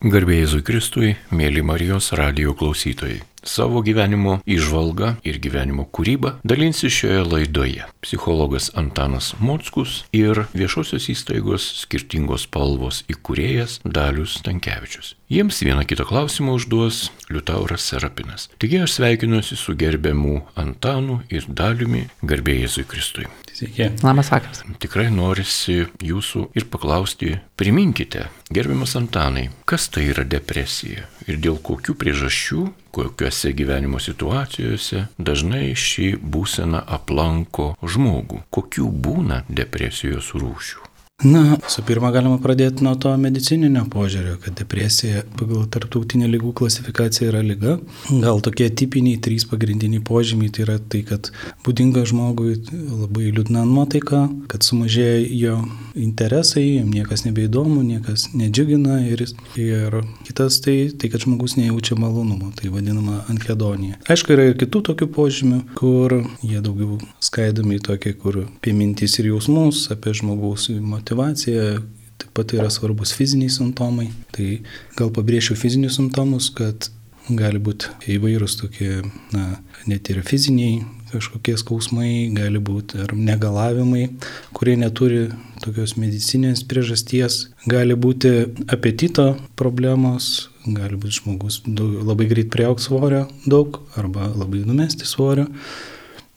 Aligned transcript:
Garbėjai 0.00 0.46
Jėzui 0.46 0.62
Kristui, 0.64 1.08
mėly 1.28 1.60
Marijos 1.60 2.06
radio 2.16 2.54
klausytojai. 2.56 3.18
Savo 3.42 3.80
gyvenimo 3.80 4.38
išvalgą 4.44 5.14
ir 5.24 5.38
gyvenimo 5.40 5.86
kūrybą 5.88 6.34
dalinsi 6.44 6.90
šioje 6.92 7.22
laidoje 7.24 7.86
psichologas 8.04 8.70
Antanas 8.76 9.32
Mockus 9.40 10.02
ir 10.12 10.44
viešosios 10.52 11.08
įstaigos 11.12 11.64
skirtingos 11.84 12.44
spalvos 12.48 13.02
įkūrėjas 13.08 13.80
Dalius 13.84 14.36
Tankievičius. 14.44 15.14
Jiems 15.30 15.62
vieną 15.64 15.86
kitą 15.86 16.04
klausimą 16.04 16.58
užduos 16.58 17.10
Liutauras 17.30 17.86
Serapinas. 17.86 18.48
Taigi 18.58 18.82
aš 18.84 18.98
sveikinuosi 18.98 19.56
su 19.56 19.76
gerbiamu 19.78 20.40
Antanu 20.58 21.20
ir 21.30 21.46
Daliumi 21.48 22.08
garbėjai 22.20 22.66
Jėzui 22.66 22.88
Kristui. 22.90 23.28
Sveiki. 23.60 23.90
Labas 24.02 24.30
vakaras. 24.32 24.62
Tikrai 24.80 25.08
norisi 25.12 25.84
jūsų 26.02 26.46
ir 26.56 26.66
paklausti, 26.72 27.34
priminkite, 27.60 28.26
gerbiamas 28.50 28.96
Antanai, 28.98 29.50
kas 29.68 29.88
tai 29.92 30.06
yra 30.14 30.24
depresija 30.24 31.04
ir 31.28 31.40
dėl 31.42 31.58
kokių 31.62 31.94
priežasčių, 32.00 32.64
kokiuose 32.90 33.52
gyvenimo 33.56 34.00
situacijose 34.02 35.06
dažnai 35.18 35.72
ši 35.74 36.12
būsena 36.20 36.84
aplanko 36.98 37.72
žmogų, 37.82 38.44
kokių 38.50 38.92
būna 39.06 39.42
depresijos 39.48 40.34
rūšių. 40.36 40.89
Na, 41.24 41.58
su 41.68 41.82
pirma 41.84 42.08
galima 42.14 42.38
pradėti 42.40 42.80
nuo 42.80 42.94
to 42.96 43.10
medicininio 43.20 43.82
požiūrio, 43.92 44.38
kad 44.40 44.54
depresija 44.56 45.20
pagal 45.36 45.66
tarptautinę 45.68 46.24
lygų 46.32 46.54
klasifikaciją 46.56 47.26
yra 47.28 47.42
lyga. 47.44 47.74
Gal 48.08 48.40
tokie 48.40 48.70
tipiniai 48.72 49.18
trys 49.20 49.44
pagrindiniai 49.50 50.00
požymiai 50.00 50.48
tai 50.48 50.64
yra 50.64 50.78
tai, 50.80 51.02
kad 51.04 51.28
būdinga 51.66 52.06
žmogui 52.08 52.54
labai 52.72 53.34
liūdna 53.36 53.66
nuotaika, 53.68 54.22
kad 54.48 54.64
sumažėja 54.64 55.18
jo 55.42 55.58
interesai, 55.92 56.64
jam 56.78 56.88
niekas 56.94 57.26
nebeįdomu, 57.26 57.82
niekas 57.84 58.30
nedžiugina 58.32 59.02
ir, 59.10 59.26
ir 59.60 59.98
kitas 60.24 60.62
tai, 60.64 60.78
tai, 60.96 61.12
kad 61.12 61.26
žmogus 61.26 61.58
nejaučia 61.60 62.00
malonumo, 62.00 62.48
tai 62.56 62.72
vadinama 62.72 63.26
anhedonija. 63.28 64.00
Aišku, 64.08 64.32
yra 64.38 64.48
ir 64.48 64.56
kitų 64.64 64.86
tokių 64.88 65.12
požymių, 65.20 65.60
kur 65.76 66.16
jie 66.40 66.64
daugiau 66.64 66.96
skaidomi 67.20 67.76
į 67.76 67.84
tokį, 67.92 68.16
kur 68.24 68.42
apie 68.46 68.72
mintis 68.72 69.20
ir 69.20 69.34
jausmus, 69.34 69.84
apie 69.92 70.16
žmogaus 70.16 70.70
motyvaciją 70.72 71.09
motivacija, 71.10 71.80
taip 72.18 72.30
pat 72.34 72.52
yra 72.54 72.70
svarbus 72.70 73.12
fiziniai 73.16 73.50
simptomai. 73.50 74.10
Tai 74.30 74.60
gal 74.96 75.10
pabrėšiu 75.10 75.56
fizinius 75.58 75.96
simptomus, 75.98 76.50
kad 76.54 76.90
gali 77.28 77.58
būti 77.58 77.90
įvairūs 78.16 78.56
tokie, 78.60 79.02
na, 79.34 79.60
net 79.86 80.10
ir 80.10 80.22
fiziniai 80.22 80.84
kažkokie 81.10 81.56
skausmai, 81.58 82.30
gali 82.34 82.60
būti 82.62 83.00
ar 83.02 83.14
negalavimai, 83.14 84.06
kurie 84.54 84.76
neturi 84.78 85.28
tokios 85.60 85.96
medicinės 85.98 86.62
priežasties, 86.62 87.50
gali 87.66 87.96
būti 87.98 88.46
apetito 88.70 89.34
problemos, 89.58 90.48
gali 90.66 90.94
būti 90.94 91.18
žmogus 91.18 91.60
daug, 91.66 91.98
labai 92.06 92.28
greit 92.30 92.52
prieauks 92.54 92.86
svorio 92.86 93.26
daug 93.46 93.82
arba 93.98 94.30
labai 94.30 94.62
numesti 94.62 95.08
svorio, 95.08 95.48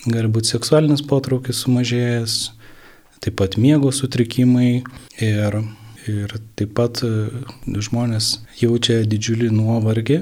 gali 0.05 0.33
būti 0.33 0.55
seksualinis 0.55 1.05
potraukis 1.05 1.61
sumažėjęs, 1.61 2.41
taip 3.23 3.37
pat 3.39 3.57
miego 3.57 3.91
sutrikimai 3.95 4.83
ir, 5.23 5.59
ir 6.11 6.37
taip 6.59 6.73
pat 6.77 7.03
e, 7.07 7.11
žmonės 7.87 8.37
jaučia 8.59 9.01
didžiulį 9.07 9.51
nuovargį, 9.55 10.19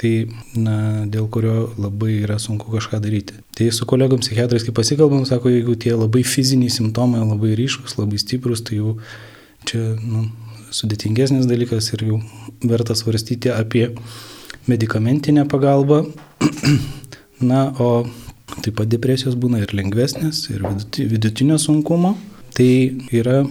tai 0.00 0.12
na, 0.56 1.04
dėl 1.12 1.28
kurio 1.32 1.68
labai 1.76 2.22
yra 2.22 2.38
sunku 2.40 2.72
kažką 2.72 3.02
daryti. 3.04 3.36
Tai 3.56 3.68
su 3.76 3.88
kolegom 3.88 4.22
psichiatrais, 4.24 4.64
kai 4.64 4.72
pasikalbam, 4.76 5.26
sako, 5.28 5.52
jeigu 5.52 5.76
tie 5.76 5.92
labai 5.92 6.24
fiziniai 6.24 6.72
simptomai 6.72 7.20
labai 7.20 7.52
ryškus, 7.58 7.98
labai 8.00 8.20
stiprus, 8.22 8.64
tai 8.64 8.80
jau 8.80 8.96
čia 9.68 9.82
nu, 10.00 10.24
sudėtingesnis 10.72 11.48
dalykas 11.50 11.90
ir 11.92 12.06
jau 12.08 12.22
verta 12.64 12.96
svarstyti 12.96 13.52
apie 13.52 13.90
medicamentinę 14.70 15.44
pagalbą. 15.50 16.06
Na, 17.50 17.70
o 17.80 18.06
taip 18.64 18.78
pat 18.80 18.90
depresijos 18.90 19.36
būna 19.40 19.62
ir 19.64 19.74
lengvesnės, 19.76 20.46
ir 20.52 20.64
vidutinio 21.10 21.58
sunkumo. 21.60 22.16
Tai 22.56 22.70
yra 23.14 23.44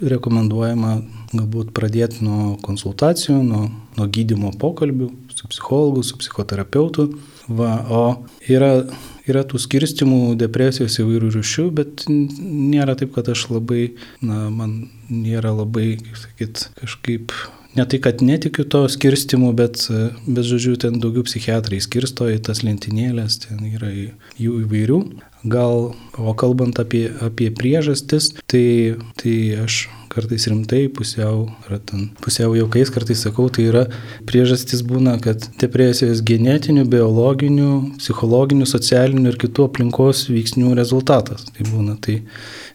rekomenduojama 0.00 0.96
galbūt 1.36 1.72
pradėti 1.76 2.24
nuo 2.24 2.54
konsultacijų, 2.64 3.36
nuo, 3.44 3.66
nuo 3.96 4.06
gydimo 4.12 4.52
pokalbių 4.60 5.10
su 5.34 5.48
psichologu, 5.50 6.04
su 6.06 6.18
psichoterapeutu. 6.20 7.10
Va, 7.46 7.72
o 7.92 8.02
yra, 8.50 8.86
yra 9.28 9.44
tų 9.46 9.60
skirstimų 9.62 10.34
depresijos 10.40 10.98
įvairių 11.02 11.30
rušių, 11.36 11.66
bet 11.76 12.06
nėra 12.10 12.96
taip, 12.98 13.12
kad 13.14 13.28
aš 13.30 13.46
labai, 13.52 13.92
na, 14.24 14.48
man 14.50 14.88
nėra 15.10 15.54
labai, 15.54 15.94
kaip 16.02 16.18
sakyt, 16.24 16.66
kažkaip 16.80 17.36
ne 17.76 17.86
tai, 17.86 18.00
kad 18.02 18.22
netikiu 18.24 18.64
to 18.68 18.84
skirstimu, 18.92 19.52
bet, 19.56 19.86
bet 20.26 20.48
žodžiu, 20.48 20.76
ten 20.80 21.00
daugiau 21.02 21.26
psichiatrai 21.26 21.80
skirsto 21.84 22.28
į 22.32 22.40
tas 22.48 22.64
lentynėlės, 22.66 23.40
ten 23.46 23.62
yra 23.68 23.92
jų 23.92 24.62
įvairių. 24.64 25.00
Gal, 25.46 25.92
o 26.18 26.32
kalbant 26.34 26.80
apie, 26.82 27.06
apie 27.22 27.52
priežastis, 27.54 28.32
tai, 28.50 28.96
tai 29.20 29.36
aš 29.62 29.84
kartais 30.16 30.48
rimtai, 30.50 30.86
pusiau, 30.92 31.46
ten 31.88 32.08
pusiau 32.24 32.56
jaukais 32.56 32.92
kartais 32.92 33.22
sakau, 33.26 33.48
tai 33.52 33.68
yra 33.70 33.86
priežastis 34.28 34.82
būna, 34.86 35.18
kad 35.22 35.48
depresijos 35.60 36.24
genetinių, 36.26 36.86
biologinių, 36.92 37.72
psichologinių, 38.00 38.68
socialinių 38.68 39.32
ir 39.32 39.40
kitų 39.46 39.70
aplinkos 39.70 40.26
veiksnių 40.32 40.74
rezultatas. 40.78 41.46
Tai 41.52 41.68
būna 41.70 41.98
tai 42.02 42.22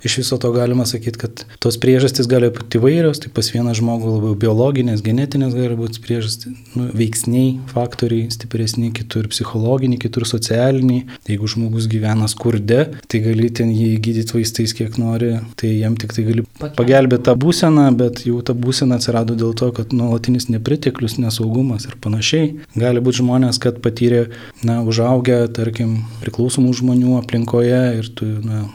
iš 0.04 0.18
viso 0.22 0.38
to 0.42 0.52
galima 0.54 0.86
sakyti, 0.90 1.20
kad 1.22 1.44
tos 1.62 1.78
priežastys 1.82 2.30
gali 2.30 2.50
būti 2.54 2.80
įvairios, 2.80 3.22
tai 3.22 3.32
pas 3.34 3.50
vieną 3.54 3.74
žmogų 3.78 4.16
labiau 4.16 4.38
biologinės, 4.46 5.04
genetinės 5.06 5.54
gali 5.58 5.78
būti 5.78 6.02
priežastys, 6.04 6.56
nu, 6.78 6.88
veiksniai, 6.98 7.60
faktoriai 7.72 8.32
stipresni, 8.34 8.92
kitur 8.96 9.30
psichologiniai, 9.32 10.02
kitur 10.02 10.26
socialiniai. 10.30 11.06
Jeigu 11.30 11.50
žmogus 11.52 11.88
gyvena 11.92 12.30
skurde, 12.32 12.88
tai 13.12 13.22
gali 13.24 13.52
ten 13.54 13.72
jį 13.74 13.94
gydyti 14.04 14.38
vaistais 14.38 14.74
kiek 14.78 14.98
nori, 15.02 15.36
tai 15.60 15.76
jam 15.78 15.98
tik 16.00 16.16
tai 16.16 16.26
gali 16.28 16.46
pagelbėti 16.78 17.31
tą 17.32 17.38
būseną, 17.40 17.88
bet 17.96 18.26
jau 18.28 18.42
ta 18.44 18.54
būsena 18.58 19.00
atsirado 19.00 19.38
dėl 19.40 19.56
to, 19.56 19.72
kad 19.76 19.96
nuolatinis 19.96 20.50
nepriteklius, 20.52 21.18
nesaugumas 21.22 21.88
ir 21.88 21.96
panašiai. 22.04 22.52
Gali 22.76 23.04
būti 23.04 23.22
žmonės, 23.22 23.62
kad 23.64 23.80
patyrė, 23.84 24.28
na, 24.68 24.82
užaugę, 24.84 25.46
tarkim, 25.56 26.02
priklausomų 26.26 26.76
žmonių 26.82 27.18
aplinkoje 27.22 27.84
ir 28.02 28.10
tu, 28.18 28.28
na, 28.44 28.66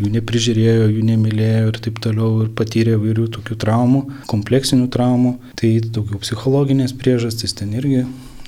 jų 0.00 0.12
neprižiūrėjo, 0.16 0.88
jų 0.94 1.04
nemylėjo 1.10 1.68
ir 1.72 1.80
taip 1.84 2.00
toliau 2.04 2.46
ir 2.46 2.52
patyrė 2.56 2.96
įvairių 2.96 3.28
tokių 3.36 3.58
traumų, 3.64 4.02
kompleksinių 4.32 4.88
traumų, 4.92 5.36
tai 5.60 5.76
daugiau 5.84 6.20
psichologinės 6.24 6.96
priežastys 6.96 7.56
ten 7.56 7.76
irgi. 7.76 8.06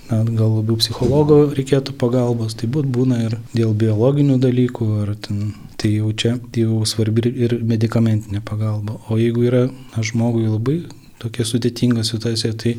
Na, 0.09 0.23
gal 0.25 0.55
labiau 0.55 0.79
psichologo 0.81 1.51
reikėtų 1.53 1.93
pagalbos, 2.01 2.55
tai 2.57 2.71
būt 2.73 2.87
būna 2.89 3.19
ir 3.27 3.35
dėl 3.53 3.75
biologinių 3.77 4.39
dalykų, 4.41 4.87
ar 5.03 5.13
ten, 5.21 5.51
tai 5.79 5.93
jau 5.95 6.13
čia 6.13 6.37
tai 6.53 6.65
jau 6.67 6.83
svarbi 6.87 7.31
ir 7.31 7.59
medicamentinė 7.63 8.43
pagalba. 8.45 8.99
O 9.09 9.19
jeigu 9.21 9.47
yra 9.47 9.67
na, 9.69 10.03
žmogui 10.03 10.49
labai 10.49 10.81
tokia 11.23 11.47
sudėtinga 11.47 12.05
situacija, 12.07 12.55
tai 12.59 12.77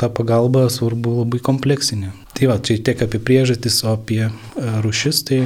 ta 0.00 0.10
pagalba 0.12 0.66
svarbu 0.72 1.20
labai 1.22 1.40
kompleksinė. 1.44 2.12
Tai 2.34 2.50
va, 2.50 2.58
čia 2.58 2.76
tiek 2.82 3.00
apie 3.04 3.20
priežastis, 3.22 3.80
o 3.86 3.94
apie 3.94 4.28
rušis, 4.84 5.22
tai 5.28 5.44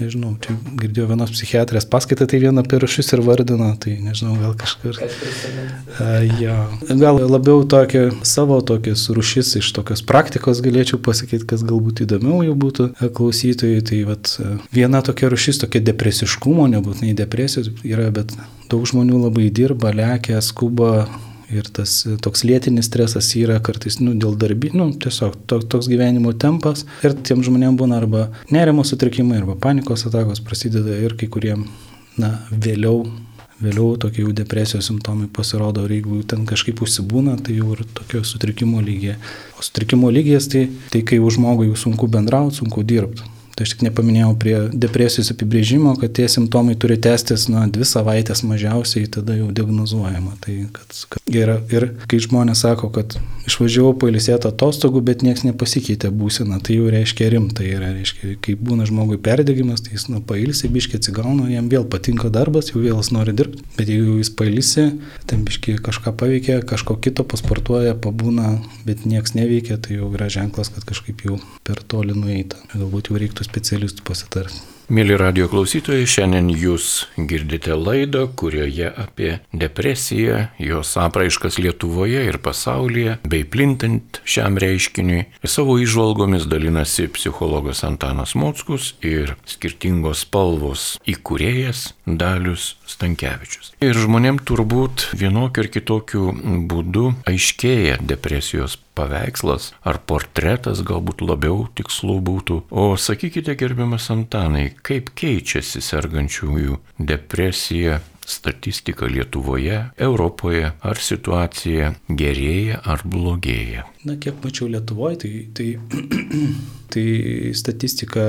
nežinau, 0.00 0.34
čia 0.42 0.54
girdėjau 0.80 1.08
vienos 1.10 1.32
psichiatrės 1.34 1.86
paskaitą, 1.90 2.26
tai 2.30 2.40
vieną 2.42 2.64
apie 2.64 2.80
rušis 2.82 3.12
ir 3.16 3.22
vardino, 3.26 3.68
tai 3.82 3.96
nežinau, 4.02 4.36
gal 4.40 4.56
kažkur. 4.58 4.98
Uh, 5.00 6.24
ja. 6.40 6.56
Gal 6.88 7.20
labiau 7.24 7.64
tokia 7.68 8.08
savo 8.26 8.58
tokias 8.66 9.06
rušis 9.12 9.54
iš 9.60 9.70
tokios 9.76 10.04
praktikos 10.06 10.62
galėčiau 10.64 11.00
pasakyti, 11.02 11.46
kas 11.48 11.64
galbūt 11.66 12.04
įdomiau 12.06 12.42
jau 12.46 12.56
būtų 12.66 12.90
klausytojai. 13.16 13.84
Tai 13.86 14.02
vat, 14.08 14.32
viena 14.74 15.02
tokia 15.06 15.30
rušis, 15.32 15.60
tokia 15.62 15.82
depresiškumo, 15.84 16.66
nebūtinai 16.72 17.14
depresijos 17.16 17.70
yra, 17.86 18.10
bet 18.14 18.34
daug 18.70 18.86
žmonių 18.88 19.26
labai 19.26 19.50
dirba, 19.54 19.92
lekia, 19.94 20.40
skuba, 20.44 21.06
Ir 21.54 21.68
tas 21.70 22.00
toks 22.24 22.42
lėtinis 22.42 22.88
stresas 22.88 23.28
yra 23.38 23.60
kartais, 23.62 24.00
nu, 24.02 24.16
dėl 24.18 24.34
darbų, 24.40 24.72
nu, 24.74 24.88
tiesiog 24.98 25.36
to, 25.46 25.60
toks 25.62 25.86
gyvenimo 25.90 26.32
tempas. 26.34 26.82
Ir 27.06 27.14
tiem 27.26 27.44
žmonėm 27.46 27.76
būna 27.78 28.00
arba 28.00 28.24
nerimo 28.50 28.82
sutrikimai, 28.86 29.38
arba 29.42 29.54
panikos 29.54 30.02
atakos 30.08 30.42
prasideda 30.42 30.96
ir 31.06 31.14
kai 31.18 31.28
kuriem, 31.30 31.62
na, 32.18 32.32
vėliau, 32.50 33.04
vėliau 33.62 33.94
tokie 34.02 34.24
jau 34.24 34.34
depresijos 34.34 34.90
simptomai 34.90 35.30
pasirodo. 35.30 35.86
Ir 35.86 36.00
jeigu 36.00 36.24
ten 36.26 36.42
kažkaip 36.50 36.82
užsibūna, 36.82 37.38
tai 37.46 37.60
jau 37.60 37.76
ir 37.76 37.86
tokio 37.94 38.24
sutrikimo 38.26 38.82
lygiai. 38.82 39.14
O 39.54 39.62
sutrikimo 39.62 40.10
lygijas 40.10 40.50
tai, 40.50 40.66
tai 40.90 41.06
kai 41.06 41.22
jau 41.22 41.30
žmogui 41.38 41.70
jau 41.70 41.78
sunku 41.86 42.10
bendrauti, 42.10 42.58
sunku 42.58 42.82
dirbti. 42.82 43.35
Tai 43.56 43.64
aš 43.64 43.72
tik 43.72 43.86
nepaminėjau 43.86 44.32
prie 44.36 44.56
depresijos 44.76 45.30
apibrėžimo, 45.32 45.94
kad 45.96 46.12
tie 46.18 46.26
simptomai 46.28 46.74
turi 46.76 46.98
tęstis 47.00 47.46
nuo 47.48 47.62
dvi 47.72 47.86
savaitės 47.88 48.42
mažiausiai, 48.44 49.08
tada 49.08 49.32
jau 49.38 49.48
diagnozuojama. 49.48 50.34
Tai 50.44 50.56
kad, 50.76 50.98
kad 51.14 51.32
yra, 51.32 51.54
ir 51.72 51.88
kai 52.04 52.20
žmonės 52.20 52.66
sako, 52.66 52.90
kad 52.92 53.16
išvažiavau 53.48 53.94
pailsėti 54.02 54.50
atostogų, 54.50 55.00
bet 55.06 55.24
niekas 55.24 55.46
nepasikeitė 55.46 56.10
būsena, 56.12 56.58
tai 56.60 56.76
jau 56.76 56.90
reiškia 56.92 57.30
rimtai 57.32 57.70
yra, 57.70 57.94
reiškia, 57.96 58.34
kai 58.44 58.58
būna 58.60 58.84
žmogui 58.90 59.16
perdegimas, 59.24 59.80
tai 59.86 59.94
jis 59.96 60.08
nu 60.12 60.20
pailsi, 60.20 60.68
biškiai 60.72 61.00
atsigauna, 61.00 61.48
jam 61.54 61.70
vėl 61.72 61.88
patinka 61.88 62.28
darbas, 62.34 62.74
jau 62.74 62.82
vėl 62.82 63.00
jis 63.00 63.12
nori 63.16 63.32
dirbti, 63.38 63.64
bet 63.78 63.88
jeigu 63.92 64.18
jis 64.20 64.32
pailsi, 64.36 64.86
ten 65.30 65.46
biškiai 65.48 65.80
kažką 65.86 66.12
paveikia, 66.20 66.58
kažko 66.66 66.98
kito 67.00 67.24
pasportuoja, 67.24 67.96
pabūna, 68.04 68.58
bet 68.84 69.08
niekas 69.08 69.36
neveikia, 69.38 69.78
tai 69.80 69.96
jau 70.00 70.12
yra 70.12 70.28
ženklas, 70.32 70.72
kad 70.74 70.84
kažkaip 70.92 71.24
jau 71.24 71.40
per 71.64 71.80
toli 71.86 72.16
nueita. 72.18 72.60
Galbūt 72.74 73.12
jau 73.12 73.20
reiktų 73.22 73.45
specialistų 73.46 74.06
pasitarti. 74.06 74.64
Mėly 74.86 75.16
radio 75.18 75.48
klausytojai, 75.50 76.04
šiandien 76.06 76.46
jūs 76.54 77.08
girdite 77.18 77.74
laidą, 77.74 78.28
kurioje 78.38 78.86
apie 78.86 79.32
depresiją, 79.50 80.44
jos 80.62 80.92
apraiškas 81.02 81.58
Lietuvoje 81.58 82.20
ir 82.28 82.38
pasaulyje, 82.38 83.16
bei 83.26 83.42
plintant 83.42 84.20
šiam 84.22 84.54
reiškiniui, 84.62 85.24
savo 85.42 85.74
išvalgomis 85.82 86.46
dalinasi 86.46 87.08
psichologas 87.16 87.82
Antanas 87.82 88.36
Mockus 88.38 88.92
ir 89.02 89.34
skirtingos 89.50 90.22
spalvos 90.22 90.86
įkūrėjas 91.02 91.88
Dalius 92.06 92.75
Stankievičius. 92.86 93.72
Ir 93.84 93.98
žmonėm 93.98 94.40
turbūt 94.46 95.08
vienokiu 95.18 95.64
ir 95.64 95.70
kitokiu 95.74 96.24
būdu 96.70 97.10
aiškėja 97.28 97.98
depresijos 98.00 98.78
paveikslas 98.96 99.72
ar 99.84 100.00
portretas 100.08 100.82
galbūt 100.86 101.24
labiau 101.26 101.66
tikslu 101.76 102.18
būtų. 102.24 102.62
O 102.70 102.88
sakykite, 102.96 103.56
gerbiamas 103.58 104.08
Antanai, 104.14 104.70
kaip 104.86 105.12
keičiasi 105.18 105.82
sergančiųjų 105.84 106.80
depresija 106.98 108.00
statistika 108.26 109.06
Lietuvoje, 109.06 109.82
Europoje, 110.02 110.72
ar 110.82 110.98
situacija 110.98 111.92
gerėja 112.10 112.80
ar 112.82 113.04
blogėja? 113.06 113.86
Na, 114.06 114.16
kiek 114.18 114.40
mačiau 114.42 114.68
Lietuvoje, 114.70 115.20
tai, 115.22 115.32
tai, 115.54 115.68
tai 116.92 117.06
statistika 117.54 118.26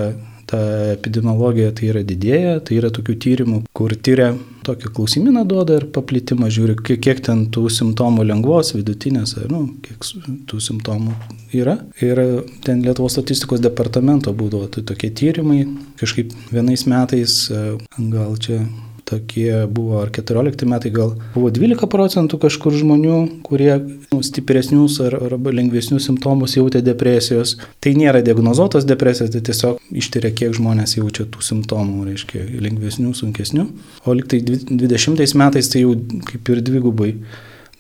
ta 0.48 0.60
epidemiologija 0.94 1.74
tai 1.76 1.92
yra 1.92 2.04
didėja, 2.08 2.58
tai 2.66 2.80
yra 2.80 2.92
tokių 2.94 3.16
tyrimų, 3.24 3.60
kur 3.76 3.96
tyria 3.96 4.32
tokį 4.68 4.92
klausimyną 4.96 5.44
duoda 5.48 5.78
ir 5.80 5.88
paplitimą 5.96 6.50
žiūri, 6.52 6.78
kiek, 6.88 7.02
kiek 7.04 7.22
ten 7.24 7.46
tų 7.54 7.68
simptomų 7.72 8.26
lengvos, 8.28 8.74
vidutinės, 8.76 9.38
nu, 9.52 9.64
kiek 9.84 10.08
tų 10.50 10.60
simptomų 10.64 11.16
yra. 11.56 11.78
Ir 12.04 12.24
ten 12.66 12.84
Lietuvos 12.86 13.16
statistikos 13.16 13.64
departamento 13.64 14.34
būdavo 14.36 14.68
tai 14.72 14.84
tokie 14.88 15.12
tyrimai, 15.16 15.64
kažkaip 16.00 16.36
vienais 16.52 16.88
metais, 16.90 17.40
gal 17.98 18.36
čia 18.44 18.64
tokie 19.07 19.65
buvo, 19.71 20.01
ar 20.04 20.12
14 20.12 20.68
metai 20.68 20.92
gal 20.92 21.13
buvo 21.33 21.50
12 21.54 21.88
procentų 21.92 22.39
kažkur 22.44 22.75
žmonių, 22.75 23.19
kurie 23.48 23.71
nu, 24.12 24.19
stipresnius 24.25 25.00
ar, 25.06 25.15
arba 25.30 25.54
lengvesnius 25.56 26.09
simptomus 26.09 26.57
jautė 26.57 26.83
depresijos. 26.86 27.56
Tai 27.83 27.95
nėra 27.98 28.21
diagnozuotos 28.25 28.88
depresijos, 28.89 29.31
tai 29.33 29.44
tiesiog 29.48 29.81
ištiria, 30.04 30.33
kiek 30.36 30.56
žmonės 30.57 30.98
jaučia 31.00 31.27
tų 31.31 31.45
simptomų, 31.50 32.04
reiškia 32.12 32.44
lengvesnių, 32.68 33.13
sunkesnių. 33.18 33.68
O 34.06 34.18
liktai 34.18 34.42
20 34.44 35.38
metais 35.39 35.71
tai 35.71 35.86
jau 35.86 35.95
kaip 36.27 36.53
ir 36.53 36.63
dvigubai, 36.68 37.13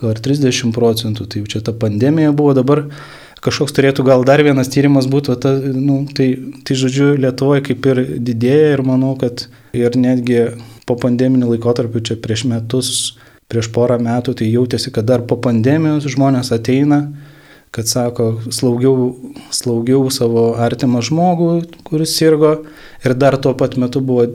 gal 0.01 0.15
ir 0.15 0.25
30 0.31 0.75
procentų, 0.75 1.27
tai 1.27 1.43
jau 1.43 1.55
čia 1.55 1.63
ta 1.67 1.75
pandemija 1.75 2.35
buvo 2.35 2.55
dabar 2.57 2.87
kažkoks 3.43 3.75
turėtų 3.77 4.05
gal 4.07 4.25
dar 4.27 4.41
vienas 4.43 4.69
tyrimas 4.73 5.07
būti, 5.09 5.35
ta, 5.41 5.53
nu, 5.59 6.01
tai, 6.17 6.31
tai 6.65 6.77
žodžiu, 6.79 7.11
Lietuvoje 7.21 7.67
kaip 7.69 7.85
ir 7.91 8.01
didėja 8.17 8.73
ir 8.75 8.83
manau, 8.87 9.13
kad 9.19 9.45
ir 9.77 9.97
netgi 9.99 10.47
po 10.87 10.95
pandeminių 10.99 11.51
laikotarpių 11.53 12.03
čia 12.09 12.17
prieš 12.23 12.45
metus, 12.47 12.91
prieš 13.51 13.69
porą 13.75 13.99
metų, 14.03 14.37
tai 14.39 14.49
jautėsi, 14.51 14.91
kad 14.95 15.07
dar 15.07 15.23
po 15.27 15.37
pandemijos 15.43 16.07
žmonės 16.13 16.53
ateina, 16.55 17.01
kad 17.75 17.89
sako, 17.89 18.29
slaugiau, 18.53 19.11
slaugiau 19.53 20.07
savo 20.13 20.49
artimą 20.63 21.03
žmogų, 21.05 21.51
kuris 21.87 22.15
sirgo. 22.17 22.53
Ir 23.05 23.15
dar 23.19 23.37
tuo 23.41 23.53
pat 23.59 23.75
metu 23.79 24.01
buvo 24.01 24.25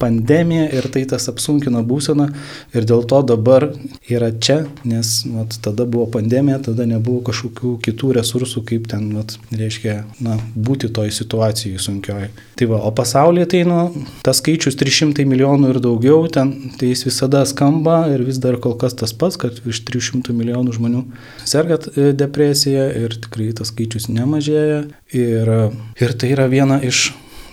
pandemija 0.00 0.66
ir 0.74 0.88
tai 0.92 1.04
tas 1.08 1.28
apsunkino 1.30 1.82
būseną 1.86 2.28
ir 2.74 2.86
dėl 2.88 3.04
to 3.08 3.20
dabar 3.26 3.68
yra 4.10 4.30
čia, 4.32 4.62
nes 4.88 5.12
vat, 5.28 5.56
tada 5.64 5.86
buvo 5.86 6.06
pandemija, 6.16 6.60
tada 6.70 6.86
nebuvo 6.88 7.22
kažkokių 7.28 7.76
kitų 7.84 8.12
resursų, 8.18 8.64
kaip 8.68 8.88
ten, 8.90 9.10
vat, 9.18 9.36
reiškia, 9.52 9.96
na, 10.24 10.38
būti 10.54 10.90
toj 10.94 11.12
situacijai 11.14 11.80
sunkioj. 11.82 12.30
Tai 12.58 12.70
va, 12.72 12.80
o 12.88 12.92
pasaulyje 12.96 13.50
tai, 13.54 13.62
nu, 13.68 14.06
tas 14.26 14.40
skaičius 14.42 14.78
300 14.80 15.26
milijonų 15.28 15.74
ir 15.74 15.80
daugiau, 15.84 16.24
ten, 16.32 16.52
tai 16.80 16.92
jis 16.92 17.06
visada 17.08 17.44
skamba 17.48 18.02
ir 18.14 18.24
vis 18.26 18.40
dar 18.42 18.58
kol 18.62 18.76
kas 18.80 18.96
tas 18.98 19.14
pats, 19.16 19.38
kad 19.40 19.60
virš 19.64 19.84
300 19.88 20.36
milijonų 20.36 20.76
žmonių 20.76 21.04
serga 21.48 21.80
e, 21.94 22.10
depresija 22.16 22.88
ir 23.00 23.16
tikrai 23.26 23.50
tas 23.56 23.72
skaičius 23.72 24.10
nemažėja. 24.12 24.84
Ir, 25.16 25.54
ir 25.98 26.12
tai 26.18 26.34
yra 26.34 26.46
viena 26.50 26.78
iš 26.86 27.10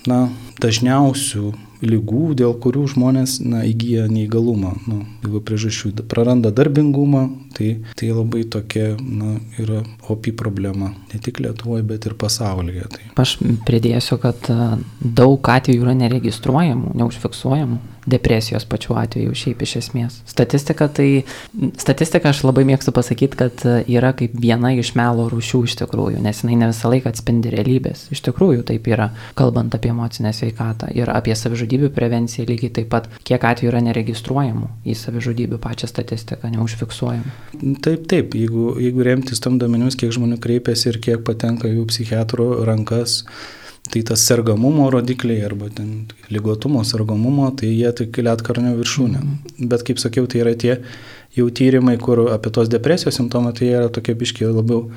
na, 0.10 0.28
dažniausių 0.62 1.54
lygų, 1.84 2.36
dėl 2.38 2.56
kurių 2.62 2.86
žmonės 2.94 3.38
na, 3.46 3.64
įgyja 3.68 4.08
neįgalumą. 4.12 4.74
Nu, 4.90 5.02
jeigu 5.26 5.42
priežasčių 5.46 5.94
praranda 6.10 6.52
darbingumą, 6.56 7.26
tai, 7.58 7.74
tai 8.00 8.12
labai 8.14 8.46
tokia 8.50 8.96
na, 9.02 9.38
yra 9.62 9.84
opi 10.10 10.34
problema. 10.36 10.94
Ne 11.14 11.22
tik 11.24 11.42
Lietuvoje, 11.44 11.86
bet 11.88 12.08
ir 12.10 12.18
pasaulyje. 12.20 12.88
Tai. 12.94 13.04
Aš 13.24 13.38
pridėsiu, 13.68 14.18
kad 14.22 14.50
daug 15.02 15.52
atvejų 15.54 15.86
yra 15.86 15.98
neregistruojamų, 16.06 16.96
neužfiksuojamų 17.02 17.97
depresijos 18.08 18.66
pačiu 18.66 18.96
atveju 18.98 19.36
šiaip 19.38 19.62
iš 19.66 19.76
esmės. 19.82 20.22
Statistika 20.30 20.88
tai, 20.88 21.24
statistika 21.80 22.32
aš 22.32 22.44
labai 22.48 22.64
mėgstu 22.68 22.94
pasakyti, 22.96 23.38
kad 23.40 23.66
yra 23.86 24.14
kaip 24.18 24.36
viena 24.40 24.72
iš 24.78 24.94
melo 24.98 25.28
rūšių 25.32 25.64
iš 25.68 25.78
tikrųjų, 25.82 26.22
nes 26.24 26.42
jinai 26.44 26.58
ne 26.62 26.72
visą 26.72 26.92
laiką 26.94 27.12
atspindi 27.12 27.52
realybės. 27.54 28.08
Iš 28.16 28.24
tikrųjų 28.30 28.66
taip 28.72 28.88
yra, 28.90 29.10
kalbant 29.38 29.76
apie 29.76 29.92
emocinę 29.94 30.34
sveikatą 30.36 30.90
ir 30.96 31.12
apie 31.14 31.36
savižudybių 31.38 31.92
prevenciją 31.96 32.48
lygiai 32.48 32.74
taip 32.80 32.90
pat, 32.94 33.12
kiek 33.28 33.44
atvejų 33.52 33.72
yra 33.74 33.84
neregistruojamų 33.90 34.72
į 34.88 34.98
savižudybių 34.98 35.60
pačią 35.64 35.92
statistiką, 35.92 36.52
neužfiksuojamų. 36.56 37.36
Taip, 37.84 38.08
taip, 38.10 38.36
jeigu, 38.38 38.72
jeigu 38.82 39.06
remtis 39.08 39.44
tam 39.44 39.60
duomenimis, 39.62 40.00
kiek 40.00 40.14
žmonių 40.16 40.40
kreipiasi 40.44 40.92
ir 40.94 41.02
kiek 41.04 41.24
patenka 41.28 41.70
jų 41.72 41.88
psichiatrų 41.92 42.50
rankas, 42.68 43.22
Tai 43.92 44.02
tas 44.10 44.24
sergamumo 44.28 44.90
rodikliai 44.92 45.46
arba 45.48 45.70
ten 45.74 46.08
lygotumo 46.34 46.84
sergamumo, 46.88 47.52
tai 47.56 47.70
jie 47.72 47.92
tik 48.02 48.20
lietkarnio 48.20 48.74
viršūnė. 48.80 49.22
Bet 49.72 49.86
kaip 49.88 50.02
sakiau, 50.04 50.28
tai 50.28 50.44
yra 50.44 50.56
tie 50.60 50.74
jau 51.38 51.48
tyrimai, 51.48 51.96
kur 52.02 52.26
apie 52.34 52.52
tos 52.54 52.72
depresijos 52.74 53.16
simptomai, 53.20 53.54
tai 53.56 53.70
jie 53.70 53.78
yra 53.80 53.94
tokie 53.94 54.18
biški 54.18 54.50
labiau 54.50 54.88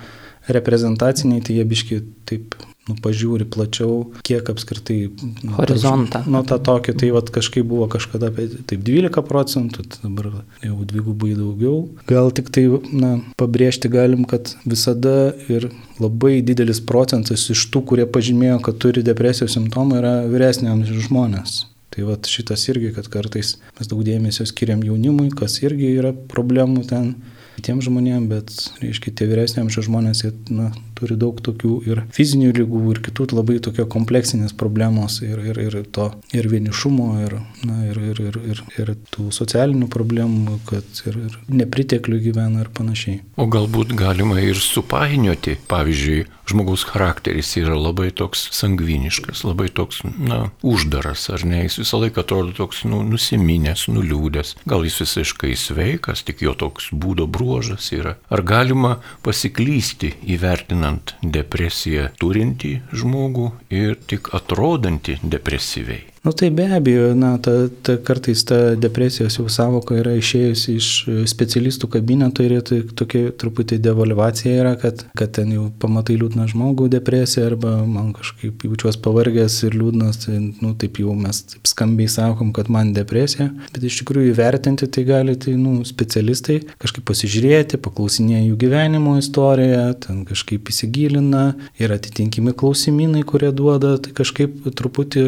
reprezentaciniai, 0.51 1.45
tai 1.45 1.61
jie 1.61 1.67
biški 1.69 2.03
taip 2.29 2.57
nu, 2.91 2.97
pažiūri 3.03 3.47
plačiau, 3.51 4.11
kiek 4.27 4.51
apskritai. 4.53 4.99
Nu, 5.45 5.55
Horizontą. 5.57 6.23
Nu, 6.27 6.43
tą 6.47 6.59
tokį, 6.67 6.97
tai 7.01 7.13
vat, 7.15 7.31
kažkaip 7.35 7.67
buvo 7.71 7.87
kažkada 7.91 8.31
apie 8.33 8.49
taip 8.69 8.83
12 8.87 9.25
procentų, 9.31 9.87
tai 9.87 10.03
dabar 10.05 10.31
jau 10.65 10.77
dvigubai 10.93 11.33
daugiau. 11.39 11.77
Gal 12.11 12.33
tik 12.37 12.51
tai, 12.55 12.67
na, 12.91 13.17
pabrėžti 13.41 13.91
galim, 13.93 14.27
kad 14.29 14.55
visada 14.67 15.33
ir 15.49 15.71
labai 16.03 16.41
didelis 16.45 16.83
procentas 16.83 17.47
iš 17.53 17.67
tų, 17.73 17.85
kurie 17.93 18.07
pažymėjo, 18.11 18.61
kad 18.67 18.81
turi 18.83 19.05
depresijos 19.07 19.57
simptomų, 19.57 20.01
yra 20.01 20.15
vyresnio 20.31 20.73
amžiaus 20.75 21.07
žmonės. 21.09 21.59
Tai 21.91 22.07
va 22.07 22.15
šitas 22.23 22.69
irgi, 22.71 22.93
kad 22.95 23.09
kartais 23.11 23.57
mes 23.79 23.91
daug 23.91 24.05
dėmesio 24.07 24.47
skiriam 24.47 24.83
jaunimui, 24.87 25.33
kas 25.35 25.59
irgi 25.65 25.91
yra 25.99 26.13
problemų 26.31 26.85
ten 26.91 27.15
kitiems 27.59 27.89
žmonėms, 27.89 28.31
bet, 28.31 28.53
reiškia, 28.81 29.13
tie 29.19 29.27
vyresniams 29.29 29.77
žmonės, 29.85 30.23
jie, 30.25 30.31
na, 30.55 30.71
turi 31.01 31.17
daug 31.21 31.41
tokių 31.41 31.75
ir 31.89 32.03
fizinių 32.15 32.53
lygų, 32.61 32.83
ir 32.95 33.03
kitų 33.09 33.31
labai 33.33 33.59
tokio 33.65 33.87
kompleksinės 33.91 34.55
problemos, 34.57 35.21
ir, 35.25 35.41
ir, 35.51 35.61
ir 35.61 35.79
to, 35.95 36.11
ir 36.37 36.49
vienišumo, 36.51 37.09
ir, 37.27 37.39
na, 37.67 37.81
ir, 37.89 38.01
ir, 38.13 38.23
ir, 38.31 38.41
ir, 38.53 38.65
ir 38.81 38.93
tų 39.15 39.31
socialinių 39.35 39.89
problemų, 39.93 40.61
kad 40.69 41.05
ir, 41.07 41.19
ir 41.29 41.39
nepriteklių 41.63 42.21
gyvena 42.29 42.65
ir 42.65 42.73
panašiai. 42.77 43.23
O 43.41 43.49
galbūt 43.51 43.95
galima 43.99 44.41
ir 44.45 44.61
supainioti, 44.61 45.57
pavyzdžiui, 45.71 46.27
žmogaus 46.51 46.85
charakteris 46.89 47.53
yra 47.61 47.77
labai 47.79 48.11
toks 48.11 48.49
sangviniškas, 48.57 49.45
labai 49.47 49.69
toks, 49.73 50.03
na, 50.19 50.41
uždaras, 50.67 51.29
ar 51.31 51.45
ne, 51.47 51.63
jis 51.67 51.79
visą 51.85 52.01
laiką 52.03 52.25
atrodo 52.25 52.55
toks, 52.57 52.83
nu, 52.91 53.03
nusiminęs, 53.07 53.87
nuliūdęs, 53.93 54.57
gal 54.71 54.87
jis 54.87 54.99
visiškai 55.05 55.55
sveikas, 55.59 56.25
tik 56.27 56.43
jo 56.47 56.57
toks 56.59 56.91
būdo 56.91 57.29
bruožas 57.31 57.93
yra. 57.95 58.17
Ar 58.33 58.43
galima 58.47 58.97
pasiklysti 59.27 60.17
įvertinant 60.35 60.90
depresiją 61.37 62.09
turintį 62.23 62.73
žmogų 63.03 63.51
ir 63.83 63.97
tik 64.13 64.33
atrodantį 64.41 65.19
depresyviai? 65.37 66.05
Nu 66.23 66.33
tai 66.33 66.51
be 66.51 66.65
abejo, 66.65 67.15
na, 67.15 67.39
ta, 67.39 67.51
ta, 67.81 67.97
kartais 67.97 68.45
ta 68.45 68.75
depresijos 68.75 69.39
jau 69.39 69.47
savoka 69.49 69.95
yra 69.97 70.13
išėjusi 70.19 70.73
iš 70.77 70.89
specialistų 71.33 71.89
kabineto 71.95 72.45
ir 72.45 72.59
tai 72.61 72.83
tokia 72.85 73.31
truputį 73.41 73.79
devalvacija 73.81 74.59
yra, 74.61 74.75
kad, 74.77 75.07
kad 75.17 75.33
ten 75.39 75.55
jau 75.55 75.71
pamatai 75.81 76.19
liūdną 76.21 76.45
žmogų 76.53 76.91
depresiją 76.93 77.47
arba 77.49 77.73
man 77.89 78.11
kažkaip 78.19 78.67
jaučiuosi 78.69 79.01
pavargęs 79.07 79.57
ir 79.65 79.79
liūdnas, 79.81 80.19
tai, 80.27 80.43
nu, 80.61 80.75
taip 80.83 81.01
jau 81.01 81.15
mes 81.17 81.41
taip 81.55 81.73
skambiai 81.73 82.13
sakom, 82.13 82.53
kad 82.53 82.69
man 82.69 82.93
depresija, 82.93 83.49
bet 83.73 83.89
iš 83.89 84.03
tikrųjų 84.03 84.35
įvertinti 84.35 84.91
tai 84.93 85.07
gali 85.09 85.39
tai, 85.41 85.57
nu, 85.57 85.79
specialistai 85.89 86.59
kažkaip 86.85 87.09
pasižiūrėti, 87.09 87.81
paklausinėja 87.81 88.43
jų 88.45 88.61
gyvenimo 88.67 89.17
istoriją, 89.23 89.89
ten 90.05 90.21
kažkaip 90.29 90.69
įsigilina 90.69 91.47
ir 91.81 91.97
atitinkimi 91.97 92.53
klausimynai, 92.53 93.25
kurie 93.25 93.55
duoda, 93.57 93.97
tai 94.05 94.13
kažkaip 94.21 94.69
truputį 94.77 95.27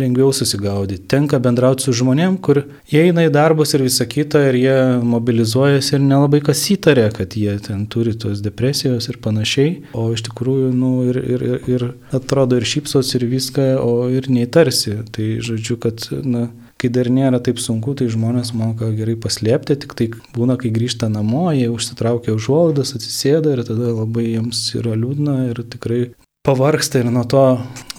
lengviau 0.00 0.32
susigaudyti. 0.34 1.06
Tenka 1.10 1.40
bendrauti 1.42 1.86
su 1.86 1.94
žmonėm, 1.96 2.38
kur 2.44 2.62
jie 2.90 3.04
eina 3.08 3.26
į 3.26 3.32
darbus 3.34 3.74
ir 3.76 3.84
visa 3.86 4.06
kita 4.08 4.44
ir 4.50 4.58
jie 4.60 4.76
mobilizuojasi 5.06 5.96
ir 5.96 6.04
nelabai 6.04 6.42
kas 6.44 6.62
įtarė, 6.74 7.08
kad 7.16 7.36
jie 7.38 7.56
ten 7.64 7.86
turi 7.90 8.14
tos 8.18 8.42
depresijos 8.44 9.10
ir 9.10 9.20
panašiai. 9.24 9.74
O 9.98 10.08
iš 10.14 10.24
tikrųjų, 10.28 10.70
nu, 10.76 10.92
ir, 11.10 11.18
ir, 11.18 11.44
ir, 11.50 11.68
ir 11.74 11.86
atrodo 12.16 12.58
ir 12.58 12.68
šypsos 12.68 13.14
ir 13.18 13.26
viską, 13.30 13.68
o 13.82 14.08
ir 14.12 14.30
neįtarsi. 14.32 14.98
Tai 15.14 15.28
žodžiu, 15.44 15.78
kad, 15.82 16.08
na, 16.24 16.48
kai 16.78 16.90
dar 16.94 17.10
nėra 17.10 17.40
taip 17.42 17.58
sunku, 17.62 17.96
tai 17.98 18.06
žmonės 18.12 18.52
moka 18.56 18.92
gerai 18.94 19.16
paslėpti, 19.18 19.76
tik 19.82 19.96
tai 19.98 20.08
būna, 20.36 20.58
kai 20.60 20.70
grįžta 20.74 21.10
namo, 21.12 21.48
jie 21.56 21.66
užsitraukia 21.72 22.36
užuolaidas, 22.36 22.94
atsisėda 22.94 23.56
ir 23.56 23.64
tada 23.66 23.92
labai 23.96 24.28
jiems 24.28 24.62
yra 24.78 24.94
liūdna 24.98 25.38
ir 25.50 25.62
tikrai 25.74 26.02
pavarksta 26.42 26.98
ir 27.02 27.10
nuo, 27.12 27.24
to, 27.28 27.42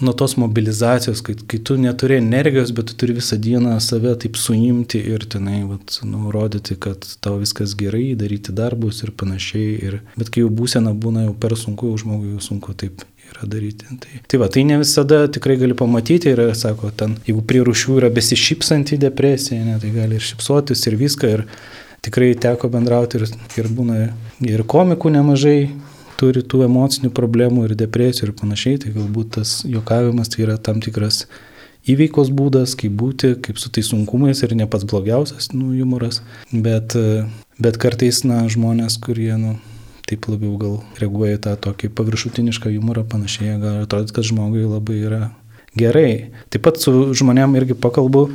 nuo 0.00 0.12
tos 0.12 0.36
mobilizacijos, 0.40 1.20
kai, 1.22 1.36
kai 1.46 1.60
tu 1.64 1.76
neturi 1.78 2.16
energijos, 2.18 2.72
bet 2.74 2.88
tu 2.90 2.96
turi 2.98 3.14
visą 3.18 3.36
dieną 3.38 3.76
save 3.84 4.16
taip 4.24 4.38
suimti 4.40 4.98
ir 5.12 5.26
tenai, 5.30 5.60
vat, 5.68 6.00
nurodyti, 6.02 6.74
kad 6.80 7.06
tau 7.22 7.36
viskas 7.38 7.76
gerai, 7.78 8.08
daryti 8.18 8.54
darbus 8.56 9.04
ir 9.04 9.12
panašiai. 9.14 9.76
Ir, 9.86 10.00
bet 10.18 10.32
kai 10.32 10.42
jau 10.42 10.50
būsena 10.50 10.94
būna 11.04 11.28
jau 11.28 11.36
per 11.42 11.54
sunku, 11.60 11.92
jau 11.92 12.00
žmogui 12.02 12.32
jau 12.34 12.46
sunku 12.48 12.74
taip 12.74 13.04
yra 13.30 13.46
daryti. 13.52 13.86
Tai, 14.02 14.22
tai 14.26 14.40
va, 14.42 14.48
tai 14.50 14.64
ne 14.66 14.80
visada 14.80 15.20
tikrai 15.30 15.58
gali 15.60 15.76
pamatyti 15.78 16.32
ir, 16.32 16.42
sako, 16.58 16.90
ten, 16.90 17.14
jeigu 17.28 17.44
prie 17.46 17.62
rušių 17.66 18.00
yra 18.00 18.10
besišypsanti 18.16 18.98
depresija, 19.04 19.62
ne, 19.68 19.78
tai 19.82 19.92
gali 19.94 20.18
ir 20.18 20.26
šypsotis 20.26 20.88
ir 20.90 20.98
viską. 20.98 21.30
Ir 21.36 21.46
tikrai 22.02 22.32
teko 22.40 22.72
bendrauti 22.72 23.20
ir, 23.20 23.28
ir 23.60 23.70
būna 23.76 24.08
ir 24.48 24.64
komikų 24.64 25.14
nemažai 25.20 25.58
turi 26.20 26.42
tų 26.44 26.64
emocinių 26.66 27.10
problemų 27.16 27.68
ir 27.68 27.76
depresijų 27.80 28.28
ir 28.28 28.34
panašiai, 28.36 28.80
tai 28.82 28.92
galbūt 28.96 29.38
tas 29.38 29.60
juokavimas 29.68 30.32
tai 30.32 30.44
yra 30.46 30.58
tam 30.60 30.82
tikras 30.84 31.24
įveikos 31.88 32.30
būdas, 32.36 32.76
kaip 32.78 32.94
būti, 33.00 33.34
kaip 33.40 33.58
su 33.60 33.72
tais 33.72 33.88
sunkumais 33.88 34.42
ir 34.44 34.54
ne 34.58 34.68
pats 34.70 34.86
blogiausias 34.88 35.50
nu, 35.54 35.72
humoras, 35.72 36.20
bet, 36.52 36.96
bet 37.58 37.80
kartais, 37.80 38.22
na, 38.28 38.42
žmonės, 38.52 39.00
kurie, 39.02 39.32
nu, 39.40 39.56
taip 40.10 40.26
labiau 40.28 40.56
gal 40.60 40.78
reaguoja 41.00 41.38
į 41.38 41.42
tą 41.46 41.56
tokį 41.68 41.92
paviršutinišką 41.96 42.72
humorą, 42.74 43.06
panašiai, 43.08 43.56
gal 43.62 43.84
atrodo, 43.84 44.12
kad 44.16 44.26
žmogui 44.26 44.66
labai 44.66 44.98
yra 45.00 45.22
gerai. 45.78 46.32
Taip 46.50 46.66
pat 46.66 46.80
su 46.82 46.92
žmonėm 47.16 47.54
irgi 47.60 47.78
pakalbu, 47.78 48.26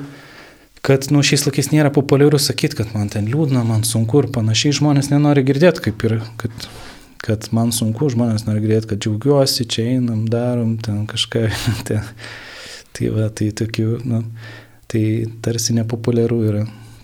kad 0.86 1.10
nu, 1.12 1.24
šiais 1.26 1.46
laikais 1.48 1.72
nėra 1.74 1.92
populiaru 1.94 2.40
sakyti, 2.42 2.80
kad 2.82 2.96
man 2.96 3.12
ten 3.14 3.28
liūdna, 3.30 3.66
man 3.68 3.86
sunku 3.88 4.24
ir 4.24 4.32
panašiai 4.34 4.78
žmonės 4.80 5.12
nenori 5.12 5.44
girdėti, 5.46 5.88
kaip 5.90 6.08
ir, 6.08 6.20
kad 6.42 6.70
kad 7.24 7.48
man 7.56 7.72
sunku, 7.76 8.10
žmonės 8.14 8.48
nori 8.48 8.64
girdėti, 8.64 8.92
kad 8.94 9.04
džiaugiuosi, 9.04 9.68
čia 9.70 9.88
einam, 9.96 10.26
darom, 10.32 10.76
ten 10.82 11.06
kažką. 11.10 11.48
ten. 11.88 12.04
Tai 12.96 13.12
va, 13.12 13.28
tai 13.28 13.50
tokių, 13.52 13.90
nu, 14.08 14.22
tai 14.92 15.04
tarsi 15.44 15.76
nepopuliaru 15.76 16.38
yra. 16.48 16.62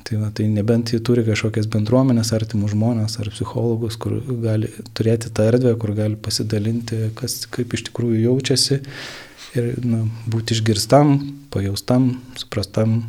Tai, 0.08 0.20
va, 0.22 0.30
tai 0.36 0.46
nebent 0.52 0.94
jie 0.94 1.02
turi 1.04 1.24
kažkokias 1.28 1.68
bendruomenės, 1.72 2.32
artimus 2.36 2.72
žmonės 2.74 3.18
ar 3.20 3.30
psichologus, 3.32 3.98
kur 4.00 4.18
gali 4.44 4.72
turėti 4.98 5.32
tą 5.36 5.50
erdvę, 5.52 5.76
kur 5.80 5.94
gali 5.96 6.16
pasidalinti, 6.20 7.12
kas 7.16 7.42
kaip 7.52 7.76
iš 7.76 7.86
tikrųjų 7.90 8.24
jaučiasi 8.26 8.80
ir 9.60 9.70
nu, 9.84 10.06
būti 10.32 10.56
išgirstam, 10.56 11.18
pajaustam, 11.52 12.14
suprastam, 12.40 13.02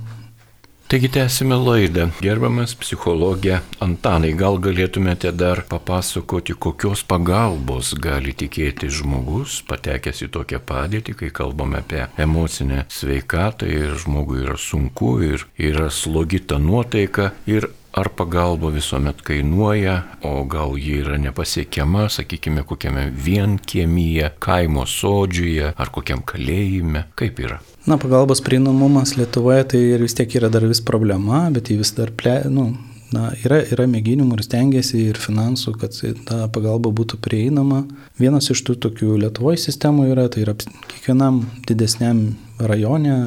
Taigi 0.93 1.09
tęsime 1.09 1.57
laidą. 1.57 2.03
Gerbiamas 2.21 2.75
psichologė 2.77 3.55
Antanai, 3.81 4.35
gal 4.37 4.59
galėtumėte 4.61 5.31
dar 5.33 5.63
papasakoti, 5.71 6.53
kokios 6.53 7.01
pagalbos 7.09 7.95
gali 7.97 8.35
tikėti 8.37 8.91
žmogus, 8.93 9.63
patekęs 9.65 10.21
į 10.27 10.29
tokią 10.37 10.61
padėtį, 10.69 11.17
kai 11.17 11.33
kalbame 11.33 11.81
apie 11.81 12.05
emocinę 12.21 12.85
sveikatą 12.93 13.73
ir 13.73 13.97
žmogui 14.05 14.43
yra 14.45 14.59
sunku 14.61 15.15
ir 15.31 15.47
yra 15.57 15.89
slogita 15.89 16.61
nuotaika 16.61 17.31
ir 17.49 17.73
ar 17.93 18.09
pagalba 18.17 18.71
visuomet 18.73 19.23
kainuoja, 19.23 20.03
o 20.25 20.45
gal 20.45 20.77
ji 20.81 21.01
yra 21.03 21.19
nepasiekiama, 21.21 22.09
sakykime, 22.09 22.65
kokiame 22.69 23.11
vienkiemyje, 23.25 24.31
kaimo 24.43 24.87
sodžiuje 24.89 25.75
ar 25.77 25.93
kokiam 25.93 26.25
kalėjime, 26.25 27.07
kaip 27.19 27.43
yra. 27.45 27.61
Na, 27.87 27.99
pagalbos 27.99 28.41
prieinamumas 28.45 29.17
Lietuvoje 29.19 29.67
tai 29.75 29.83
ir 29.97 30.07
vis 30.07 30.17
tiek 30.17 30.39
yra 30.39 30.49
dar 30.53 30.65
vis 30.71 30.81
problema, 30.81 31.45
bet 31.53 31.69
jį 31.69 31.81
vis 31.83 31.93
dar 31.97 32.13
ple, 32.17 32.39
nu, 32.49 32.71
na, 33.13 33.29
yra, 33.45 33.61
yra 33.75 33.87
mėginimų 33.91 34.39
ir 34.39 34.45
stengiasi 34.47 35.03
ir 35.11 35.21
finansų, 35.21 35.75
kad 35.83 35.99
ta 36.29 36.47
pagalba 36.55 36.93
būtų 36.95 37.21
prieinama. 37.23 37.83
Vienas 38.21 38.49
iš 38.55 38.65
tų 38.69 38.79
tokių 38.87 39.19
Lietuvoje 39.27 39.61
sistemų 39.67 40.09
yra, 40.15 40.29
tai 40.33 40.47
yra 40.47 40.57
kiekvienam 40.63 41.43
didesniam 41.69 42.25
rajone, 42.63 43.19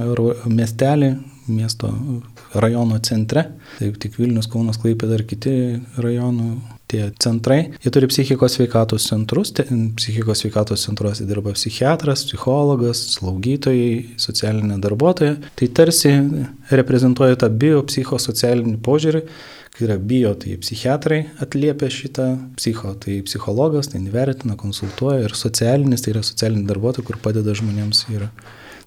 miestelį, 0.50 1.16
miesto 1.52 1.92
rajono 2.56 3.00
centre, 3.04 3.50
tai 3.80 3.92
tik 4.00 4.18
Vilnius, 4.20 4.48
Kaunas, 4.52 4.80
Klaipė 4.82 5.10
ir 5.16 5.26
kiti 5.28 5.56
rajonų 6.02 6.50
tie 6.92 7.10
centrai, 7.22 7.72
jie 7.82 7.92
turi 7.94 8.10
psichikos 8.12 8.58
sveikatos 8.58 9.08
centrus, 9.10 9.52
psichikos 9.98 10.44
sveikatos 10.44 10.86
centruose 10.86 11.26
dirba 11.26 11.56
psichiatras, 11.58 12.26
psichologas, 12.30 13.02
slaugytojai, 13.16 14.18
socialinė 14.22 14.78
darbuotoja, 14.84 15.40
tai 15.58 15.70
tarsi 15.76 16.14
reprezentuoja 16.72 17.40
tą 17.42 17.50
biopsichosocialinį 17.64 18.78
požiūrį, 18.86 19.24
kai 19.76 19.88
yra 19.90 19.98
bio, 20.00 20.32
tai 20.40 20.56
psichiatrai 20.62 21.24
atliepia 21.44 21.90
šitą, 21.92 22.28
psicho, 22.60 22.94
tai 23.02 23.20
psichologas, 23.28 23.90
tai 23.92 24.04
vertina, 24.14 24.56
konsultuoja 24.60 25.26
ir 25.26 25.36
socialinis, 25.36 26.06
tai 26.06 26.14
yra 26.16 26.24
socialiniai 26.24 26.70
darbuotojai, 26.70 27.08
kur 27.10 27.20
padeda 27.24 27.58
žmonėms 27.58 28.06
ir 28.14 28.30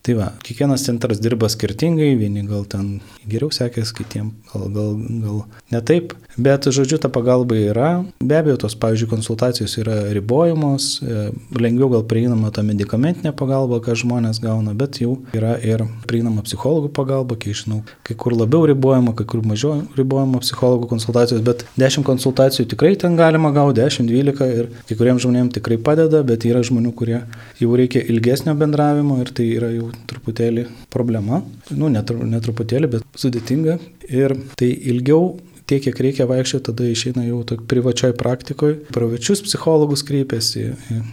Tai 0.03 0.15
va, 0.15 0.29
kiekvienas 0.47 0.85
centras 0.87 1.21
dirba 1.21 1.49
skirtingai, 1.51 2.15
vieni 2.17 2.45
gal 2.49 2.65
ten 2.71 2.99
geriau 3.29 3.51
sekės, 3.53 3.91
kitiem 3.97 4.31
gal, 4.53 4.69
gal, 4.73 4.93
gal 5.25 5.41
ne 5.75 5.81
taip, 5.85 6.15
bet 6.39 6.69
žodžiu, 6.73 7.01
ta 7.03 7.11
pagalba 7.13 7.59
yra. 7.59 7.91
Be 8.23 8.39
abejo, 8.39 8.57
tos, 8.63 8.77
pavyzdžiui, 8.79 9.11
konsultacijos 9.11 9.75
yra 9.83 9.97
ribojamos, 10.15 10.89
e, 11.03 11.25
lengviau 11.59 11.91
gal 11.93 12.07
prieinama 12.09 12.53
ta 12.55 12.65
medicamentinė 12.67 13.35
pagalba, 13.37 13.81
ką 13.85 13.97
žmonės 13.99 14.41
gauna, 14.45 14.75
bet 14.79 15.01
jau 15.03 15.19
yra 15.37 15.57
ir 15.61 15.85
prieinama 16.09 16.47
psichologų 16.47 16.93
pagalba, 16.95 17.37
kai 17.41 17.57
žinau, 17.59 17.83
kai 18.07 18.17
kur 18.19 18.37
labiau 18.39 18.65
ribojama, 18.71 19.17
kai 19.19 19.27
kur 19.29 19.43
mažiau 19.45 19.83
ribojama 19.99 20.41
psichologų 20.45 20.89
konsultacijos, 20.95 21.43
bet 21.45 21.67
10 21.77 22.07
konsultacijų 22.07 22.69
tikrai 22.73 22.95
ten 23.01 23.19
galima 23.19 23.53
gauti, 23.57 23.83
10-12 23.83 24.49
ir 24.63 24.71
kai 24.89 24.97
kuriems 24.99 25.27
žmonėms 25.27 25.59
tikrai 25.59 25.81
padeda, 25.83 26.23
bet 26.27 26.47
yra 26.49 26.63
žmonių, 26.65 26.95
kurie 26.97 27.21
jau 27.61 27.77
reikia 27.77 28.05
ilgesnio 28.09 28.55
bendravimo 28.59 29.19
ir 29.23 29.35
tai 29.35 29.51
yra 29.59 29.73
jau 29.75 29.88
jau 29.89 30.07
truputėlį 30.13 30.69
problema, 30.93 31.43
nu, 31.75 31.91
netruputėlį, 31.91 32.93
bet 32.97 33.19
sudėtinga. 33.19 33.79
Ir 34.09 34.37
tai 34.59 34.71
ilgiau 34.93 35.37
tiek, 35.69 35.83
kiek 35.85 36.01
reikia 36.01 36.27
vaikščioti, 36.29 36.65
tada 36.71 36.87
išeina 36.89 37.25
jau 37.27 37.43
privačioj 37.71 38.15
praktikoje. 38.19 38.79
Pravečius 38.95 39.43
psichologus 39.45 40.05
kreipiasi 40.09 40.65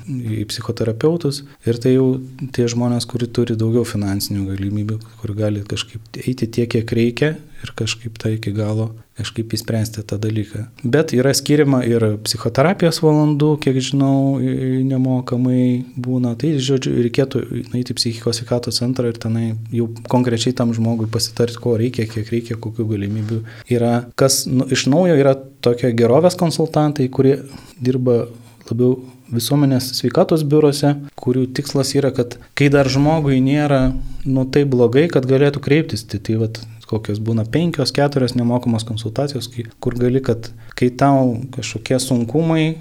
į 0.07 0.45
psichoterapeutus 0.51 1.43
ir 1.67 1.79
tai 1.81 1.95
jau 1.97 2.07
tie 2.55 2.67
žmonės, 2.71 3.07
kurie 3.09 3.27
turi 3.27 3.57
daugiau 3.59 3.85
finansinių 3.87 4.47
galimybių, 4.53 4.99
kur 5.21 5.35
gali 5.37 5.65
kažkaip 5.67 6.21
eiti 6.23 6.47
tiek, 6.47 6.71
kiek 6.71 6.95
reikia 6.99 7.35
ir 7.63 7.71
kažkaip 7.77 8.17
tai 8.21 8.35
iki 8.35 8.53
galo 8.55 8.91
kažkaip 9.15 9.53
įspręsti 9.55 10.03
tą 10.03 10.17
dalyką. 10.19 10.65
Bet 10.83 11.13
yra 11.15 11.31
skiriama 11.35 11.79
ir 11.87 12.03
psichoterapijos 12.25 12.99
valandų, 13.03 13.53
kiek 13.63 13.79
žinau, 13.79 14.41
nemokamai 14.89 15.85
būna. 15.95 16.33
Tai, 16.39 16.51
žodžiu, 16.59 16.97
reikėtų 17.07 17.43
nueiti 17.71 17.95
į 17.95 17.99
psichikos 17.99 18.41
sveikatos 18.41 18.81
centrą 18.81 19.13
ir 19.13 19.19
tenai 19.21 19.53
jau 19.71 19.87
konkrečiai 20.11 20.55
tam 20.57 20.75
žmogui 20.75 21.07
pasitarti, 21.11 21.61
ko 21.63 21.77
reikia, 21.79 22.09
kiek 22.11 22.31
reikia, 22.33 22.59
kokių 22.59 22.89
galimybių 22.91 23.41
yra. 23.71 23.93
Kas 24.19 24.43
nu, 24.51 24.67
iš 24.67 24.87
naujo 24.91 25.15
yra 25.15 25.37
tokie 25.63 25.93
gerovės 25.95 26.35
konsultantai, 26.39 27.07
kurie 27.07 27.37
dirba 27.79 28.25
labiau 28.67 28.97
visuomenės 29.33 29.89
sveikatos 29.97 30.43
biurose, 30.45 30.91
kurių 31.17 31.47
tikslas 31.57 31.95
yra, 31.97 32.11
kad 32.13 32.37
kai 32.57 32.67
dar 32.73 32.89
žmogui 32.91 33.39
nėra 33.43 33.95
nu 34.25 34.45
taip 34.49 34.69
blogai, 34.73 35.07
kad 35.11 35.25
galėtų 35.29 35.61
kreiptis, 35.65 36.05
tai, 36.09 36.19
tai 36.21 36.37
vat, 36.41 36.59
kokios 36.89 37.21
būna 37.23 37.45
penkios, 37.49 37.93
keturios 37.95 38.35
nemokamos 38.37 38.85
konsultacijos, 38.87 39.49
kur 39.81 39.97
gali, 39.99 40.21
kad 40.25 40.51
kai 40.77 40.91
tau 40.93 41.33
kažkokie 41.55 41.99
sunkumai, 42.01 42.75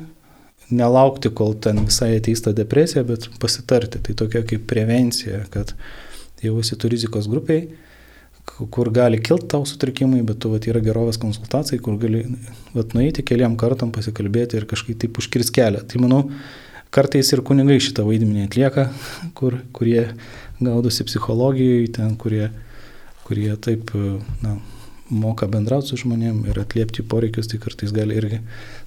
nelaukti, 0.74 1.30
kol 1.34 1.54
ten 1.60 1.82
visai 1.84 2.14
ateis 2.18 2.42
ta 2.44 2.52
depresija, 2.56 3.04
bet 3.06 3.28
pasitarti. 3.40 4.00
Tai 4.04 4.16
tokia 4.24 4.44
kaip 4.48 4.66
prevencija, 4.70 5.44
kad 5.52 5.74
jau 6.44 6.58
esi 6.60 6.78
tu 6.80 6.90
rizikos 6.92 7.28
grupiai, 7.30 7.68
kur 8.44 8.90
gali 8.92 9.18
kilti 9.24 9.48
tau 9.54 9.64
sutrikimai, 9.68 10.22
bet 10.26 10.38
tu 10.42 10.50
vat, 10.52 10.66
yra 10.68 10.82
gerovės 10.84 11.18
konsultacijai, 11.20 11.80
kur 11.82 11.96
gali 12.00 12.24
vat, 12.74 12.92
nueiti 12.96 13.24
keliam 13.26 13.56
kartam 13.60 13.92
pasikalbėti 13.94 14.60
ir 14.60 14.68
kažkaip 14.70 15.00
taip 15.00 15.18
užkirs 15.20 15.52
kelią. 15.54 15.82
Tai 15.88 16.02
manau, 16.04 16.20
kartais 16.94 17.32
ir 17.34 17.42
kunigai 17.46 17.80
šitą 17.82 18.04
vaidmenį 18.06 18.46
atlieka, 18.48 18.88
kur, 19.38 19.58
kurie 19.76 20.10
gaudosi 20.60 21.06
psichologijoje, 21.08 21.90
ten, 21.98 22.14
kurie, 22.20 22.48
kurie 23.24 23.50
taip, 23.64 23.92
na, 24.44 24.58
moka 25.10 25.46
bendrauti 25.50 25.92
su 25.92 25.98
žmonėm 26.00 26.44
ir 26.48 26.58
atliepti 26.62 27.04
poreikius, 27.06 27.48
tai 27.50 27.60
kartais 27.62 27.92
gali 27.94 28.16
irgi 28.18 28.40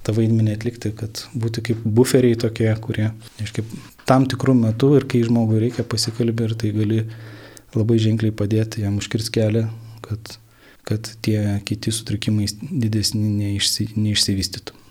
tą 0.06 0.14
vaidmenį 0.16 0.56
atlikti, 0.56 0.92
kad 0.98 1.22
būti 1.38 1.62
kaip 1.68 1.84
buferiai 1.84 2.38
tokie, 2.40 2.68
kurie, 2.82 3.10
aiškiai, 3.42 3.66
tam 4.08 4.26
tikrų 4.30 4.56
metų 4.58 4.94
ir 4.98 5.06
kai 5.10 5.22
žmogui 5.26 5.62
reikia 5.66 5.86
pasikalbėti 5.86 6.50
ir 6.50 6.58
tai 6.62 6.72
gali 6.74 7.00
labai 7.76 8.00
ženkliai 8.02 8.34
padėti 8.34 8.82
jam 8.82 8.98
užkirs 8.98 9.30
kelią, 9.34 9.68
kad, 10.04 10.34
kad 10.88 11.12
tie 11.22 11.60
kiti 11.68 11.94
sutrikimai 11.94 12.48
didesni 12.60 13.28
neišsi, 13.28 13.92
neišsivystytų. 13.96 14.87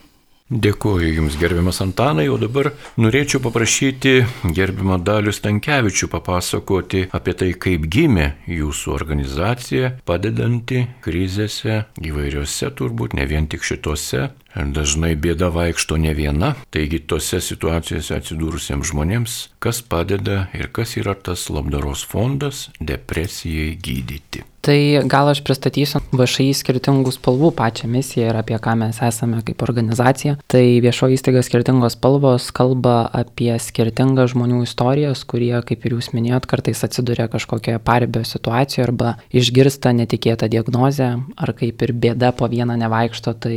Dėkuoju 0.47 1.09
Jums, 1.11 1.33
gerbiamas 1.35 1.81
Antanai, 1.83 2.29
o 2.31 2.37
dabar 2.39 2.69
norėčiau 2.95 3.41
paprašyti 3.43 4.13
gerbiamą 4.55 4.95
Dalių 5.03 5.33
Stankievičių 5.35 6.07
papasakoti 6.13 7.01
apie 7.11 7.33
tai, 7.35 7.49
kaip 7.51 7.89
gimė 7.91 8.29
Jūsų 8.47 8.93
organizacija, 8.95 9.89
padedanti 10.07 10.85
krizėse 11.03 11.81
įvairiose, 11.99 12.71
turbūt 12.79 13.17
ne 13.19 13.27
vien 13.27 13.51
tik 13.51 13.67
šitose. 13.67 14.29
Dažnai 14.57 15.13
bėda 15.19 15.51
vaikšto 15.53 15.99
ne 16.01 16.13
viena, 16.17 16.55
taigi 16.73 16.99
tose 16.99 17.41
situacijose 17.43 18.17
atsidūrusiems 18.17 18.89
žmonėms, 18.91 19.37
kas 19.61 19.83
padeda 19.85 20.47
ir 20.57 20.71
kas 20.73 20.97
yra 20.97 21.13
tas 21.13 21.47
labdaros 21.53 22.05
fondas 22.09 22.67
depresijai 22.81 23.75
gydyti. 23.77 24.45
Tai 24.67 24.99
gal 25.07 25.29
aš 25.31 25.39
pristatysiu 25.47 26.01
VŠI 26.11 26.49
skirtingų 26.57 27.13
spalvų 27.15 27.53
pačią 27.55 27.87
misiją 27.87 28.33
ir 28.33 28.35
apie 28.35 28.57
ką 28.59 28.73
mes 28.75 28.97
esame 29.05 29.39
kaip 29.47 29.61
organizacija. 29.63 30.33
Tai 30.51 30.63
viešo 30.83 31.07
įstaiga 31.15 31.39
skirtingos 31.45 31.95
spalvos 31.95 32.49
kalba 32.51 33.05
apie 33.15 33.53
skirtingas 33.63 34.33
žmonių 34.33 34.65
istorijas, 34.65 35.21
kurie, 35.23 35.53
kaip 35.63 35.85
ir 35.87 35.95
jūs 35.95 36.11
minėjot, 36.11 36.49
kartais 36.51 36.83
atsiduria 36.83 37.29
kažkokioje 37.31 37.79
paribio 37.79 38.25
situacijoje 38.27 38.87
arba 38.89 39.13
išgirsta 39.31 39.93
netikėtą 40.01 40.49
diagnozę, 40.51 41.13
ar 41.37 41.53
kaip 41.55 41.87
ir 41.87 41.95
bėda 41.95 42.33
po 42.35 42.51
vieną 42.51 42.75
nevaikšto, 42.81 43.37
tai 43.39 43.55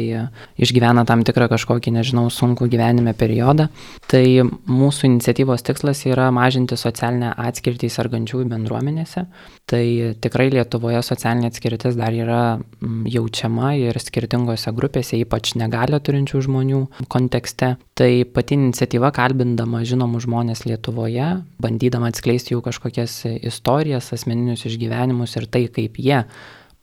išgyvena 0.63 0.90
tam 1.09 1.25
tikrą 1.27 1.49
kažkokį, 1.53 1.95
nežinau, 1.99 2.27
sunkų 2.33 2.69
gyvenime 2.73 3.15
periodą. 3.19 3.69
Tai 4.11 4.25
mūsų 4.69 5.09
iniciatyvos 5.11 5.65
tikslas 5.67 6.05
yra 6.09 6.31
mažinti 6.35 6.79
socialinę 6.81 7.33
atskirtį 7.39 7.91
sergančiųjų 7.93 8.51
bendruomenėse. 8.51 9.27
Tai 9.71 9.85
tikrai 10.23 10.51
Lietuvoje 10.51 10.81
Lietuvoje 10.81 11.03
socialinė 11.05 11.51
atskirtis 11.51 11.97
dar 11.99 12.15
yra 12.15 12.43
mm, 12.57 13.05
jaučiama 13.11 13.75
ir 13.79 13.99
skirtingose 14.01 14.73
grupėse, 14.73 15.19
ypač 15.21 15.55
negalę 15.61 16.01
turinčių 16.01 16.41
žmonių 16.47 16.81
kontekste. 17.13 17.75
Tai 17.95 18.11
pati 18.33 18.57
iniciatyva 18.57 19.11
kalbindama 19.13 19.83
žinomų 19.85 20.23
žmonės 20.25 20.65
Lietuvoje, 20.65 21.43
bandydama 21.61 22.11
atskleisti 22.11 22.55
jų 22.55 22.63
kažkokias 22.65 23.19
istorijas, 23.43 24.13
asmeninius 24.17 24.67
išgyvenimus 24.71 25.37
ir 25.37 25.47
tai, 25.53 25.67
kaip 25.69 26.01
jie 26.01 26.25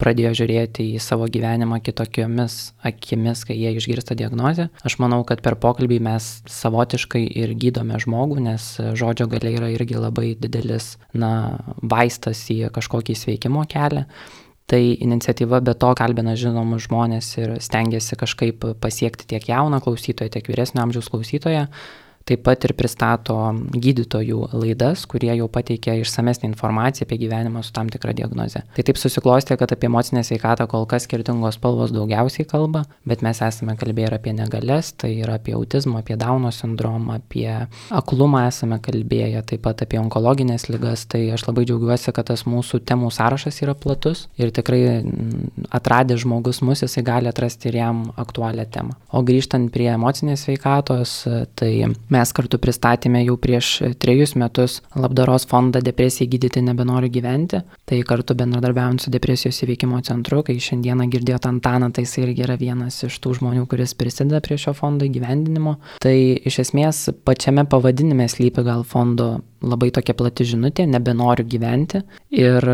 pradėjo 0.02 0.34
žiūrėti 0.42 0.86
į 0.96 1.02
savo 1.02 1.28
gyvenimą 1.32 1.80
kitokiomis 1.86 2.58
akimis, 2.86 3.44
kai 3.48 3.58
jie 3.58 3.74
išgirsta 3.78 4.18
diagnozę. 4.18 4.70
Aš 4.88 4.98
manau, 5.02 5.24
kad 5.28 5.42
per 5.46 5.58
pokalbį 5.62 6.00
mes 6.08 6.30
savotiškai 6.52 7.24
ir 7.42 7.54
gydome 7.58 8.00
žmogų, 8.02 8.40
nes 8.48 8.70
žodžio 9.00 9.30
galia 9.32 9.56
yra 9.58 9.72
irgi 9.74 9.98
labai 10.00 10.34
didelis, 10.40 10.96
na, 11.18 11.32
vaistas 11.82 12.44
į 12.54 12.68
kažkokį 12.76 13.18
sveikimo 13.18 13.66
kelią. 13.70 14.06
Tai 14.68 14.82
iniciatyva 14.84 15.62
be 15.64 15.72
to 15.80 15.94
kalbina 15.96 16.34
žinomus 16.36 16.90
žmonės 16.90 17.30
ir 17.40 17.54
stengiasi 17.64 18.18
kažkaip 18.20 18.66
pasiekti 18.84 19.30
tiek 19.32 19.46
jauną 19.48 19.80
klausytoją, 19.84 20.34
tiek 20.34 20.50
vyresnio 20.52 20.84
amžiaus 20.84 21.08
klausytoją, 21.14 21.70
Taip 22.28 22.42
pat 22.44 22.66
ir 22.68 22.74
pristato 22.76 23.38
gydytojų 23.72 24.50
laidas, 24.52 25.06
kurie 25.08 25.32
jau 25.32 25.48
pateikia 25.52 25.96
išsamesnį 26.02 26.50
informaciją 26.50 27.08
apie 27.08 27.20
gyvenimą 27.22 27.62
su 27.64 27.72
tam 27.76 27.88
tikra 27.92 28.12
diagnoze. 28.18 28.64
Tai 28.76 28.84
taip 28.84 29.00
susiklostė, 29.00 29.56
kad 29.60 29.72
apie 29.72 29.88
emocinę 29.88 30.26
sveikatą 30.28 30.68
kol 30.68 30.84
kas 30.92 31.06
skirtingos 31.08 31.56
spalvos 31.56 31.94
daugiausiai 31.96 32.48
kalba, 32.50 32.84
bet 33.08 33.24
mes 33.24 33.40
esame 33.46 33.78
kalbėję 33.80 34.10
ir 34.12 34.16
apie 34.18 34.34
negales, 34.36 34.92
tai 35.00 35.14
yra 35.22 35.38
apie 35.40 35.56
autizmą, 35.56 36.02
apie 36.04 36.18
Dauno 36.20 36.52
sindromą, 36.52 37.20
apie 37.22 37.48
aklumą 37.96 38.44
esame 38.50 38.82
kalbėję, 38.84 39.46
taip 39.48 39.64
pat 39.64 39.86
apie 39.86 40.02
onkologinės 40.02 40.68
lygas. 40.72 41.06
Tai 41.08 41.22
aš 41.38 41.48
labai 41.48 41.64
džiaugiuosi, 41.70 42.12
kad 42.12 42.28
tas 42.32 42.44
mūsų 42.50 42.82
temų 42.88 43.14
sąrašas 43.16 43.62
yra 43.64 43.78
platus 43.78 44.26
ir 44.36 44.52
tikrai 44.56 44.82
mm, 45.00 45.70
atradęs 45.80 46.26
žmogus 46.26 46.60
mus, 46.66 46.84
jisai 46.84 47.06
gali 47.08 47.32
atrasti 47.32 47.72
ir 47.72 47.80
jam 47.80 48.04
aktualią 48.20 48.68
temą. 48.74 48.98
O 49.16 49.24
grįžtant 49.24 49.72
prie 49.72 49.88
emocinės 49.94 50.44
sveikatos, 50.44 51.22
tai 51.56 51.72
mes 52.14 52.17
Mes 52.18 52.32
kartu 52.34 52.58
pristatėme 52.62 53.22
jau 53.22 53.36
prieš 53.38 53.72
trejus 54.02 54.34
metus 54.40 54.80
labdaros 54.98 55.46
fondą 55.50 55.82
depresijai 55.86 56.30
gydyti 56.32 56.64
nebenoriu 56.66 57.12
gyventi. 57.14 57.62
Tai 57.88 58.00
kartu 58.10 58.36
bendradarbiaujant 58.40 59.04
su 59.04 59.14
depresijos 59.14 59.60
įveikimo 59.66 60.00
centru, 60.08 60.42
kai 60.48 60.58
šiandieną 60.64 61.10
girdėjote 61.14 61.52
Antaną, 61.52 61.92
tai 61.94 62.08
jis 62.08 62.16
irgi 62.24 62.46
yra 62.48 62.58
vienas 62.58 62.98
iš 63.06 63.20
tų 63.22 63.36
žmonių, 63.38 63.68
kuris 63.70 63.94
prisideda 64.00 64.42
prie 64.46 64.58
šio 64.62 64.74
fondo 64.78 65.06
įgyvendinimo. 65.06 65.78
Tai 66.04 66.16
iš 66.18 66.62
esmės 66.66 67.04
pačiame 67.28 67.68
pavadinime 67.70 68.28
slypi 68.32 68.66
gal 68.66 68.82
fondo 68.88 69.36
labai 69.62 69.92
tokia 69.94 70.18
plati 70.18 70.46
žinutė, 70.48 70.88
nebenoriu 70.90 71.46
gyventi. 71.50 72.02
Ir 72.34 72.66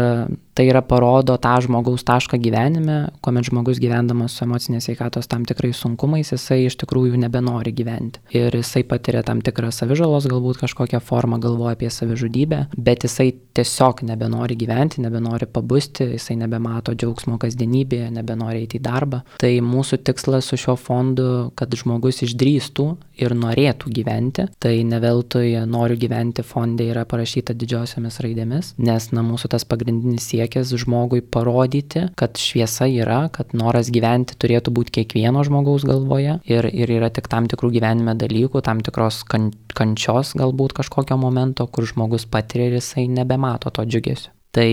tai 0.54 0.68
yra 0.70 0.82
parodo 0.86 1.36
tą 1.42 1.56
žmogaus 1.66 2.06
tašką 2.06 2.38
gyvenime, 2.42 2.98
kuomet 3.26 3.50
žmogus 3.50 3.82
gyvendamas 3.82 4.38
su 4.38 4.46
emocinės 4.46 4.88
veikatos 4.92 5.30
tam 5.30 5.48
tikrais 5.50 5.80
sunkumais, 5.82 6.32
jisai 6.34 6.64
iš 6.68 6.78
tikrųjų 6.84 7.18
nebenori 7.24 7.74
gyventi. 7.76 8.22
Ir 8.36 8.54
jisai 8.54 8.84
patiria 8.88 9.24
tam 9.26 9.42
tikrą 9.46 9.72
savižalos, 9.74 10.30
galbūt 10.30 10.62
kažkokią 10.62 11.02
formą 11.04 11.40
galvoja 11.44 11.78
apie 11.78 11.90
savižudybę, 11.94 12.68
bet 12.78 13.08
jisai 13.08 13.32
tiesiog 13.58 14.04
nebenori 14.10 14.58
gyventi, 14.58 15.02
nebenori 15.02 15.48
pabusti, 15.50 16.12
jisai 16.16 16.38
nebemato 16.42 16.94
džiaugsmo 16.94 17.40
kasdienybėje, 17.42 18.12
nebenori 18.14 18.64
eiti 18.64 18.80
į 18.80 18.86
darbą. 18.86 19.24
Tai 19.42 19.52
mūsų 19.66 20.02
tikslas 20.06 20.50
su 20.50 20.60
šiuo 20.60 20.78
fondu, 20.80 21.28
kad 21.58 21.74
žmogus 21.74 22.24
išdrįstų 22.28 22.88
ir 23.22 23.36
norėtų 23.38 23.92
gyventi. 23.94 24.48
Tai 24.62 24.74
ne 24.90 25.00
veltui 25.02 25.54
noriu 25.70 25.98
gyventi 26.00 26.46
fonde 26.46 26.88
yra 26.90 27.06
parašyta 27.10 27.56
didžiosiomis 27.58 28.20
raidėmis, 28.24 28.74
nes 28.82 29.10
na, 29.14 29.26
mūsų 29.26 29.52
tas 29.54 29.66
pagrindinis 29.70 30.26
siekis 30.30 30.43
žmogui 30.52 31.22
parodyti, 31.22 32.08
kad 32.20 32.38
šviesa 32.40 32.88
yra, 32.90 33.28
kad 33.34 33.54
noras 33.58 33.92
gyventi 33.94 34.38
turėtų 34.40 34.74
būti 34.76 34.98
kiekvieno 35.00 35.44
žmogaus 35.48 35.86
galvoje 35.88 36.40
ir, 36.50 36.70
ir 36.70 36.94
yra 37.00 37.10
tik 37.14 37.30
tam 37.32 37.48
tikrų 37.52 37.74
gyvenime 37.78 38.16
dalykų, 38.20 38.62
tam 38.66 38.84
tikros 38.86 39.24
kan, 39.28 39.52
kančios 39.74 40.34
galbūt 40.40 40.76
kažkokio 40.80 41.18
momento, 41.18 41.68
kur 41.68 41.88
žmogus 41.90 42.26
patiria 42.26 42.72
ir 42.72 42.80
jisai 42.80 43.08
nebemato 43.12 43.74
to 43.74 43.86
džiugesio. 43.86 44.32
Tai 44.54 44.70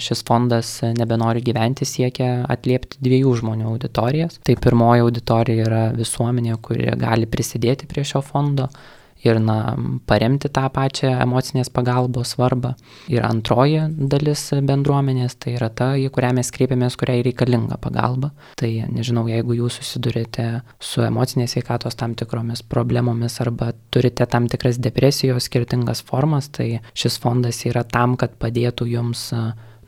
šis 0.00 0.22
fondas 0.24 0.68
nebenori 0.96 1.42
gyventi 1.44 1.84
siekia 1.84 2.46
atliepti 2.48 3.02
dviejų 3.04 3.34
žmonių 3.42 3.66
auditorijas. 3.74 4.38
Tai 4.40 4.54
pirmoji 4.56 5.04
auditorija 5.04 5.66
yra 5.66 5.82
visuomenė, 5.92 6.54
kuri 6.64 6.94
gali 6.96 7.28
prisidėti 7.28 7.90
prie 7.90 8.06
šio 8.08 8.22
fondo 8.24 8.70
ir 9.24 9.40
na, 9.42 9.76
paremti 10.06 10.50
tą 10.52 10.66
pačią 10.74 11.10
emocinės 11.22 11.70
pagalbos 11.74 12.34
svarbą. 12.34 12.74
Ir 13.10 13.24
antroji 13.26 13.84
dalis 14.10 14.48
bendruomenės 14.52 15.38
tai 15.42 15.56
yra 15.56 15.70
ta, 15.70 15.92
į 15.98 16.08
kurią 16.14 16.32
mes 16.38 16.52
kreipiamės, 16.54 16.98
kuriai 17.00 17.24
reikalinga 17.26 17.80
pagalba. 17.82 18.32
Tai 18.60 18.70
nežinau, 18.94 19.26
jeigu 19.30 19.58
jūs 19.58 19.80
susidurite 19.80 20.48
su 20.80 21.02
emocinės 21.06 21.58
veikatos 21.58 21.98
tam 21.98 22.14
tikromis 22.18 22.62
problemomis 22.62 23.40
arba 23.44 23.72
turite 23.94 24.26
tam 24.30 24.48
tikras 24.50 24.80
depresijos 24.82 25.48
skirtingas 25.48 26.02
formas, 26.06 26.50
tai 26.52 26.78
šis 26.94 27.18
fondas 27.22 27.64
yra 27.68 27.84
tam, 27.88 28.16
kad 28.20 28.38
padėtų 28.40 28.88
jums 28.92 29.28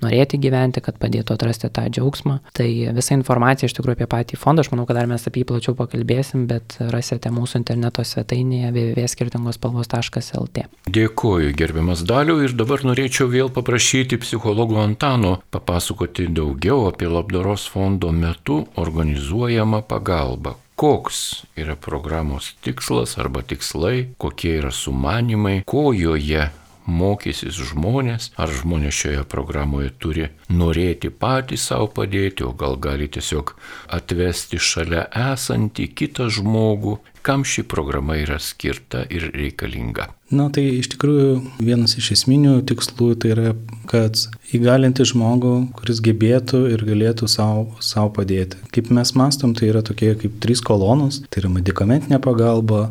norėti 0.05 0.41
gyventi, 0.41 0.83
kad 0.85 0.99
padėtų 1.01 1.37
atrasti 1.37 1.71
tą 1.73 1.87
džiaugsmą. 1.91 2.39
Tai 2.57 2.69
visa 2.97 3.17
informacija 3.17 3.69
iš 3.69 3.77
tikrųjų 3.79 3.99
apie 3.99 4.09
patį 4.11 4.39
fondą, 4.41 4.65
aš 4.65 4.73
manau, 4.73 4.87
kad 4.89 4.99
dar 5.01 5.11
mes 5.11 5.27
apie 5.27 5.43
jį 5.43 5.49
plačiau 5.51 5.77
pakalbėsim, 5.79 6.47
bet 6.51 6.79
rasite 6.93 7.33
mūsų 7.35 7.63
interneto 7.63 8.05
svetainėje 8.07 8.73
www.skirtingospalvos.lt. 8.77 10.67
Dėkuoju, 10.91 11.53
gerbiamas 11.59 12.05
Daliu, 12.09 12.41
ir 12.45 12.57
dabar 12.59 12.85
norėčiau 12.87 13.29
vėl 13.33 13.53
paprašyti 13.55 14.21
psichologo 14.23 14.81
Antano 14.83 15.37
papasakoti 15.53 16.31
daugiau 16.35 16.89
apie 16.91 17.11
labdaros 17.11 17.69
fondo 17.71 18.13
metu 18.15 18.65
organizuojamą 18.81 19.85
pagalbą 19.89 20.57
koks 20.81 21.45
yra 21.61 21.75
programos 21.77 22.55
tikslas 22.65 23.19
arba 23.21 23.43
tikslai, 23.45 24.15
kokie 24.17 24.55
yra 24.63 24.71
sumanimai, 24.73 25.59
ko 25.69 25.91
joje 25.93 26.47
mokysis 26.87 27.59
žmonės, 27.71 28.31
ar 28.41 28.53
žmonės 28.55 28.97
šioje 29.03 29.25
programoje 29.31 29.93
turi 30.03 30.29
norėti 30.49 31.11
patys 31.11 31.69
savo 31.71 31.91
padėti, 32.01 32.45
o 32.47 32.53
gal 32.53 32.79
gali 32.81 33.09
tiesiog 33.09 33.55
atvesti 33.97 34.61
šalia 34.61 35.07
esantį 35.33 35.91
kitą 35.99 36.31
žmogų, 36.33 36.99
kam 37.23 37.45
ši 37.45 37.67
programa 37.69 38.17
yra 38.17 38.39
skirta 38.41 39.05
ir 39.13 39.29
reikalinga. 39.35 40.09
Na 40.31 40.47
tai 40.55 40.63
iš 40.79 40.93
tikrųjų 40.95 41.31
vienas 41.59 41.97
iš 41.99 42.13
esminių 42.15 42.61
tikslų 42.71 43.11
tai 43.21 43.33
yra, 43.35 43.53
kad 43.91 44.17
įgalinti 44.57 45.05
žmogų, 45.11 45.55
kuris 45.77 46.01
gebėtų 46.07 46.63
ir 46.71 46.85
galėtų 46.87 47.29
savo, 47.29 47.67
savo 47.85 48.13
padėti. 48.21 48.61
Kaip 48.75 48.93
mes 48.95 49.13
mastom, 49.19 49.57
tai 49.59 49.73
yra 49.73 49.83
tokie 49.87 50.15
kaip 50.19 50.39
trys 50.43 50.63
kolonos, 50.65 51.21
tai 51.29 51.43
yra 51.43 51.53
medicamentinė 51.59 52.21
pagalba, 52.23 52.89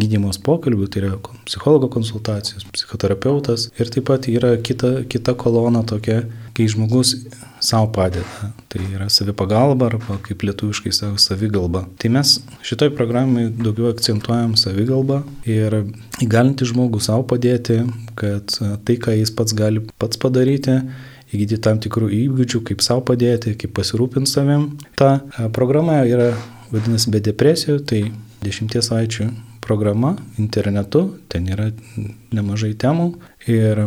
gydymos 0.00 0.38
pokalbių, 0.42 0.86
tai 0.88 1.02
yra 1.02 1.16
psichologo 1.44 1.88
konsultacijos, 1.92 2.64
psichoterapeutas 2.72 3.68
ir 3.76 3.90
taip 3.92 4.06
pat 4.08 4.28
yra 4.30 4.54
kita, 4.56 5.02
kita 5.10 5.34
kolona 5.38 5.82
tokia, 5.84 6.22
kai 6.56 6.68
žmogus 6.68 7.14
savo 7.62 7.90
padeda. 7.92 8.50
Tai 8.72 8.80
yra 8.88 9.08
savipagalba 9.12 9.90
arba 9.90 10.16
kaip 10.24 10.44
lietuviškai 10.48 10.92
savo 10.96 11.20
savigalba. 11.20 11.84
Tai 12.00 12.12
mes 12.16 12.38
šitoj 12.64 12.92
programai 12.96 13.50
daugiau 13.52 13.92
akcentuojam 13.92 14.56
savigalbą 14.60 15.22
ir 15.48 15.82
įgalinti 16.24 16.68
žmogų 16.72 17.02
savo 17.04 17.26
padėti, 17.28 17.82
kad 18.18 18.56
tai, 18.86 18.96
ką 18.96 19.16
jis 19.20 19.32
pats 19.36 19.56
gali 19.56 19.84
pats 20.00 20.20
padaryti, 20.20 20.80
įgyti 21.32 21.60
tam 21.64 21.80
tikrų 21.80 22.10
įgūdžių, 22.12 22.64
kaip 22.68 22.82
savo 22.84 23.04
padėti, 23.12 23.54
kaip 23.60 23.72
pasirūpinti 23.76 24.28
savim. 24.28 24.72
Ta 25.00 25.20
programa 25.56 26.02
yra 26.08 26.32
vadinasi 26.72 27.12
be 27.12 27.20
depresijų, 27.24 27.80
tai 27.88 28.04
dešimties 28.44 28.88
savaičių 28.90 29.30
programa 29.62 30.16
internetu, 30.42 31.06
ten 31.32 31.46
yra 31.50 31.70
nemažai 32.34 32.74
temų. 32.78 33.12
Ir 33.50 33.86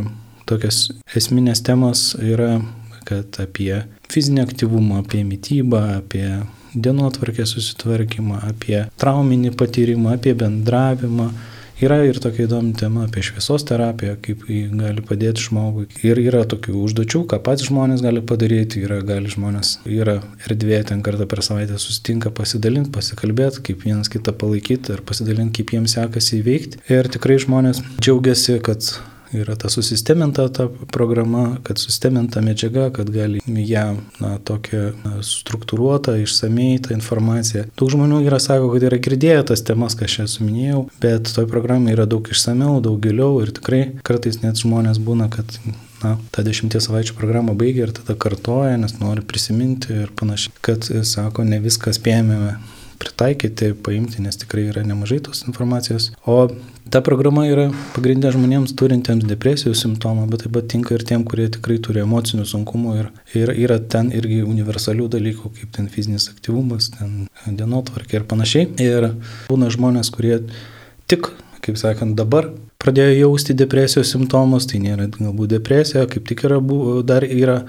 tokios 0.50 0.90
esminės 1.18 1.64
temos 1.66 2.14
yra, 2.22 2.60
kad 3.06 3.38
apie 3.42 3.84
fizinį 4.12 4.46
aktyvumą, 4.46 5.04
apie 5.04 5.24
mytybą, 5.28 5.82
apie 6.00 6.28
dienotvarkės 6.76 7.56
susitvarkymą, 7.56 8.42
apie 8.50 8.86
trauminį 9.00 9.54
patyrimą, 9.60 10.16
apie 10.18 10.34
bendravimą, 10.38 11.30
Yra 11.76 11.98
ir 12.08 12.16
tokia 12.24 12.46
įdomi 12.46 12.72
tema 12.80 13.02
apie 13.04 13.20
šviesos 13.26 13.66
terapiją, 13.68 14.14
kaip 14.24 14.46
jį 14.48 14.62
gali 14.80 15.02
padėti 15.04 15.44
žmogui. 15.44 15.90
Ir 16.08 16.22
yra 16.22 16.46
tokių 16.48 16.76
užduočių, 16.86 17.26
ką 17.34 17.42
pats 17.44 17.66
žmonės 17.68 18.04
gali 18.06 18.22
padaryti, 18.24 18.86
yra 18.88 19.02
gali 19.04 19.28
žmonės, 19.32 19.74
yra 19.84 20.22
erdvė 20.48 20.80
ten 20.88 21.02
kartą 21.04 21.28
per 21.28 21.44
savaitę 21.44 21.76
susitinka 21.76 22.32
pasidalinti, 22.38 22.94
pasikalbėti, 22.96 23.66
kaip 23.68 23.84
vienas 23.84 24.08
kitą 24.14 24.32
palaikyti 24.40 24.96
ir 24.96 25.04
pasidalinti, 25.04 25.58
kaip 25.60 25.76
jiems 25.76 25.98
sekasi 25.98 26.40
įveikti. 26.40 26.80
Ir 26.96 27.12
tikrai 27.12 27.42
žmonės 27.44 27.84
džiaugiasi, 28.00 28.56
kad 28.64 28.96
yra 29.34 29.56
ta 29.56 29.70
susisteminta 29.70 30.48
ta 30.54 30.68
programa, 30.92 31.58
kad 31.64 31.80
susisteminta 31.80 32.42
medžiaga, 32.42 32.90
kad 32.94 33.10
gali 33.10 33.42
ją 33.46 33.86
na, 34.20 34.36
tokią 34.38 34.84
na, 35.04 35.22
struktūruotą, 35.26 36.18
išsamei 36.24 36.80
tą 36.84 36.94
informaciją. 36.96 37.66
Daug 37.80 37.94
žmonių 37.94 38.22
yra 38.28 38.40
sako, 38.44 38.70
kad 38.76 38.86
yra 38.90 39.00
girdėję 39.02 39.42
tas 39.52 39.66
temas, 39.66 39.98
ką 39.98 40.10
aš 40.10 40.20
esu 40.28 40.46
minėjau, 40.46 40.86
bet 41.04 41.32
toj 41.36 41.50
programai 41.52 41.96
yra 41.96 42.08
daug 42.10 42.28
išsameu, 42.32 42.78
daug 42.86 43.02
giliau 43.02 43.42
ir 43.44 43.54
tikrai 43.56 43.84
kartais 44.06 44.42
net 44.44 44.62
žmonės 44.62 45.02
būna, 45.04 45.30
kad 45.34 45.58
na, 46.04 46.16
tą 46.36 46.46
dešimties 46.46 46.88
savaičių 46.90 47.18
programą 47.18 47.56
baigia 47.58 47.88
ir 47.88 47.94
tada 47.96 48.18
kartoja, 48.20 48.78
nes 48.82 48.98
nori 49.02 49.26
prisiminti 49.26 49.94
ir 50.06 50.14
panašiai, 50.18 50.56
kad 50.66 50.88
sako, 51.08 51.46
ne 51.48 51.62
viską 51.64 51.94
spėjame 51.96 52.56
pritaikyti, 53.02 53.74
paimti, 53.86 54.24
nes 54.24 54.40
tikrai 54.40 54.70
yra 54.72 54.86
nemažai 54.88 55.20
tos 55.26 55.44
informacijos. 55.50 56.12
O 56.26 56.48
ta 56.92 57.02
programa 57.06 57.46
yra 57.50 57.70
pagrindė 57.96 58.32
žmonėms 58.36 58.76
turintiems 58.78 59.26
depresijos 59.28 59.82
simptomų, 59.84 60.28
bet 60.32 60.46
taip 60.46 60.54
pat 60.58 60.68
tinka 60.72 60.96
ir 60.96 61.06
tiem, 61.08 61.24
kurie 61.28 61.48
tikrai 61.54 61.78
turi 61.84 62.04
emocinių 62.04 62.46
sunkumų 62.50 62.98
ir, 63.00 63.10
ir 63.38 63.54
yra 63.66 63.80
ten 63.80 64.12
irgi 64.16 64.42
universalių 64.46 65.08
dalykų, 65.18 65.52
kaip 65.58 65.74
ten 65.76 65.90
fizinis 65.92 66.30
aktyvumas, 66.34 66.92
ten 66.98 67.26
dienotvarkė 67.46 68.22
ir 68.22 68.28
panašiai. 68.30 68.70
Ir 68.86 69.10
būna 69.50 69.72
žmonės, 69.74 70.12
kurie 70.14 70.40
tik, 71.12 71.32
kaip 71.66 71.80
sakant, 71.82 72.18
dabar 72.20 72.52
pradėjo 72.82 73.16
jausti 73.26 73.56
depresijos 73.58 74.12
simptomus, 74.14 74.68
tai 74.70 74.84
nėra 74.84 75.10
galbūt 75.16 75.56
depresija, 75.58 76.06
kaip 76.12 76.28
tik 76.30 76.46
yra, 76.46 76.62
dar 77.08 77.26
yra 77.26 77.64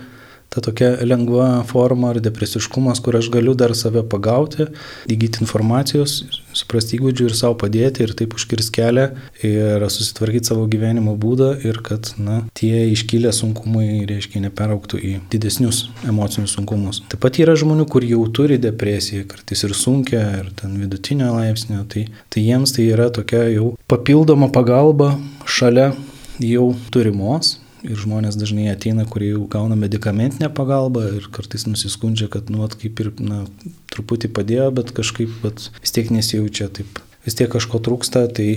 ta 0.49 0.63
tokia 0.65 0.95
lengva 1.05 1.65
forma 1.69 2.11
ar 2.15 2.21
depresiškumas, 2.23 3.01
kur 3.05 3.19
aš 3.19 3.31
galiu 3.35 3.55
dar 3.59 3.75
save 3.77 4.03
pagauti, 4.09 4.69
įgyti 5.11 5.43
informacijos, 5.45 6.23
suprasti 6.57 6.97
įgūdžių 6.97 7.29
ir 7.29 7.35
savo 7.37 7.57
padėti 7.61 8.05
ir 8.07 8.15
taip 8.17 8.37
užkirs 8.39 8.71
kelią 8.75 9.09
ir 9.45 9.85
susitvarkyti 9.93 10.51
savo 10.53 10.65
gyvenimo 10.71 11.17
būdą 11.21 11.51
ir 11.67 11.83
kad 11.85 12.13
na, 12.17 12.39
tie 12.57 12.87
iškilę 12.93 13.33
sunkumai, 13.37 14.07
reiškia, 14.09 14.41
neperauktų 14.47 15.03
į 15.03 15.13
didesnius 15.33 15.87
emocinius 16.09 16.57
sunkumus. 16.57 17.03
Taip 17.11 17.23
pat 17.27 17.41
yra 17.43 17.57
žmonių, 17.59 17.89
kur 17.91 18.07
jau 18.07 18.23
turi 18.33 18.61
depresiją, 18.63 19.27
kartais 19.29 19.67
ir 19.67 19.77
sunkia, 19.77 20.25
ir 20.41 20.51
ten 20.57 20.79
vidutinio 20.81 21.35
laipsnio, 21.37 21.85
tai, 21.93 22.07
tai 22.33 22.47
jiems 22.47 22.77
tai 22.77 22.89
yra 22.95 23.11
tokia 23.13 23.47
jau 23.53 23.75
papildoma 23.91 24.49
pagalba 24.55 25.15
šalia 25.45 25.93
jau 26.41 26.73
turimos 26.93 27.57
ir 27.87 28.01
žmonės 28.01 28.39
dažnai 28.39 28.69
ateina, 28.73 29.07
kurie 29.09 29.33
jau 29.33 29.45
gauna 29.51 29.77
medicamentinę 29.79 30.51
pagalbą 30.55 31.07
ir 31.19 31.29
kartais 31.35 31.67
nusiskundžia, 31.69 32.29
kad, 32.33 32.51
nu, 32.53 32.67
kaip 32.81 33.03
ir, 33.03 33.13
na, 33.23 33.45
truputį 33.95 34.33
padėjo, 34.37 34.71
bet 34.77 34.93
kažkaip 34.97 35.33
bet 35.45 35.69
vis 35.81 35.95
tiek 35.97 36.11
nesijaučia 36.15 36.69
taip, 36.79 37.01
vis 37.27 37.39
tiek 37.39 37.51
kažko 37.53 37.81
trūksta, 37.87 38.27
tai, 38.37 38.51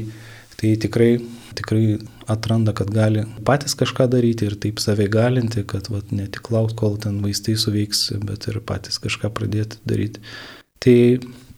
tai 0.59 0.73
tikrai, 0.81 1.11
tikrai 1.57 1.99
atranda, 2.29 2.73
kad 2.77 2.91
gali 2.93 3.25
patys 3.47 3.77
kažką 3.79 4.09
daryti 4.11 4.49
ir 4.49 4.57
taip 4.59 4.81
save 4.83 5.09
galinti, 5.11 5.63
kad 5.67 5.89
vat, 5.93 6.13
ne 6.15 6.27
tik 6.29 6.51
laukti, 6.53 6.77
kol 6.79 6.99
ten 7.01 7.21
vaistai 7.23 7.57
suveiks, 7.59 8.09
bet 8.25 8.49
ir 8.51 8.61
patys 8.65 9.01
kažką 9.01 9.31
pradėti 9.35 9.81
daryti. 9.89 10.21
Tai, 10.79 10.99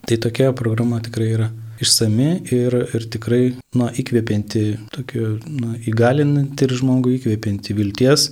tai 0.08 0.18
tokia 0.18 0.54
programa 0.58 1.02
tikrai 1.04 1.34
yra 1.36 1.52
išsami 1.82 2.30
ir, 2.54 2.76
ir 2.96 3.08
tikrai 3.14 3.42
na, 3.78 3.90
įkvepianti, 3.92 4.66
tokio, 4.94 5.36
na, 5.46 5.76
įgalinanti 5.90 6.68
ir 6.68 6.76
žmogų 6.82 7.16
įkvepianti 7.18 7.76
vilties 7.78 8.30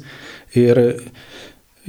ir 0.60 0.82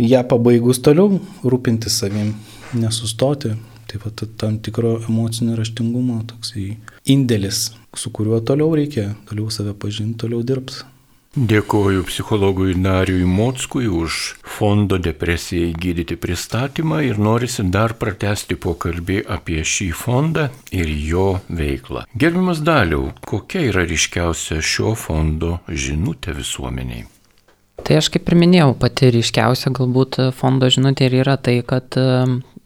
ją 0.01 0.23
pabaigus 0.31 0.81
toliau 0.85 1.21
rūpinti 1.45 1.93
savim, 1.93 2.35
nesustoti. 2.77 3.57
Taip 3.91 4.05
pat 4.07 4.23
tam 4.39 4.61
tikro 4.63 5.01
emocinio 5.09 5.57
raštingumo 5.59 6.21
toksai 6.31 6.77
indėlis, 7.11 7.73
su 7.99 8.13
kuriuo 8.15 8.39
toliau 8.47 8.71
reikia, 8.79 9.09
toliau 9.27 9.51
save 9.51 9.75
pažinti, 9.75 10.21
toliau 10.23 10.45
dirbti. 10.47 10.85
Dėkoju 11.31 12.03
psichologui 12.09 12.73
Dariui 12.75 13.23
Motskui 13.23 13.87
už 13.87 14.15
fondo 14.43 14.97
depresijai 14.99 15.71
gydyti 15.79 16.17
pristatymą 16.19 16.99
ir 17.07 17.21
norisi 17.23 17.63
dar 17.71 17.95
pratesti 17.95 18.57
pokalbį 18.59 19.21
apie 19.37 19.63
šį 19.63 19.87
fondą 19.95 20.49
ir 20.75 20.91
jo 20.91 21.29
veiklą. 21.47 22.03
Gerbiamas 22.19 22.65
Daliau, 22.67 23.13
kokia 23.23 23.63
yra 23.69 23.87
ryškiausia 23.87 24.59
šio 24.59 24.97
fondo 24.99 25.61
žinutė 25.71 26.35
visuomeniai? 26.35 27.07
Tai 27.79 28.01
aš 28.03 28.11
kaip 28.11 28.27
ir 28.27 28.41
minėjau, 28.43 28.75
pati 28.83 29.15
ryškiausia 29.15 29.71
galbūt 29.79 30.19
fondo 30.35 30.67
žinutė 30.67 31.07
ir 31.07 31.21
yra 31.23 31.39
tai, 31.39 31.61
kad 31.63 31.95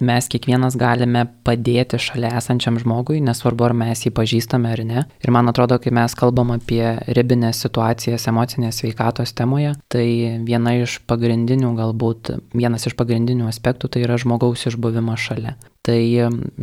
mes 0.00 0.28
kiekvienas 0.30 0.76
galime 0.80 1.26
padėti 1.46 2.00
šalia 2.00 2.33
esančiam 2.38 2.78
žmogui, 2.80 3.20
nesvarbu 3.24 3.68
ar 3.68 3.76
mes 3.85 4.04
jį 4.07 4.14
pažįstame 4.16 4.72
ar 4.72 4.85
ne. 4.87 5.04
Ir 5.24 5.35
man 5.35 5.50
atrodo, 5.50 5.78
kai 5.83 5.92
mes 5.94 6.16
kalbam 6.18 6.54
apie 6.57 6.83
ribinės 7.07 7.62
situacijas 7.64 8.28
emocinės 8.30 8.83
veikatos 8.85 9.35
temoje, 9.37 9.74
tai 9.92 10.07
viena 10.46 10.76
iš 10.80 11.00
pagrindinių, 11.11 11.74
galbūt 11.78 12.35
vienas 12.54 12.88
iš 12.88 12.96
pagrindinių 12.98 13.48
aspektų 13.50 13.92
tai 13.92 14.04
yra 14.07 14.18
žmogaus 14.20 14.66
išbuvimas 14.70 15.22
šalia. 15.28 15.57
Tai 15.85 16.00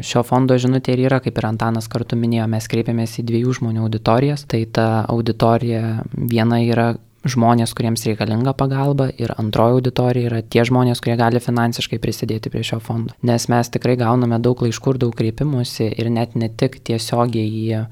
šio 0.01 0.23
fondo 0.25 0.55
žinutė 0.57 0.95
ir 0.95 1.03
yra, 1.05 1.19
kaip 1.21 1.37
ir 1.37 1.45
Antanas 1.45 1.85
kartu 1.91 2.17
minėjo, 2.17 2.47
mes 2.49 2.65
kreipiamės 2.71 3.19
į 3.21 3.27
dviejų 3.29 3.53
žmonių 3.59 3.83
auditorijas. 3.85 4.47
Tai 4.49 4.63
ta 4.73 4.87
auditorija 5.13 6.01
viena 6.17 6.57
yra 6.65 6.87
žmonės, 7.27 7.73
kuriems 7.77 8.05
reikalinga 8.07 8.53
pagalba 8.57 9.10
ir 9.21 9.34
antroji 9.38 9.77
auditorija 9.77 10.29
yra 10.31 10.41
tie 10.41 10.63
žmonės, 10.67 11.01
kurie 11.03 11.17
gali 11.19 11.41
finansiškai 11.43 11.99
prisidėti 12.01 12.49
prie 12.53 12.63
šio 12.65 12.79
fondo. 12.84 13.13
Nes 13.27 13.47
mes 13.51 13.69
tikrai 13.73 13.97
gauname 13.99 14.39
daug 14.41 14.63
laiškų 14.65 14.95
ir 14.95 15.01
daug 15.05 15.13
kreipimusi 15.17 15.91
ir 15.91 16.10
net 16.10 16.36
ne 16.36 16.49
tik 16.49 16.79
tiesiogiai 16.88 17.51
į 17.62 17.84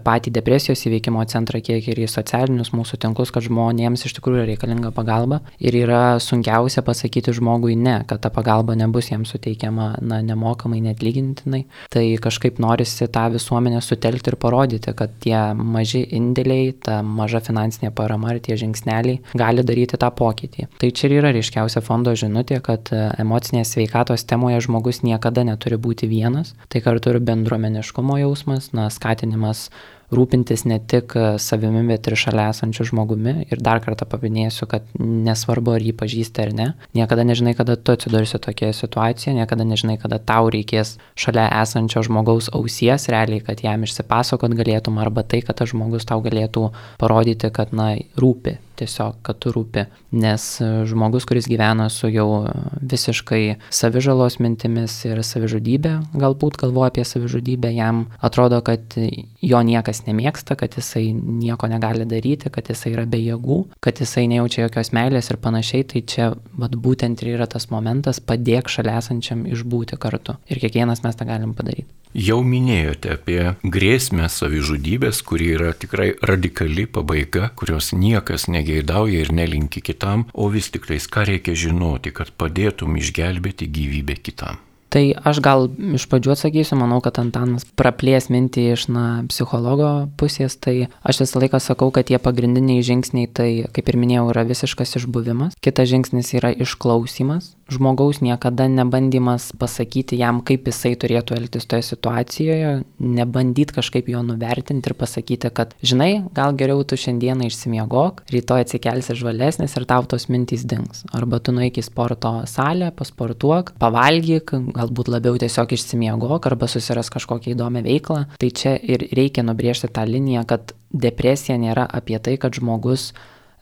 patį 0.00 0.32
depresijos 0.32 0.84
įveikimo 0.88 1.22
centrą, 1.28 1.60
kiek 1.64 1.86
ir 1.92 2.00
į 2.04 2.08
socialinius 2.10 2.72
mūsų 2.72 2.98
tinklus, 3.02 3.32
kad 3.34 3.44
žmonėms 3.46 4.06
iš 4.06 4.16
tikrųjų 4.18 4.46
reikalinga 4.52 4.92
pagalba. 4.94 5.42
Ir 5.60 5.76
yra 5.82 6.18
sunkiausia 6.22 6.84
pasakyti 6.86 7.34
žmogui 7.36 7.76
ne, 7.76 8.00
kad 8.08 8.22
ta 8.24 8.30
pagalba 8.32 8.76
nebus 8.78 9.10
jiems 9.10 9.32
suteikiama 9.34 9.88
na, 10.00 10.20
nemokamai, 10.24 10.80
net 10.84 11.02
lygintinai. 11.04 11.64
Tai 11.92 12.04
kažkaip 12.22 12.60
norisi 12.62 13.08
tą 13.12 13.26
visuomenę 13.34 13.82
sutelkti 13.84 14.32
ir 14.32 14.38
parodyti, 14.40 14.94
kad 14.96 15.14
tie 15.22 15.38
maži 15.56 16.04
indėliai, 16.16 16.72
ta 16.84 17.00
maža 17.02 17.42
finansinė 17.44 17.92
parama 17.96 18.34
ir 18.34 18.42
tie 18.44 18.56
žingsneliai 18.60 19.20
gali 19.38 19.64
daryti 19.66 20.00
tą 20.00 20.12
pokytį. 20.16 20.68
Tai 20.80 20.92
čia 20.94 21.08
ir 21.08 21.18
yra 21.20 21.32
ryškiausia 21.34 21.82
fondo 21.84 22.14
žinutė, 22.18 22.60
kad 22.64 22.90
emocinės 22.92 23.74
sveikatos 23.74 24.24
temoje 24.28 24.60
žmogus 24.66 25.02
niekada 25.06 25.44
neturi 25.46 25.78
būti 25.80 26.08
vienas. 26.10 26.54
Tai 26.72 26.82
kartu 26.84 27.12
ir 27.12 27.20
bendruomeniškumo 27.24 28.18
jausmas, 28.22 28.70
na, 28.76 28.88
skatinimas 28.92 29.68
rūpintis 30.12 30.64
ne 30.68 30.78
tik 30.78 31.14
savimi, 31.42 31.82
bet 31.88 32.08
ir 32.10 32.16
šalia 32.18 32.48
esančiu 32.52 32.86
žmogumi. 32.88 33.46
Ir 33.52 33.62
dar 33.64 33.82
kartą 33.84 34.06
paminėsiu, 34.08 34.68
kad 34.70 34.86
nesvarbu, 35.00 35.76
ar 35.76 35.84
jį 35.84 35.94
pažįsti 35.98 36.44
ar 36.44 36.52
ne, 36.56 36.68
niekada 36.98 37.26
nežinai, 37.28 37.54
kada 37.58 37.76
tu 37.76 37.96
atsidursi 37.96 38.40
tokioje 38.42 38.76
situacijoje, 38.82 39.36
niekada 39.40 39.66
nežinai, 39.68 39.98
kada 40.02 40.20
tau 40.20 40.50
reikės 40.52 40.96
šalia 41.18 41.48
esančio 41.62 42.04
žmogaus 42.08 42.50
ausies 42.52 43.08
realiai, 43.12 43.44
kad 43.44 43.64
jam 43.64 43.86
išsipasakot 43.86 44.56
galėtum, 44.58 45.00
arba 45.02 45.24
tai, 45.24 45.42
kad 45.46 45.60
tas 45.60 45.72
žmogus 45.72 46.08
tau 46.08 46.20
galėtų 46.24 46.68
parodyti, 47.00 47.52
kad, 47.54 47.72
na, 47.76 47.94
rūpi 48.20 48.58
tiesiog, 48.82 49.22
kad 49.24 49.40
tu 49.42 49.54
rūpi. 49.54 49.86
Nes 50.18 50.44
e, 50.60 50.70
žmogus, 50.90 51.26
kuris 51.28 51.48
gyvena 51.50 51.88
su 51.92 52.10
jau 52.12 52.44
visiškai 52.82 53.56
savižalos 53.72 54.38
mintimis 54.42 54.98
ir 55.08 55.22
savižudybė, 55.26 55.94
galbūt 56.18 56.58
galvoja 56.60 56.92
apie 56.92 57.06
savižudybę, 57.08 57.72
jam 57.72 58.04
atrodo, 58.20 58.60
kad 58.66 58.98
jo 58.98 59.62
niekas 59.66 60.04
nemėgsta, 60.08 60.56
kad 60.58 60.76
jisai 60.78 61.08
nieko 61.14 61.70
negali 61.70 62.06
daryti, 62.08 62.50
kad 62.52 62.68
jisai 62.70 62.94
yra 62.96 63.06
be 63.08 63.20
jėgų, 63.22 63.58
kad 63.84 64.02
jisai 64.02 64.26
nejaučia 64.30 64.66
jokios 64.66 64.92
meilės 64.96 65.32
ir 65.32 65.40
panašiai, 65.42 65.86
tai 65.88 66.04
čia 66.06 66.30
vat, 66.58 66.76
būtent 66.76 67.22
ir 67.24 67.34
yra 67.36 67.48
tas 67.50 67.70
momentas 67.72 68.20
padėk 68.20 68.70
šalia 68.72 68.98
esančiam 69.00 69.46
išbūti 69.48 69.98
kartu. 70.00 70.38
Ir 70.50 70.62
kiekvienas 70.62 71.04
mes 71.06 71.18
tą 71.18 71.28
galim 71.28 71.56
padaryti. 71.58 71.90
Jau 72.12 72.42
minėjote 72.44 73.14
apie 73.14 73.54
grėsmę 73.64 74.26
savižudybės, 74.28 75.22
kuri 75.24 75.46
yra 75.54 75.70
tikrai 75.72 76.10
radikali 76.20 76.84
pabaiga, 76.84 77.46
kurios 77.56 77.94
niekas 77.96 78.50
negeidauja 78.72 79.20
ir 79.20 79.32
nelinki 79.32 79.82
kitam, 79.84 80.26
o 80.32 80.48
vis 80.48 80.70
tik 80.72 80.86
tais 80.88 81.06
ką 81.06 81.26
reikia 81.28 81.54
žinoti, 81.54 82.12
kad 82.12 82.32
padėtum 82.32 82.96
išgelbėti 82.96 83.68
gyvybę 83.68 84.16
kitam. 84.22 84.60
Tai 84.92 85.06
aš 85.24 85.38
gal 85.40 85.70
iš 85.96 86.04
pradžių 86.04 86.34
atsakysiu, 86.34 86.76
manau, 86.76 86.98
kad 87.00 87.16
Antanas 87.16 87.64
praplės 87.80 88.28
mintį 88.28 88.66
iš 88.74 88.90
na, 88.92 89.24
psichologo 89.24 90.10
pusės, 90.20 90.58
tai 90.60 90.90
aš 91.00 91.22
visą 91.22 91.40
laiką 91.40 91.62
sakau, 91.64 91.88
kad 91.88 92.10
tie 92.10 92.20
pagrindiniai 92.20 92.84
žingsniai, 92.84 93.30
tai 93.32 93.48
kaip 93.72 93.88
ir 93.88 93.96
minėjau, 93.96 94.26
yra 94.34 94.44
visiškas 94.44 94.98
išbuvimas, 95.00 95.56
kitas 95.64 95.88
žingsnis 95.88 96.34
yra 96.36 96.52
išklausimas, 96.52 97.54
žmogaus 97.70 98.20
niekada 98.24 98.66
nebandymas 98.68 99.52
pasakyti 99.58 100.18
jam, 100.20 100.40
kaip 100.44 100.66
jisai 100.68 100.94
turėtų 100.98 101.36
elgtis 101.38 101.66
toje 101.68 101.84
situacijoje, 101.86 102.72
nebandyti 102.98 103.76
kažkaip 103.76 104.08
jo 104.12 104.22
nuvertinti 104.26 104.90
ir 104.90 104.96
pasakyti, 104.98 105.50
kad, 105.54 105.74
žinai, 105.84 106.24
gal 106.36 106.56
geriau 106.58 106.84
tu 106.86 106.98
šiandieną 106.98 107.48
išsimiegok, 107.48 108.24
rytoj 108.32 108.66
atsikelsi 108.66 109.16
žvalesnis 109.18 109.76
ir 109.78 109.86
tau 109.88 110.06
tos 110.08 110.28
mintys 110.32 110.66
dings. 110.68 111.04
Arba 111.14 111.40
tu 111.42 111.54
nueik 111.54 111.80
į 111.80 111.86
sporto 111.86 112.34
salę, 112.50 112.92
pasportuok, 112.96 113.74
pavalgyk, 113.82 114.54
galbūt 114.76 115.12
labiau 115.12 115.38
tiesiog 115.40 115.74
išsimiegok 115.76 116.50
arba 116.50 116.70
susiras 116.70 117.12
kažkokią 117.12 117.54
įdomią 117.56 117.84
veiklą. 117.86 118.24
Tai 118.40 118.50
čia 118.50 118.76
ir 118.76 119.08
reikia 119.16 119.44
nubriežti 119.46 119.90
tą 119.92 120.06
liniją, 120.08 120.46
kad 120.48 120.74
depresija 120.92 121.56
nėra 121.60 121.86
apie 121.88 122.18
tai, 122.22 122.36
kad 122.40 122.56
žmogus 122.58 123.12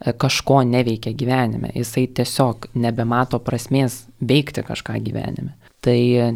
kažko 0.00 0.62
neveikia 0.64 1.12
gyvenime, 1.12 1.72
jisai 1.74 2.06
tiesiog 2.16 2.70
nebemato 2.74 3.40
prasmės 3.44 4.04
veikti 4.20 4.64
kažką 4.64 4.96
gyvenime. 5.04 5.52
Tai 5.80 6.32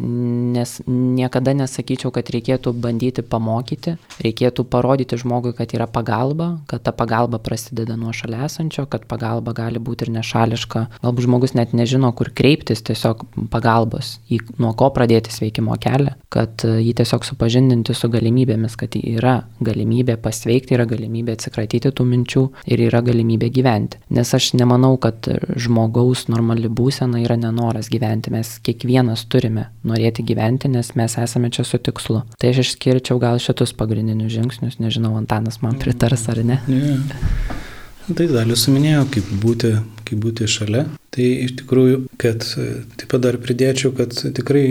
nes 0.57 0.71
niekada 0.89 1.53
nesakyčiau, 1.53 2.09
kad 2.09 2.29
reikėtų 2.33 2.71
bandyti 2.81 3.21
pamokyti, 3.21 3.93
reikėtų 4.25 4.63
parodyti 4.65 5.19
žmogui, 5.21 5.51
kad 5.53 5.75
yra 5.77 5.85
pagalba, 5.85 6.47
kad 6.65 6.81
ta 6.81 6.89
pagalba 6.95 7.37
prasideda 7.37 7.93
nuo 7.99 8.09
šalia 8.09 8.47
esančio, 8.47 8.87
kad 8.89 9.05
pagalba 9.05 9.53
gali 9.53 9.77
būti 9.77 10.07
ir 10.07 10.15
nešališka. 10.15 10.81
Galbūt 11.03 11.27
žmogus 11.27 11.53
net 11.53 11.75
nežino, 11.77 12.09
kur 12.17 12.31
kreiptis 12.33 12.81
tiesiog 12.87 13.21
pagalbos, 13.53 14.15
į, 14.33 14.41
nuo 14.57 14.73
ko 14.73 14.89
pradėti 14.95 15.33
sveikimo 15.35 15.77
kelią, 15.77 16.15
kad 16.33 16.65
jį 16.65 16.95
tiesiog 16.97 17.29
supažindinti 17.29 17.93
su 17.93 18.09
galimybėmis, 18.09 18.73
kad 18.81 18.97
yra 18.97 19.35
galimybė 19.61 20.17
pasveikti, 20.25 20.73
yra 20.73 20.89
galimybė 20.89 21.37
atsikratyti 21.37 21.93
tų 21.93 22.07
minčių 22.15 22.45
ir 22.65 22.85
yra 22.87 23.03
galimybė 23.05 23.51
gyventi. 23.53 24.01
Nes 24.09 24.33
aš 24.33 24.55
nemanau, 24.57 24.95
kad 24.97 25.29
žmogaus 25.53 26.25
normali 26.33 26.65
būsena 26.65 27.21
yra 27.21 27.37
nenoras 27.37 27.93
gyventi. 27.93 28.33
Mes 28.33 28.57
kiekvienas 28.65 29.27
turime 29.29 29.34
norėti 29.87 30.25
gyventi, 30.25 30.71
nes 30.71 30.93
mes 30.95 31.17
esame 31.21 31.51
čia 31.53 31.65
su 31.67 31.79
tikslu. 31.81 32.23
Tai 32.39 32.53
aš 32.53 32.63
išskirčiau 32.63 33.19
gal 33.21 33.41
šitus 33.41 33.75
pagrindinius 33.77 34.33
žingsnius, 34.37 34.79
nežinau, 34.83 35.15
Antanas 35.19 35.61
man 35.63 35.79
pritars 35.81 36.27
ar 36.31 36.43
ne. 36.45 36.61
Yeah. 36.69 37.01
Tai 38.05 38.27
dalį 38.29 38.53
suminėjo, 38.53 39.05
kaip 39.15 39.29
būti, 39.41 39.71
kaip 40.05 40.19
būti 40.21 40.45
šalia. 40.45 40.83
Tai 41.15 41.25
iš 41.47 41.55
tikrųjų, 41.61 42.01
kad 42.21 42.43
taip 42.45 43.07
pat 43.09 43.23
dar 43.23 43.39
pridėčiau, 43.41 43.95
kad 43.97 44.13
tikrai 44.13 44.65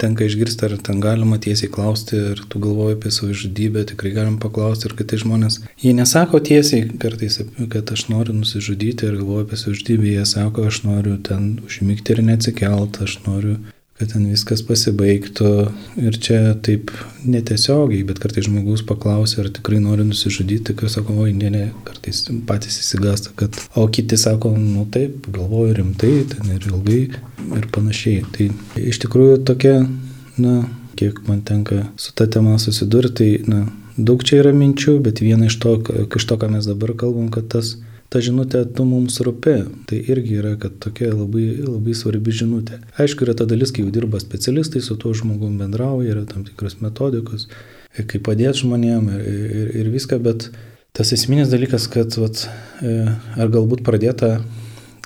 tenka 0.00 0.24
išgirsti, 0.24 0.68
ar 0.68 0.76
ten 0.78 1.00
galima 1.02 1.40
tiesiai 1.42 1.70
klausti, 1.72 2.20
ar 2.32 2.40
tu 2.48 2.60
galvoji 2.62 2.96
apie 2.96 3.12
savižudybę, 3.16 3.84
tikrai 3.90 4.14
galim 4.14 4.38
paklausti, 4.40 4.88
ir 4.88 4.94
kad 4.96 5.10
tai 5.10 5.18
žmonės, 5.20 5.58
jie 5.82 5.92
nesako 5.96 6.40
tiesiai 6.46 6.86
kartais, 7.02 7.40
kad 7.74 7.90
aš 7.92 8.06
noriu 8.12 8.38
nusižudyti 8.38 9.08
ir 9.08 9.18
galvoju 9.18 9.48
apie 9.48 9.60
savižudybę, 9.60 10.14
jie 10.14 10.24
sako, 10.30 10.68
aš 10.70 10.82
noriu 10.86 11.18
ten 11.26 11.52
užmygti 11.66 12.16
ir 12.16 12.24
neatsikelt, 12.30 13.02
aš 13.04 13.18
noriu 13.26 13.58
kad 14.00 14.14
ten 14.14 14.24
viskas 14.32 14.62
pasibaigtų. 14.64 15.50
Ir 16.00 16.16
čia 16.24 16.54
taip 16.64 16.88
netiesiogiai, 17.28 18.00
bet 18.08 18.20
kartais 18.22 18.46
žmogus 18.48 18.80
paklausia, 18.88 19.42
ar 19.42 19.50
tikrai 19.52 19.76
nori 19.84 20.06
nusižudyti, 20.08 20.72
kai 20.78 20.88
sako, 20.88 21.18
oi, 21.26 21.34
ne, 21.36 21.50
ne, 21.52 21.64
kartais 21.84 22.22
patys 22.48 22.80
įsigasta, 22.80 23.34
kad, 23.36 23.58
o 23.76 23.84
kiti 23.92 24.16
sako, 24.20 24.54
nu 24.56 24.86
taip, 24.92 25.28
galvoju 25.28 25.76
rimtai, 25.82 26.14
ten 26.32 26.48
ir 26.54 26.64
ilgai 26.70 27.02
ir 27.58 27.68
panašiai. 27.76 28.24
Tai 28.32 28.48
iš 28.80 29.02
tikrųjų 29.04 29.42
tokia, 29.50 29.76
na, 30.40 30.56
kiek 30.96 31.20
man 31.28 31.44
tenka 31.44 31.84
su 32.00 32.16
ta 32.16 32.24
tema 32.24 32.56
susidurti, 32.62 33.12
tai, 33.20 33.30
na, 33.52 33.66
daug 34.00 34.24
čia 34.24 34.40
yra 34.40 34.56
minčių, 34.56 34.96
bet 35.04 35.20
viena 35.20 35.52
iš 35.52 35.60
to, 35.60 35.76
iš 36.08 36.24
to, 36.24 36.40
ką 36.40 36.48
mes 36.56 36.72
dabar 36.72 36.96
kalbam, 36.96 37.28
kad 37.34 37.52
tas 37.52 37.76
ta 38.10 38.20
žinutė 38.24 38.64
tu 38.74 38.84
mums 38.88 39.20
rūpi. 39.24 39.56
Tai 39.88 39.98
irgi 40.12 40.40
yra, 40.42 40.54
tokia 40.58 41.12
labai, 41.14 41.46
labai 41.62 41.94
svarbi 41.96 42.34
žinutė. 42.34 42.80
Aišku, 43.00 43.26
yra 43.26 43.36
ta 43.38 43.46
dalis, 43.50 43.72
kai 43.74 43.84
jau 43.84 43.92
dirba 43.94 44.20
specialistai, 44.22 44.82
su 44.84 44.98
tuo 45.00 45.14
žmogum 45.16 45.58
bendrauja, 45.60 46.16
yra 46.16 46.26
tam 46.28 46.44
tikros 46.46 46.80
metodikos, 46.82 47.46
kaip 47.96 48.26
padėti 48.26 48.64
žmonėm 48.64 49.08
ir, 49.14 49.24
ir, 49.30 49.72
ir 49.82 49.92
viską, 49.94 50.18
bet 50.26 50.50
tas 50.96 51.14
esminis 51.14 51.52
dalykas, 51.52 51.86
kad 51.90 52.18
vat, 52.18 52.44
e, 52.82 52.98
ar 53.38 53.54
galbūt 53.54 53.84
pradėta 53.86 54.40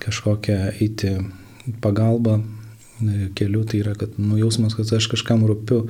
kažkokią 0.01 0.59
eiti 0.81 1.15
pagalbą 1.85 2.41
e, 2.41 3.29
keliu, 3.37 3.65
tai 3.69 3.85
yra, 3.85 3.95
kad 4.01 4.17
nujausmas, 4.21 4.77
kad 4.77 4.93
aš 4.97 5.11
kažkam 5.13 5.45
rūpiu 5.49 5.85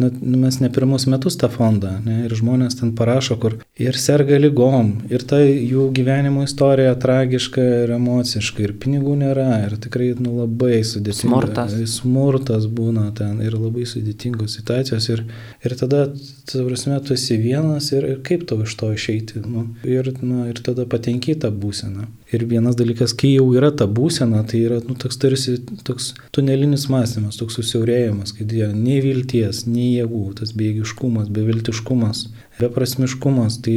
nu, 0.00 0.10
mes 0.42 0.58
ne 0.62 0.70
pirmus 0.72 1.06
metus 1.10 1.36
tą 1.40 1.50
fondą, 1.52 1.92
ne, 2.04 2.24
ir 2.26 2.34
žmonės 2.36 2.78
ten 2.80 2.92
parašo, 2.98 3.36
kur 3.40 3.56
ir 3.80 3.98
serga 4.00 4.38
lygom, 4.40 4.92
ir 5.12 5.24
ta 5.28 5.40
jų 5.42 5.88
gyvenimo 5.96 6.44
istorija 6.46 6.94
tragiška 7.00 7.64
ir 7.84 7.94
emociška, 7.96 8.64
ir 8.64 8.74
pinigų 8.82 9.16
nėra, 9.20 9.48
ir 9.66 9.76
tikrai 9.84 10.12
nu, 10.18 10.38
labai 10.40 10.82
sudėtinga. 10.86 11.20
Smurtas. 11.20 11.76
Smurtas 11.94 12.68
būna 12.70 13.10
ten, 13.16 13.38
ir 13.44 13.56
labai 13.58 13.86
sudėtingos 13.88 14.56
situacijos, 14.58 15.10
ir, 15.12 15.24
ir 15.64 15.76
tada, 15.80 16.06
tu 16.50 16.64
prasme, 16.66 16.98
tu 17.06 17.14
esi 17.16 17.38
vienas, 17.40 17.92
ir, 17.94 18.08
ir 18.14 18.22
kaip 18.26 18.46
tau 18.50 18.62
iš 18.66 18.76
to 18.80 18.92
išeiti, 18.96 19.44
nu, 19.44 19.68
ir, 19.84 20.12
nu, 20.22 20.46
ir 20.50 20.62
tada 20.64 20.88
patenki 20.90 21.36
tą 21.38 21.52
būseną. 21.54 22.08
Ir 22.30 22.44
vienas 22.46 22.76
dalykas, 22.78 23.12
kai 23.18 23.32
jau 23.34 23.48
yra 23.58 23.72
ta 23.74 23.88
būsena, 23.90 24.44
tai 24.46 24.62
yra 24.62 24.78
nu, 24.86 24.94
toks 24.98 25.18
tarsi 25.18 25.56
toks 25.86 26.12
tunelinis 26.34 26.86
mąstymas, 26.92 27.38
toks 27.40 27.58
susiaurėjimas, 27.58 28.34
kad 28.38 28.52
jie 28.54 28.68
nei 28.74 29.00
vilties, 29.02 29.64
nei 29.66 29.89
jėgų, 29.96 30.22
tas 30.40 30.52
bejėgiškumas, 30.56 31.28
beviltiškumas, 31.34 32.22
beprasmiškumas. 32.60 33.58
Tai 33.64 33.74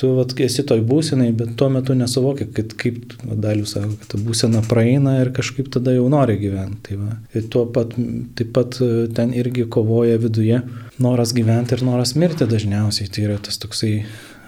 tu 0.00 0.12
vat, 0.16 0.32
esi 0.40 0.64
toj 0.66 0.82
būsenai, 0.88 1.28
bet 1.36 1.52
tuo 1.60 1.68
metu 1.72 1.96
nesuvokia, 1.98 2.48
kad 2.56 2.72
kaip 2.80 3.14
dalių 3.20 3.66
sako, 3.68 3.92
kad 4.00 4.12
ta 4.14 4.22
būsena 4.24 4.62
praeina 4.68 5.18
ir 5.20 5.32
kažkaip 5.36 5.68
tada 5.74 5.94
jau 5.96 6.08
nori 6.12 6.38
gyventi. 6.40 6.80
Tai 6.88 6.98
va. 7.02 7.18
ir 7.36 7.46
tuo 7.52 7.66
pat, 7.74 7.94
taip 8.38 8.54
pat 8.56 8.80
e, 8.80 8.90
ten 9.16 9.34
irgi 9.36 9.68
kovoja 9.68 10.18
viduje 10.22 10.62
noras 11.02 11.34
gyventi 11.36 11.76
ir 11.76 11.84
noras 11.86 12.16
mirti 12.16 12.48
dažniausiai. 12.48 13.12
Tai 13.12 13.28
yra 13.28 13.38
tas 13.42 13.60
toksai 13.60 13.94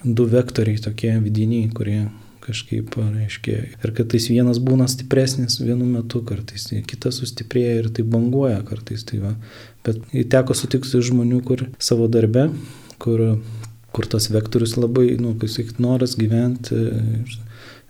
du 0.05 0.27
vektoriai 0.31 0.81
tokie 0.83 1.14
vidiniai, 1.22 1.70
kurie 1.75 2.03
kažkaip, 2.42 2.96
reiškia, 2.98 3.59
ir 3.79 3.92
kartais 3.94 4.27
vienas 4.31 4.59
būna 4.62 4.88
stipresnis 4.90 5.61
vienu 5.62 5.87
metu, 5.87 6.22
kartais 6.27 6.68
kitas 6.88 7.20
sustiprėja 7.22 7.77
ir 7.83 7.90
tai 7.94 8.05
banguoja 8.09 8.62
kartais. 8.66 9.05
Tai 9.09 9.20
va. 9.22 9.35
Bet 9.86 9.98
teko 10.30 10.54
sutikti 10.54 11.02
žmonių, 11.02 11.40
kur 11.46 11.64
savo 11.82 12.06
darbe, 12.10 12.48
kur, 13.02 13.22
kur 13.94 14.08
tas 14.10 14.28
vektorius 14.30 14.76
labai, 14.78 15.08
nu, 15.18 15.34
kaip 15.38 15.50
sakyt, 15.50 15.80
noras 15.82 16.14
gyventi 16.18 16.76
ir, 16.78 17.34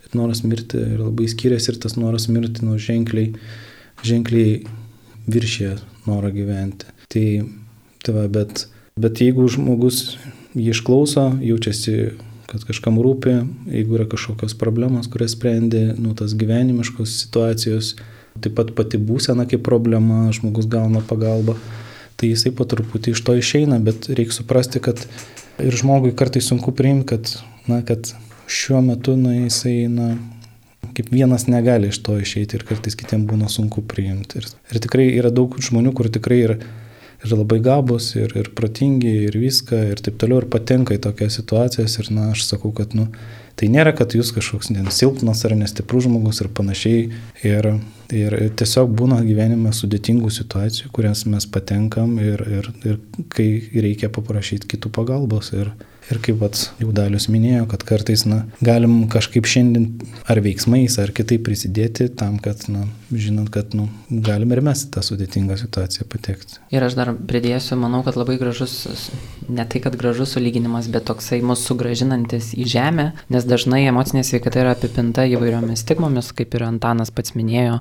ir 0.07 0.17
noras 0.17 0.41
mirti 0.45 0.81
ir 0.81 1.03
labai 1.03 1.29
skiriasi 1.29 1.73
ir 1.73 1.81
tas 1.85 1.97
noras 1.99 2.25
mirti, 2.31 2.65
nu, 2.65 2.79
ženkliai, 2.81 3.35
ženkliai 4.05 4.63
viršė 5.29 5.75
norą 6.09 6.33
gyventi. 6.33 6.89
Tai, 7.13 7.27
tai 8.03 8.17
va, 8.17 8.27
bet, 8.39 8.65
bet 8.99 9.21
jeigu 9.21 9.45
žmogus 9.53 10.17
jį 10.57 10.71
išklauso, 10.73 11.29
jaučiasi 11.45 11.97
kad 12.53 12.65
kažkam 12.69 12.99
rūpi, 13.01 13.37
jeigu 13.73 13.95
yra 13.97 14.05
kažkokios 14.09 14.53
problemos, 14.59 15.07
kurias 15.09 15.33
sprendė, 15.33 15.87
nu, 15.97 16.11
tas 16.17 16.35
gyvenimiškos 16.37 17.15
situacijos, 17.23 17.95
taip 18.43 18.53
pat 18.59 18.73
pati 18.77 18.99
būsena 19.01 19.47
kaip 19.49 19.63
problema, 19.65 20.27
žmogus 20.35 20.67
gauna 20.69 21.01
pagalbą, 21.09 21.55
tai 22.17 22.33
jisai 22.33 22.53
po 22.55 22.67
truputį 22.69 23.13
iš 23.13 23.23
to 23.25 23.35
išeina, 23.39 23.79
bet 23.83 24.09
reikia 24.11 24.35
suprasti, 24.35 24.81
kad 24.83 25.01
Ir 25.61 25.75
žmogui 25.77 26.15
kartais 26.17 26.47
sunku 26.49 26.71
priimti, 26.73 27.05
kad, 27.13 27.29
na, 27.69 27.83
kad 27.85 28.09
šiuo 28.49 28.79
metu 28.81 29.13
na, 29.17 29.35
jisai 29.43 29.85
na, 29.91 30.15
kaip 30.97 31.11
vienas 31.13 31.45
negali 31.45 31.91
iš 31.93 31.99
to 32.05 32.15
išeiti 32.21 32.57
ir 32.57 32.65
kartais 32.65 32.97
kitiems 32.97 33.27
būna 33.29 33.49
sunku 33.53 33.83
priimti. 33.85 34.41
Ir, 34.41 34.49
ir 34.73 34.81
tikrai 34.81 35.11
yra 35.13 35.29
daug 35.29 35.53
žmonių, 35.61 35.93
kur 35.93 36.09
tikrai 36.09 36.39
yra 36.47 36.57
ir 37.23 37.35
labai 37.37 37.59
gabus, 37.63 38.09
ir, 38.17 38.33
ir 38.39 38.49
protingi, 38.57 39.13
ir 39.29 39.37
viską, 39.37 39.83
ir 39.93 40.01
taip 40.03 40.17
toliau, 40.21 40.41
ir 40.41 40.49
patenka 40.51 40.97
į 40.97 41.03
tokias 41.05 41.37
situacijas. 41.37 41.99
Ir, 42.01 42.09
na, 42.17 42.31
aš 42.33 42.47
sakau, 42.49 42.73
kad, 42.75 42.97
nu, 42.97 43.11
tai 43.59 43.69
nėra, 43.71 43.93
kad 43.95 44.15
jūs 44.15 44.33
kažkoks 44.35 44.71
silpnas 44.95 45.43
ar 45.45 45.55
nestiprus 45.57 46.07
žmogus 46.07 46.41
ir 46.41 46.49
panašiai. 46.49 47.07
Ir, 47.45 47.69
ir 48.13 48.35
tiesiog 48.59 48.91
būna 48.97 49.21
gyvenime 49.25 49.73
sudėtingų 49.73 50.31
situacijų, 50.33 50.91
kurias 50.95 51.25
mes 51.29 51.47
patenkam 51.49 52.17
ir, 52.21 52.43
ir, 52.59 52.69
ir 52.85 52.99
kai 53.33 53.47
reikia 53.73 54.09
paprašyti 54.13 54.69
kitų 54.75 54.93
pagalbos. 54.93 55.53
Ir, 55.57 55.73
Ir 56.11 56.19
kaip 56.23 56.39
pats 56.41 56.65
jau 56.81 56.91
dalius 56.95 57.29
minėjo, 57.31 57.63
kad 57.71 57.83
kartais 57.87 58.25
na, 58.27 58.41
galim 58.63 59.05
kažkaip 59.11 59.47
šiandien 59.47 59.87
ar 60.29 60.41
veiksmais, 60.43 60.97
ar 60.99 61.13
kitaip 61.15 61.45
prisidėti 61.47 62.09
tam, 62.19 62.35
kad, 62.43 62.65
na, 62.71 62.85
žinant, 63.11 63.49
kad 63.53 63.75
nu, 63.77 63.87
galim 64.09 64.51
ir 64.55 64.63
mes 64.65 64.83
tą 64.91 65.03
sudėtingą 65.05 65.57
situaciją 65.61 66.07
patekti. 66.11 66.59
Ir 66.75 66.83
aš 66.83 66.97
dar 66.99 67.13
pridėsiu, 67.15 67.77
manau, 67.79 68.03
kad 68.05 68.19
labai 68.19 68.35
gražus, 68.41 68.75
ne 69.47 69.63
tai, 69.63 69.83
kad 69.83 69.95
gražus 69.99 70.35
sulyginimas, 70.35 70.91
bet 70.91 71.07
toksai 71.07 71.39
mūsų 71.45 71.71
sugražinantis 71.71 72.51
į 72.57 72.67
žemę, 72.75 73.11
nes 73.33 73.47
dažnai 73.47 73.85
emocinė 73.87 74.25
sveikata 74.27 74.63
yra 74.63 74.75
apipinta 74.75 75.27
įvairiomis 75.29 75.85
stigmomis, 75.85 76.33
kaip 76.35 76.57
ir 76.57 76.67
Antanas 76.67 77.13
pats 77.15 77.37
minėjo 77.37 77.79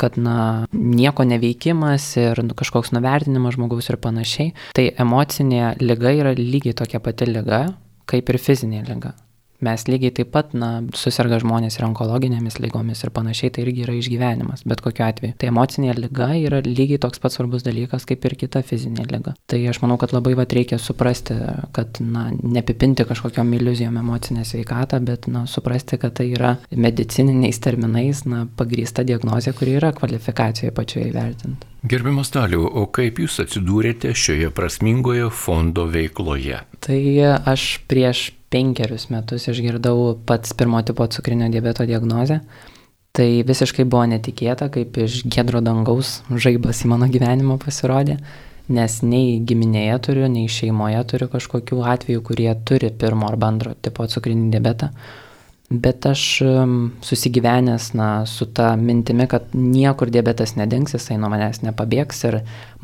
kad 0.00 0.18
na, 0.20 0.66
nieko 0.72 1.24
neveikimas 1.24 2.08
ir 2.20 2.42
nu, 2.44 2.56
kažkoks 2.56 2.92
nuvertinimas 2.96 3.56
žmogaus 3.56 3.90
ir 3.90 4.00
panašiai. 4.00 4.52
Tai 4.76 4.88
emocinė 5.06 5.76
lyga 5.82 6.12
yra 6.16 6.34
lygiai 6.36 6.76
tokia 6.76 7.00
pati 7.00 7.28
lyga, 7.30 7.62
kaip 8.10 8.32
ir 8.32 8.40
fizinė 8.42 8.84
lyga. 8.88 9.14
Mes 9.64 9.86
lygiai 9.88 10.12
taip 10.18 10.32
pat, 10.34 10.52
na, 10.56 10.82
susirga 10.96 11.38
žmonės 11.42 11.78
ir 11.78 11.86
onkologinėmis 11.88 12.58
lygomis 12.60 13.02
ir 13.04 13.12
panašiai, 13.14 13.52
tai 13.54 13.64
irgi 13.64 13.86
yra 13.86 13.94
išgyvenimas, 13.96 14.64
bet 14.68 14.82
kokiu 14.84 15.06
atveju. 15.06 15.36
Tai 15.40 15.50
emocinė 15.52 15.94
lyga 15.96 16.30
yra 16.36 16.60
lygiai 16.64 17.00
toks 17.02 17.22
pats 17.22 17.38
svarbus 17.38 17.64
dalykas 17.66 18.04
kaip 18.08 18.24
ir 18.28 18.36
kita 18.40 18.62
fizinė 18.66 19.06
lyga. 19.10 19.36
Tai 19.48 19.60
aš 19.70 19.80
manau, 19.84 19.98
kad 20.00 20.12
labai 20.16 20.34
vat 20.38 20.52
reikia 20.56 20.80
suprasti, 20.82 21.36
kad, 21.76 22.00
na, 22.04 22.28
nepipinti 22.42 23.06
kažkokiam 23.08 23.52
iliuzijom 23.56 23.96
emocinę 24.02 24.44
sveikatą, 24.48 25.00
bet, 25.06 25.30
na, 25.32 25.46
suprasti, 25.50 26.00
kad 26.02 26.18
tai 26.20 26.28
yra 26.34 26.56
medicininiais 26.70 27.60
terminais, 27.62 28.24
na, 28.28 28.44
pagrįsta 28.58 29.06
diagnozė, 29.08 29.56
kuri 29.56 29.78
yra 29.80 29.94
kvalifikacijoje 29.96 30.76
pačioje 30.76 31.10
įvertinta. 31.12 31.72
Gerbiamas 31.86 32.32
Daliu, 32.34 32.64
o 32.66 32.88
kaip 32.90 33.20
jūs 33.22 33.36
atsidūrėte 33.44 34.10
šioje 34.10 34.48
prasmingoje 34.50 35.28
fondo 35.30 35.84
veikloje? 35.86 36.64
Tai 36.82 36.98
aš 37.46 37.66
prieš 37.86 38.32
penkerius 38.52 39.08
metus 39.10 39.48
išgirdau 39.50 40.16
pats 40.26 40.54
pirmo 40.56 40.82
tipo 40.86 41.06
cukrinio 41.06 41.48
diabeto 41.52 41.86
diagnozę. 41.86 42.40
Tai 43.16 43.28
visiškai 43.48 43.86
buvo 43.88 44.04
netikėta, 44.10 44.68
kaip 44.72 44.98
iš 45.00 45.22
gedro 45.32 45.62
dangaus 45.64 46.18
žaibas 46.28 46.82
į 46.84 46.90
mano 46.92 47.08
gyvenimą 47.08 47.56
pasirodė, 47.62 48.18
nes 48.68 48.96
nei 49.06 49.38
giminėje 49.40 49.94
turiu, 50.08 50.26
nei 50.28 50.50
šeimoje 50.52 51.00
turiu 51.12 51.30
kažkokių 51.32 51.80
atvejų, 51.94 52.24
kurie 52.26 52.50
turi 52.68 52.90
pirmo 52.92 53.30
ar 53.30 53.38
bendro 53.40 53.72
tipo 53.80 54.04
cukrinį 54.04 54.50
diabetą. 54.52 54.90
Bet 55.70 56.06
aš 56.06 56.22
susigyvenęs 57.02 57.88
na, 57.98 58.26
su 58.26 58.46
ta 58.46 58.76
mintimi, 58.78 59.26
kad 59.26 59.48
niekur 59.54 60.12
diabetas 60.14 60.54
nedings, 60.54 60.94
jisai 60.94 61.16
nuo 61.18 61.30
manęs 61.32 61.58
nepabėgs 61.64 62.22
ir 62.28 62.36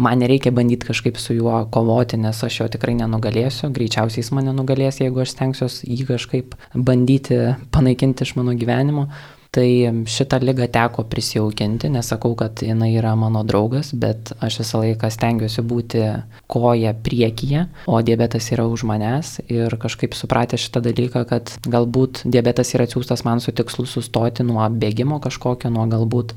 man 0.02 0.18
nereikia 0.18 0.50
bandyti 0.50 0.88
kažkaip 0.88 1.20
su 1.22 1.36
juo 1.36 1.60
kovoti, 1.70 2.18
nes 2.18 2.42
aš 2.42 2.56
jo 2.58 2.66
tikrai 2.74 2.96
nenugalėsiu, 2.98 3.70
greičiausiai 3.76 4.24
jis 4.24 4.32
mane 4.34 4.54
nugalės, 4.56 4.98
jeigu 4.98 5.22
aš 5.22 5.36
stengsiuosi 5.36 5.92
jį 5.92 6.08
kažkaip 6.10 6.58
bandyti 6.74 7.38
panaikinti 7.70 8.26
iš 8.26 8.34
mano 8.40 8.56
gyvenimo. 8.58 9.06
Tai 9.52 9.68
šitą 10.08 10.38
lygą 10.40 10.64
teko 10.72 11.02
prisijaukinti, 11.04 11.90
nesakau, 11.92 12.32
kad 12.40 12.62
jinai 12.64 12.94
yra 12.96 13.10
mano 13.20 13.42
draugas, 13.44 13.90
bet 13.92 14.30
aš 14.40 14.62
visą 14.62 14.78
laiką 14.80 15.10
stengiuosi 15.12 15.60
būti 15.68 16.00
koja 16.48 16.94
priekyje, 16.96 17.66
o 17.84 18.00
diabetas 18.00 18.48
yra 18.54 18.64
už 18.64 18.86
manęs 18.88 19.34
ir 19.52 19.76
kažkaip 19.82 20.16
supratę 20.16 20.56
šitą 20.56 20.80
dalyką, 20.86 21.26
kad 21.28 21.52
galbūt 21.68 22.22
diabetas 22.24 22.72
yra 22.72 22.86
atsiųstas 22.88 23.26
man 23.28 23.44
su 23.44 23.52
tikslu 23.52 23.84
sustoti 23.84 24.46
nuo 24.48 24.64
bėgimo 24.72 25.20
kažkokio, 25.20 25.68
nuo 25.68 25.84
galbūt 25.84 26.32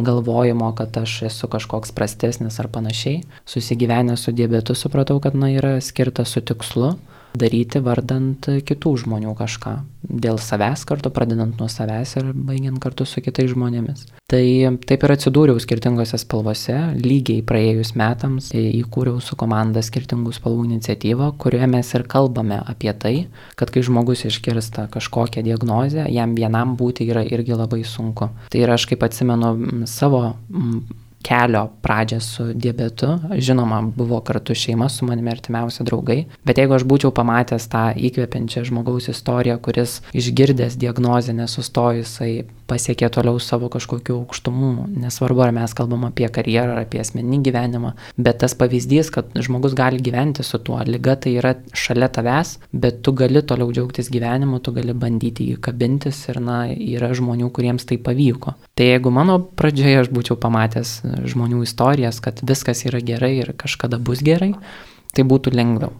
galvojimo, 0.00 0.70
kad 0.80 0.96
aš 0.96 1.18
esu 1.28 1.52
kažkoks 1.52 1.92
prastesnis 1.92 2.56
ar 2.60 2.70
panašiai. 2.72 3.20
Susigyvenęs 3.44 4.24
su 4.24 4.32
diabetu 4.32 4.72
supratau, 4.72 5.20
kad 5.20 5.36
na 5.36 5.52
yra 5.52 5.76
skirtas 5.84 6.32
su 6.32 6.40
tikslu 6.40 6.94
daryti 7.38 7.82
vardant 7.84 8.48
kitų 8.66 8.96
žmonių 9.04 9.34
kažką. 9.38 9.74
Dėl 10.06 10.38
savęs 10.38 10.84
kartu, 10.86 11.10
pradedant 11.10 11.58
nuo 11.58 11.66
savęs 11.70 12.16
ir 12.20 12.30
baigiant 12.32 12.78
kartu 12.82 13.06
su 13.08 13.22
kitais 13.24 13.50
žmonėmis. 13.50 14.06
Tai 14.30 14.42
taip 14.86 15.06
ir 15.06 15.14
atsidūriau 15.14 15.60
skirtingose 15.62 16.18
spalvose, 16.18 16.76
lygiai 16.98 17.44
praėjus 17.46 17.94
metams 17.98 18.52
įkūriau 18.56 19.20
su 19.22 19.38
komanda 19.38 19.82
skirtingų 19.86 20.34
spalvų 20.36 20.66
iniciatyvą, 20.70 21.32
kurioje 21.42 21.70
mes 21.70 21.92
ir 21.94 22.06
kalbame 22.10 22.60
apie 22.62 22.92
tai, 22.94 23.14
kad 23.58 23.72
kai 23.74 23.84
žmogus 23.86 24.26
iškirsta 24.30 24.88
kažkokią 24.94 25.46
diagnozę, 25.46 26.06
jam 26.10 26.34
vienam 26.38 26.76
būti 26.78 27.08
yra 27.10 27.26
irgi 27.26 27.58
labai 27.58 27.82
sunku. 27.86 28.30
Tai 28.50 28.62
ir 28.62 28.74
aš 28.74 28.88
kaip 28.90 29.06
atsimenu 29.06 29.86
savo 29.90 30.22
kelio 31.26 31.66
pradžią 31.82 32.20
su 32.20 32.44
diabetu. 32.54 33.18
Žinoma, 33.34 33.80
buvo 33.96 34.20
kartu 34.20 34.54
šeima 34.54 34.88
su 34.88 35.06
manimi 35.06 35.30
artimiausi 35.30 35.84
draugai, 35.84 36.24
bet 36.46 36.60
jeigu 36.62 36.76
aš 36.78 36.86
būčiau 36.86 37.10
pamatęs 37.14 37.66
tą 37.72 37.88
įkvepiančią 38.08 38.62
žmogaus 38.70 39.10
istoriją, 39.10 39.58
kuris 39.62 40.00
išgirdęs 40.14 40.78
diagnozę 40.78 41.34
nesustojusai 41.34 42.44
pasiekė 42.70 43.08
toliau 43.14 43.38
savo 43.42 43.68
kažkokių 43.72 44.16
aukštumų, 44.20 44.70
nesvarbu 45.04 45.44
ar 45.46 45.52
mes 45.56 45.74
kalbam 45.76 46.06
apie 46.08 46.28
karjerą 46.32 46.76
ar 46.76 46.82
apie 46.84 47.00
asmeninį 47.02 47.40
gyvenimą, 47.48 47.92
bet 48.18 48.40
tas 48.42 48.56
pavyzdys, 48.58 49.10
kad 49.14 49.30
žmogus 49.46 49.76
gali 49.78 50.00
gyventi 50.02 50.44
su 50.46 50.60
tuo, 50.62 50.78
lyga 50.86 51.16
tai 51.22 51.36
yra 51.40 51.54
šalia 51.76 52.08
tavęs, 52.12 52.56
bet 52.72 53.02
tu 53.06 53.14
gali 53.16 53.42
toliau 53.46 53.72
džiaugtis 53.72 54.10
gyvenimu, 54.12 54.60
tu 54.60 54.74
gali 54.76 54.96
bandyti 54.96 55.50
jį 55.50 55.60
kabintis 55.62 56.22
ir 56.30 56.40
na, 56.42 56.64
yra 56.72 57.12
žmonių, 57.16 57.50
kuriems 57.54 57.86
tai 57.88 58.00
pavyko. 58.02 58.56
Tai 58.76 58.90
jeigu 58.90 59.12
mano 59.14 59.38
pradžioje 59.58 60.02
aš 60.02 60.12
būčiau 60.14 60.38
pamatęs 60.40 60.98
žmonių 61.32 61.62
istorijas, 61.66 62.20
kad 62.24 62.42
viskas 62.46 62.84
yra 62.88 63.02
gerai 63.04 63.36
ir 63.40 63.54
kažkada 63.58 64.00
bus 64.02 64.24
gerai, 64.26 64.54
tai 65.16 65.24
būtų 65.24 65.54
lengviau. 65.56 65.94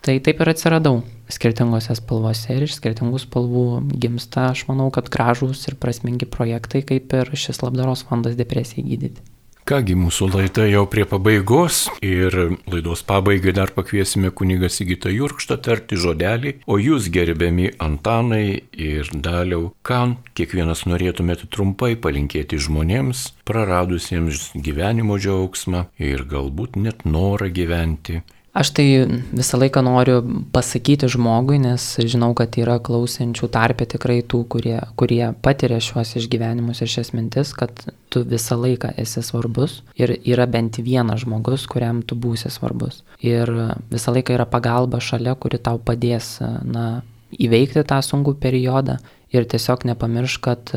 Tai 0.00 0.14
taip 0.24 0.38
ir 0.40 0.48
atsiradau 0.48 1.02
skirtingose 1.30 1.94
spalvose 1.98 2.54
ir 2.56 2.64
iš 2.64 2.78
skirtingų 2.78 3.20
spalvų 3.20 3.64
gimsta, 4.00 4.48
aš 4.54 4.64
manau, 4.70 4.88
kad 4.94 5.10
gražūs 5.12 5.66
ir 5.68 5.76
prasmingi 5.80 6.28
projektai, 6.28 6.80
kaip 6.86 7.12
ir 7.18 7.34
šis 7.36 7.60
labdaros 7.64 8.06
fondas 8.08 8.38
depresijai 8.38 8.86
gydyti. 8.88 9.26
Kągi, 9.70 9.94
mūsų 9.94 10.26
laida 10.32 10.64
jau 10.66 10.86
prie 10.90 11.04
pabaigos 11.06 11.84
ir 12.02 12.34
laidos 12.72 13.04
pabaigai 13.06 13.52
dar 13.54 13.70
pakviesime 13.76 14.32
kunigą 14.34 14.70
Sigitą 14.72 15.12
Jurkštą 15.12 15.60
tarti 15.62 15.98
žodelį, 16.00 16.54
o 16.66 16.80
jūs 16.80 17.06
gerbiami 17.12 17.68
Antanai 17.78 18.64
ir 18.72 19.12
Daliau, 19.12 19.68
ką 19.86 20.16
kiekvienas 20.34 20.86
norėtumėte 20.90 21.46
trumpai 21.54 21.92
palinkėti 22.00 22.58
žmonėms, 22.58 23.28
praradusiems 23.46 24.48
gyvenimo 24.56 25.20
džiaugsmą 25.20 25.86
ir 26.02 26.26
galbūt 26.26 26.80
net 26.80 27.06
norą 27.06 27.52
gyventi. 27.54 28.24
Aš 28.50 28.72
tai 28.74 28.84
visą 29.30 29.60
laiką 29.62 29.82
noriu 29.86 30.16
pasakyti 30.50 31.06
žmogui, 31.12 31.60
nes 31.62 31.84
žinau, 32.02 32.32
kad 32.34 32.56
yra 32.58 32.80
klausiančių 32.82 33.46
tarpė 33.54 33.86
tikrai 33.92 34.16
tų, 34.26 34.40
kurie, 34.50 34.74
kurie 34.98 35.22
patiria 35.38 35.78
šiuos 35.78 36.16
išgyvenimus 36.18 36.82
ir 36.82 36.90
šias 36.90 37.12
mintis, 37.14 37.52
kad 37.54 37.84
tu 38.10 38.24
visą 38.26 38.58
laiką 38.58 38.90
esi 38.98 39.22
svarbus 39.22 39.84
ir 39.94 40.16
yra 40.18 40.48
bent 40.50 40.80
vienas 40.82 41.22
žmogus, 41.22 41.68
kuriam 41.70 42.02
tu 42.02 42.18
būsi 42.18 42.50
svarbus. 42.50 43.04
Ir 43.22 43.52
visą 43.92 44.16
laiką 44.16 44.34
yra 44.34 44.48
pagalba 44.50 44.98
šalia, 44.98 45.36
kuri 45.38 45.62
tau 45.62 45.78
padės 45.78 46.40
na, 46.66 47.04
įveikti 47.30 47.86
tą 47.86 48.00
sunkų 48.02 48.34
periodą 48.42 48.98
ir 49.30 49.46
tiesiog 49.46 49.86
nepamiršk, 49.92 50.42
kad 50.48 50.74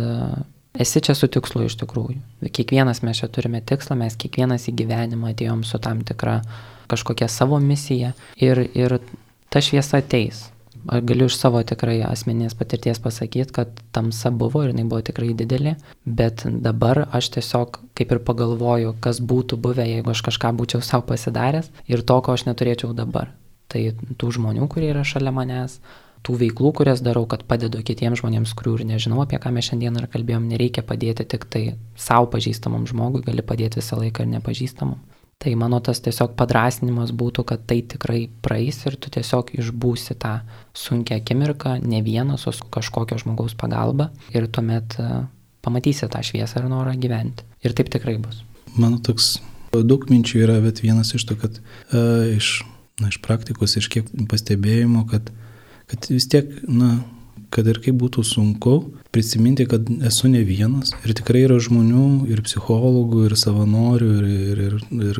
esi 0.78 1.02
čia 1.02 1.18
su 1.18 1.26
tikslu 1.26 1.66
iš 1.66 1.80
tikrųjų. 1.82 2.20
Kiekvienas 2.54 3.02
mes 3.02 3.18
čia 3.18 3.34
turime 3.34 3.62
tikslą, 3.66 3.98
mes 3.98 4.18
kiekvienas 4.20 4.70
į 4.70 4.76
gyvenimą 4.84 5.34
atėjom 5.34 5.66
su 5.66 5.82
tam 5.82 6.06
tikra 6.06 6.42
kažkokią 6.94 7.30
savo 7.30 7.60
misiją 7.60 8.14
ir, 8.38 8.66
ir 8.74 9.00
ta 9.50 9.62
šviesa 9.62 10.02
ateis. 10.02 10.48
Aš 10.88 11.04
galiu 11.08 11.30
iš 11.30 11.38
savo 11.40 11.62
tikrai 11.64 12.02
asmeninės 12.04 12.58
patirties 12.60 13.00
pasakyti, 13.00 13.54
kad 13.56 13.70
tamsa 13.96 14.34
buvo 14.36 14.66
ir 14.66 14.74
jinai 14.74 14.84
buvo 14.90 15.00
tikrai 15.06 15.32
didelė, 15.40 15.78
bet 16.04 16.44
dabar 16.66 17.06
aš 17.16 17.30
tiesiog 17.38 17.80
kaip 17.96 18.12
ir 18.12 18.20
pagalvoju, 18.28 18.98
kas 19.04 19.22
būtų 19.24 19.60
buvę, 19.64 19.86
jeigu 19.88 20.12
aš 20.12 20.26
kažką 20.28 20.52
būčiau 20.60 20.84
savo 20.84 21.06
pasidaręs 21.08 21.72
ir 21.88 22.04
to, 22.04 22.20
ko 22.20 22.36
aš 22.36 22.44
neturėčiau 22.50 22.92
dabar. 22.98 23.32
Tai 23.72 23.86
tų 24.20 24.34
žmonių, 24.36 24.68
kurie 24.68 24.90
yra 24.92 25.06
šalia 25.08 25.32
manęs, 25.32 25.80
tų 26.24 26.36
veiklų, 26.42 26.74
kurias 26.80 27.04
darau, 27.04 27.24
kad 27.32 27.48
padedu 27.48 27.80
kitiems 27.86 28.20
žmonėms, 28.20 28.52
kurių 28.58 28.78
ir 28.80 28.86
nežinau, 28.92 29.22
apie 29.24 29.40
ką 29.40 29.54
mes 29.56 29.70
šiandien 29.70 30.02
ir 30.02 30.12
kalbėjom, 30.12 30.52
nereikia 30.52 30.84
padėti 30.84 31.26
tik 31.32 31.48
tai 31.52 31.64
savo 31.96 32.28
pažįstamam 32.34 32.88
žmogui, 32.92 33.24
gali 33.24 33.44
padėti 33.44 33.80
visą 33.80 34.00
laiką 34.00 34.28
ir 34.28 34.36
nepažįstamam. 34.36 35.00
Tai 35.42 35.54
mano 35.60 35.80
tas 35.84 36.00
tiesiog 36.04 36.38
padrasinimas 36.40 37.12
būtų, 37.16 37.44
kad 37.48 37.64
tai 37.68 37.82
tikrai 37.84 38.30
praeis 38.46 38.80
ir 38.88 38.96
tu 38.96 39.12
tiesiog 39.12 39.52
išbūsi 39.58 40.16
tą 40.22 40.38
sunkę 40.78 41.18
akimirką, 41.20 41.78
ne 41.84 42.00
vienas, 42.06 42.46
o 42.48 42.54
su 42.56 42.68
kažkokio 42.72 43.18
žmogaus 43.20 43.56
pagalba 43.60 44.12
ir 44.32 44.48
tuomet 44.48 44.96
e, 45.02 45.08
pamatysi 45.66 46.08
tą 46.08 46.22
šviesą 46.24 46.64
ir 46.64 46.70
norą 46.72 46.96
gyventi. 46.96 47.44
Ir 47.64 47.76
taip 47.76 47.92
tikrai 47.92 48.16
bus. 48.24 48.44
Mano 48.80 49.02
toks 49.04 49.36
daug 49.82 50.06
minčių 50.10 50.46
yra, 50.46 50.60
bet 50.64 50.84
vienas 50.84 51.14
iš 51.18 51.26
to, 51.26 51.38
kad 51.40 51.58
uh, 51.58 52.30
iš, 52.30 52.62
na, 53.02 53.10
iš 53.10 53.18
praktikos, 53.26 53.74
iš 53.80 53.90
kiek 53.90 54.12
pastebėjimo, 54.30 55.06
kad, 55.10 55.32
kad 55.90 56.10
vis 56.12 56.28
tiek, 56.30 56.52
na, 56.70 57.00
kad 57.54 57.68
ir 57.70 57.80
kaip 57.84 57.98
būtų 58.02 58.24
sunku, 58.26 58.78
prisiminti, 59.14 59.68
kad 59.70 59.88
esu 60.08 60.30
ne 60.32 60.42
vienas 60.48 60.94
ir 61.06 61.14
tikrai 61.18 61.46
yra 61.46 61.60
žmonių, 61.62 62.08
ir 62.34 62.42
psichologų, 62.46 63.28
ir 63.28 63.36
savanorių, 63.40 64.14
ir, 64.20 64.32
ir, 64.32 64.64
ir, 64.68 64.80
ir 65.10 65.20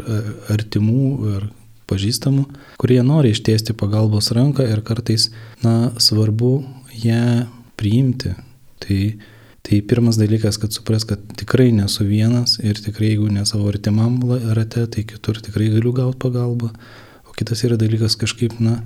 artimų, 0.54 1.04
ir 1.36 1.52
pažįstamų, 1.90 2.48
kurie 2.82 3.02
nori 3.06 3.34
ištiesti 3.36 3.76
pagalbos 3.78 4.32
ranką 4.36 4.66
ir 4.70 4.82
kartais, 4.86 5.30
na, 5.64 5.92
svarbu 6.02 6.56
ją 7.04 7.46
priimti. 7.80 8.34
Tai, 8.84 9.00
tai 9.64 9.80
pirmas 9.88 10.20
dalykas, 10.20 10.58
kad 10.60 10.76
supras, 10.76 11.06
kad 11.08 11.22
tikrai 11.40 11.70
nesu 11.76 12.08
vienas 12.08 12.58
ir 12.64 12.80
tikrai 12.82 13.14
jeigu 13.14 13.30
ne 13.32 13.46
savo 13.48 13.70
artimam 13.72 14.20
rate, 14.58 14.88
tai 14.92 15.06
kitur 15.08 15.40
tikrai 15.44 15.70
galiu 15.76 15.94
gauti 15.96 16.20
pagalbą. 16.24 16.74
O 17.30 17.36
kitas 17.38 17.64
yra 17.68 17.78
dalykas 17.80 18.18
kažkaip, 18.20 18.60
na, 18.64 18.80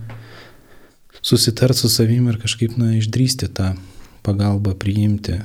susitart 1.28 1.76
su 1.76 1.90
savim 1.92 2.30
ir 2.32 2.40
kažkaip, 2.40 2.78
na, 2.80 2.94
išdrysti 2.98 3.50
tą 3.52 3.74
pagalbą 4.24 4.76
priimti. 4.80 5.42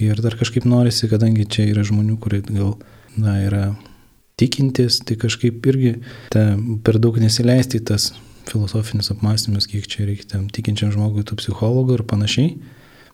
Ir 0.00 0.20
dar 0.24 0.36
kažkaip 0.40 0.64
norisi, 0.64 1.08
kadangi 1.10 1.44
čia 1.52 1.66
yra 1.68 1.84
žmonių, 1.84 2.16
kurie 2.20 2.40
gal, 2.48 2.78
na, 3.20 3.36
yra 3.44 3.64
tikintis, 4.40 5.02
tai 5.04 5.18
kažkaip 5.20 5.66
irgi 5.68 5.98
ta, 6.32 6.52
per 6.84 6.98
daug 7.02 7.18
nesileisti 7.20 7.82
į 7.82 7.88
tas 7.92 8.12
filosofinius 8.48 9.12
apmąstymus, 9.12 9.68
kiek 9.70 9.84
čia 9.86 10.06
reikia 10.08 10.30
tam 10.34 10.48
tikinčiam 10.52 10.90
žmogui 10.94 11.26
tų 11.28 11.38
psichologų 11.42 12.00
ir 12.00 12.06
panašiai. 12.08 12.54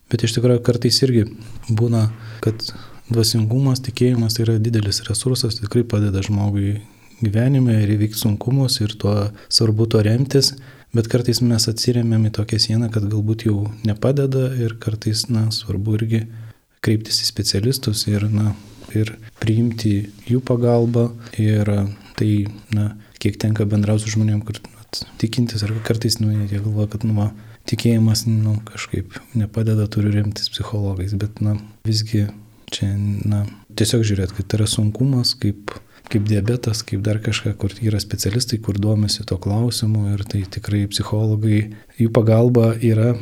Bet 0.08 0.24
iš 0.24 0.38
tikrųjų 0.38 0.62
kartais 0.64 1.02
irgi 1.04 1.26
būna, 1.68 2.06
kad 2.44 2.62
dvasingumas, 3.10 3.82
tikėjimas 3.84 4.38
tai 4.38 4.46
yra 4.46 4.56
didelis 4.62 5.02
resursas, 5.08 5.58
tikrai 5.60 5.82
padeda 5.84 6.22
žmogui 6.24 6.78
gyvenime 7.18 7.80
ir 7.82 7.92
įveikti 7.96 8.22
sunkumus 8.22 8.78
ir 8.80 8.94
tuo 9.00 9.14
svarbu 9.52 9.88
to 9.90 10.00
remtis 10.06 10.54
bet 10.96 11.08
kartais 11.10 11.40
mes 11.44 11.68
atsiriamėm 11.70 12.28
į 12.28 12.34
tokią 12.38 12.60
sieną, 12.62 12.90
kad 12.92 13.06
galbūt 13.10 13.46
jau 13.48 13.66
nepadeda 13.86 14.48
ir 14.60 14.76
kartais, 14.82 15.26
na, 15.32 15.48
svarbu 15.54 15.98
irgi 15.98 16.22
kreiptis 16.84 17.22
į 17.24 17.28
specialistus 17.28 18.06
ir, 18.10 18.28
na, 18.32 18.54
ir 18.96 19.14
priimti 19.42 20.10
jų 20.28 20.40
pagalbą. 20.46 21.10
Ir 21.40 21.68
tai, 22.18 22.32
na, 22.74 22.92
kiek 23.22 23.38
tenka 23.40 23.66
bendrauti 23.68 24.06
su 24.06 24.16
žmonėm, 24.16 24.42
kur 24.46 24.60
at, 24.80 25.04
tikintis 25.20 25.64
ar 25.66 25.74
kartais, 25.86 26.18
nu, 26.22 26.32
jie 26.32 26.58
galvoja, 26.58 26.88
kad, 26.94 27.06
nu, 27.06 27.16
va, 27.18 27.30
tikėjimas, 27.68 28.24
nu, 28.30 28.56
kažkaip 28.68 29.18
nepadeda, 29.38 29.88
turiu 29.92 30.14
remtis 30.14 30.50
psichologais, 30.54 31.14
bet, 31.20 31.42
na, 31.44 31.58
visgi 31.86 32.26
čia, 32.72 32.94
na, 33.28 33.44
tiesiog 33.78 34.06
žiūrėt, 34.08 34.34
kad 34.36 34.48
tai 34.48 34.62
yra 34.62 34.70
sunkumas, 34.70 35.34
kaip 35.38 35.76
kaip 36.08 36.28
diabetas, 36.28 36.84
kaip 36.86 37.02
dar 37.04 37.20
kažką, 37.24 37.52
kur 37.60 37.74
yra 37.84 38.00
specialistai, 38.00 38.60
kur 38.64 38.78
duomisi 38.80 39.26
to 39.28 39.36
klausimu 39.40 40.14
ir 40.14 40.24
tai 40.28 40.44
tikrai 40.48 40.86
psichologai, 40.90 41.60
jų 42.00 42.08
pagalba 42.14 42.72
yra 42.78 43.14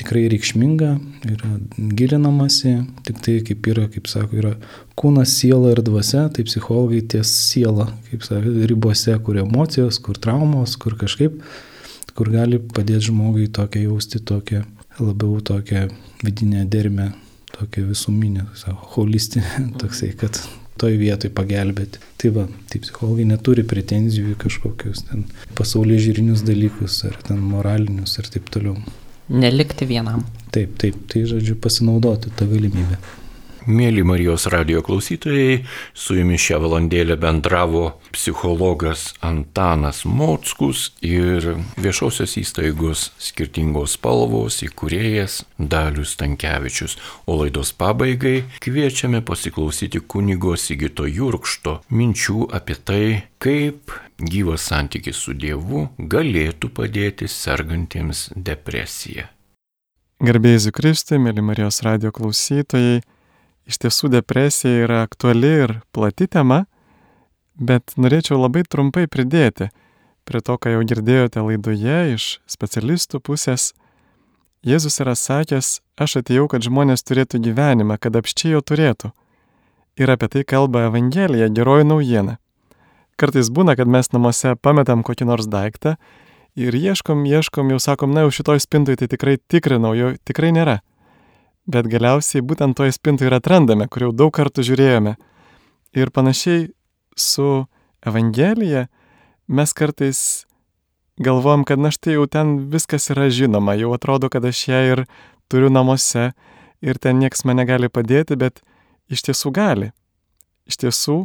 tikrai 0.00 0.24
reikšminga, 0.32 0.90
yra 1.28 1.50
gilinamasi, 1.98 2.74
tik 3.04 3.20
tai 3.24 3.36
kaip 3.44 3.66
yra, 3.68 3.86
kaip 3.92 4.08
sako, 4.08 4.38
yra 4.40 4.52
kūnas, 4.98 5.34
siela 5.36 5.74
ir 5.74 5.82
dvasia, 5.84 6.28
tai 6.32 6.46
psichologai 6.48 7.02
ties 7.12 7.32
siela, 7.50 7.90
kaip 8.08 8.24
sako, 8.26 8.54
ribose, 8.70 9.16
kur 9.26 9.40
emocijos, 9.42 10.00
kur 10.04 10.18
traumos, 10.20 10.78
kur 10.80 10.96
kažkaip, 11.00 11.36
kur 12.16 12.32
gali 12.32 12.60
padėti 12.60 13.10
žmogui 13.10 13.50
tokia 13.52 13.84
jausti, 13.84 14.22
tokia 14.24 14.64
labiau 15.00 15.40
tokia 15.44 15.86
vidinė 16.24 16.64
dermė, 16.70 17.10
tokia 17.52 17.84
visuminė, 17.88 18.48
sako, 18.62 18.94
holistinė, 18.96 19.68
toksai, 19.82 20.14
kad 20.16 20.40
toj 20.80 20.96
vietoj 21.00 21.32
pagelbėti. 21.36 22.00
Tai 22.20 22.32
va, 22.36 22.46
tai 22.70 22.80
psichologai 22.84 23.26
neturi 23.28 23.64
pretenzijų 23.68 24.34
į 24.34 24.40
kažkokius 24.40 25.06
ten 25.10 25.26
pasaulyje 25.58 26.06
žiūrinius 26.08 26.44
dalykus 26.46 27.02
ar 27.08 27.16
ten 27.26 27.40
moralinius 27.52 28.18
ir 28.20 28.28
taip 28.32 28.50
toliau. 28.52 28.76
Nelikti 29.30 29.86
vienam. 29.86 30.24
Taip, 30.50 30.74
taip, 30.82 30.96
tai 31.10 31.22
žodžiu 31.30 31.54
pasinaudoti 31.62 32.32
tą 32.36 32.48
galimybę. 32.50 32.98
Mėly 33.68 34.00
Marijos 34.08 34.46
radio 34.48 34.80
klausytojai, 34.80 35.66
su 35.92 36.14
jumis 36.16 36.40
šią 36.40 36.62
valandėlę 36.62 37.18
bendravo 37.20 37.82
psichologas 38.14 39.10
Antanas 39.20 40.06
Mockus 40.08 40.86
ir 41.04 41.44
viešosios 41.76 42.38
įstaigos 42.40 43.10
skirtingos 43.20 43.98
spalvos 43.98 44.62
įkūrėjas 44.64 45.42
Dalius 45.58 46.16
Tankievičius. 46.16 46.96
O 47.28 47.36
laidos 47.42 47.74
pabaigai 47.76 48.46
kviečiame 48.64 49.20
pasiklausyti 49.20 50.00
kunigo 50.00 50.56
Sigito 50.56 51.04
Jurkšto 51.04 51.82
minčių 51.92 52.48
apie 52.56 52.80
tai, 52.80 53.04
kaip 53.44 53.92
gyvas 54.16 54.70
santykis 54.72 55.20
su 55.20 55.36
Dievu 55.36 55.90
galėtų 56.00 56.72
padėti 56.72 57.28
sergantiems 57.28 58.30
depresiją. 58.32 59.28
Garbėjai 60.20 60.66
Zikristui, 60.70 61.20
mėly 61.20 61.44
Marijos 61.44 61.84
radio 61.84 62.10
klausytojai, 62.12 63.00
Iš 63.70 63.78
tiesų 63.78 64.08
depresija 64.10 64.86
yra 64.88 65.02
aktuali 65.06 65.50
ir 65.62 65.72
plati 65.94 66.26
tema, 66.26 66.64
bet 67.54 67.92
norėčiau 67.94 68.40
labai 68.40 68.64
trumpai 68.66 69.04
pridėti 69.06 69.68
prie 70.26 70.40
to, 70.42 70.56
ką 70.58 70.72
jau 70.74 70.80
girdėjote 70.90 71.44
laidoje 71.44 72.00
iš 72.16 72.26
specialistų 72.50 73.20
pusės. 73.22 73.68
Jėzus 74.66 74.98
yra 75.04 75.14
sakęs, 75.14 75.70
aš 75.94 76.16
atėjau, 76.20 76.48
kad 76.50 76.66
žmonės 76.66 77.06
turėtų 77.06 77.38
gyvenimą, 77.46 78.00
kad 78.02 78.18
apščiai 78.18 78.56
jo 78.56 78.64
turėtų. 78.66 79.12
Ir 80.02 80.10
apie 80.16 80.32
tai 80.34 80.42
kalba 80.42 80.88
Evangelija, 80.90 81.46
geroji 81.54 81.86
naujiena. 81.86 82.38
Kartais 83.20 83.54
būna, 83.54 83.78
kad 83.78 83.86
mes 83.86 84.10
namuose 84.10 84.56
pametam 84.58 85.06
kokį 85.06 85.30
nors 85.30 85.46
daiktą 85.46 85.94
ir 86.58 86.74
ieškom, 86.74 87.22
ieškom, 87.22 87.70
jau 87.70 87.78
sakom, 87.78 88.10
na, 88.18 88.26
jau 88.26 88.34
šitoj 88.40 88.66
spintui 88.66 88.98
tai 88.98 89.06
tikrai 89.14 89.38
tikrinau, 89.38 89.94
jo 89.94 90.16
tikrai 90.26 90.50
nėra 90.58 90.80
bet 91.70 91.88
galiausiai 91.90 92.42
būtent 92.44 92.76
toje 92.78 92.94
spintoje 92.96 93.30
ir 93.30 93.36
atrandame, 93.38 93.86
kur 93.88 94.08
jau 94.08 94.12
daug 94.12 94.32
kartų 94.34 94.64
žiūrėjome. 94.66 95.16
Ir 95.96 96.12
panašiai 96.14 96.68
su 97.16 97.66
Evangelija 98.06 98.86
mes 99.50 99.74
kartais 99.74 100.46
galvojam, 101.20 101.64
kad 101.64 101.78
na 101.78 101.90
štai 101.94 102.16
jau 102.16 102.26
ten 102.30 102.56
viskas 102.72 103.10
yra 103.12 103.28
žinoma, 103.30 103.76
jau 103.78 103.92
atrodo, 103.94 104.30
kad 104.32 104.44
aš 104.46 104.62
ją 104.70 104.80
ir 104.92 105.04
turiu 105.50 105.70
namuose 105.72 106.30
ir 106.80 106.98
ten 106.98 107.18
nieks 107.20 107.44
man 107.44 107.60
negali 107.60 107.90
padėti, 107.92 108.38
bet 108.40 108.62
iš 109.10 109.26
tiesų 109.28 109.52
gali. 109.52 109.92
Iš 110.70 110.80
tiesų, 110.84 111.18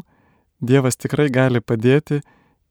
Dievas 0.65 0.95
tikrai 0.95 1.27
gali 1.29 1.59
padėti, 1.59 2.21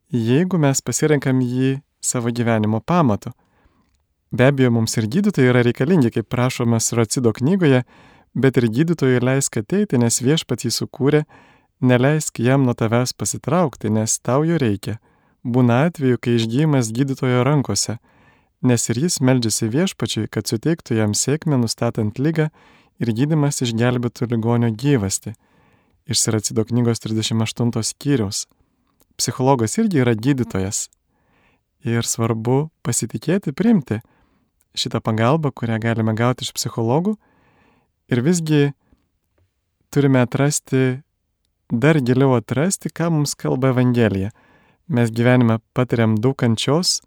jeigu 0.09 0.57
mes 0.59 0.81
pasirenkam 0.81 1.43
jį 1.45 1.83
savo 2.01 2.33
gyvenimo 2.33 2.81
pamatu. 2.81 3.35
Be 4.35 4.49
abejo, 4.51 4.73
mums 4.75 4.97
ir 4.99 5.05
gydytojai 5.07 5.53
yra 5.53 5.61
reikalingi, 5.63 6.11
kaip 6.11 6.27
prašome 6.27 6.81
Suracido 6.83 7.31
knygoje, 7.37 7.85
bet 8.35 8.57
ir 8.59 8.65
gydytojai 8.67 9.21
leisk 9.23 9.61
ateiti, 9.61 9.99
nes 10.03 10.17
viešpat 10.27 10.65
jį 10.65 10.73
sukūrė, 10.75 11.21
neleisk 11.79 12.41
jam 12.43 12.65
nuo 12.67 12.73
tavęs 12.75 13.13
pasitraukti, 13.15 13.93
nes 13.95 14.17
tau 14.19 14.43
jo 14.43 14.57
reikia. 14.59 14.97
Būna 15.47 15.85
atveju, 15.87 16.19
kai 16.19 16.35
išgyjimas 16.41 16.91
gydytojo 16.97 17.45
rankose, 17.47 18.01
nes 18.67 18.89
ir 18.91 18.99
jis 19.05 19.21
meldžiasi 19.23 19.69
viešpačiui, 19.71 20.27
kad 20.27 20.51
suteiktų 20.51 20.99
jam 20.99 21.15
sėkmę 21.15 21.61
nustatant 21.63 22.19
lygą 22.19 22.49
ir 22.99 23.13
gydimas 23.15 23.63
išgelbėtų 23.63 24.33
ligonio 24.33 24.73
gyvasti. 24.75 25.37
Iš 26.11 26.25
Siracido 26.25 26.65
knygos 26.67 27.05
38 27.07 27.71
skyriaus. 27.87 28.49
Psichologas 29.15 29.79
irgi 29.79 30.03
yra 30.03 30.17
gydytojas. 30.19 30.89
Ir 31.87 32.03
svarbu 32.03 32.73
pasitikėti, 32.83 33.55
primti 33.55 34.01
šitą 34.75 35.01
pagalbą, 35.01 35.53
kurią 35.55 35.79
galime 35.83 36.15
gauti 36.19 36.45
iš 36.47 36.53
psichologų. 36.57 37.15
Ir 38.13 38.21
visgi 38.25 38.73
turime 39.95 40.25
atrasti, 40.25 41.01
dar 41.71 42.01
giliau 42.03 42.35
atrasti, 42.37 42.91
ką 42.91 43.11
mums 43.15 43.35
kalba 43.39 43.73
Evangelija. 43.73 44.33
Mes 44.89 45.11
gyvenime 45.15 45.61
patiriam 45.73 46.19
daug 46.21 46.37
kančios, 46.37 46.99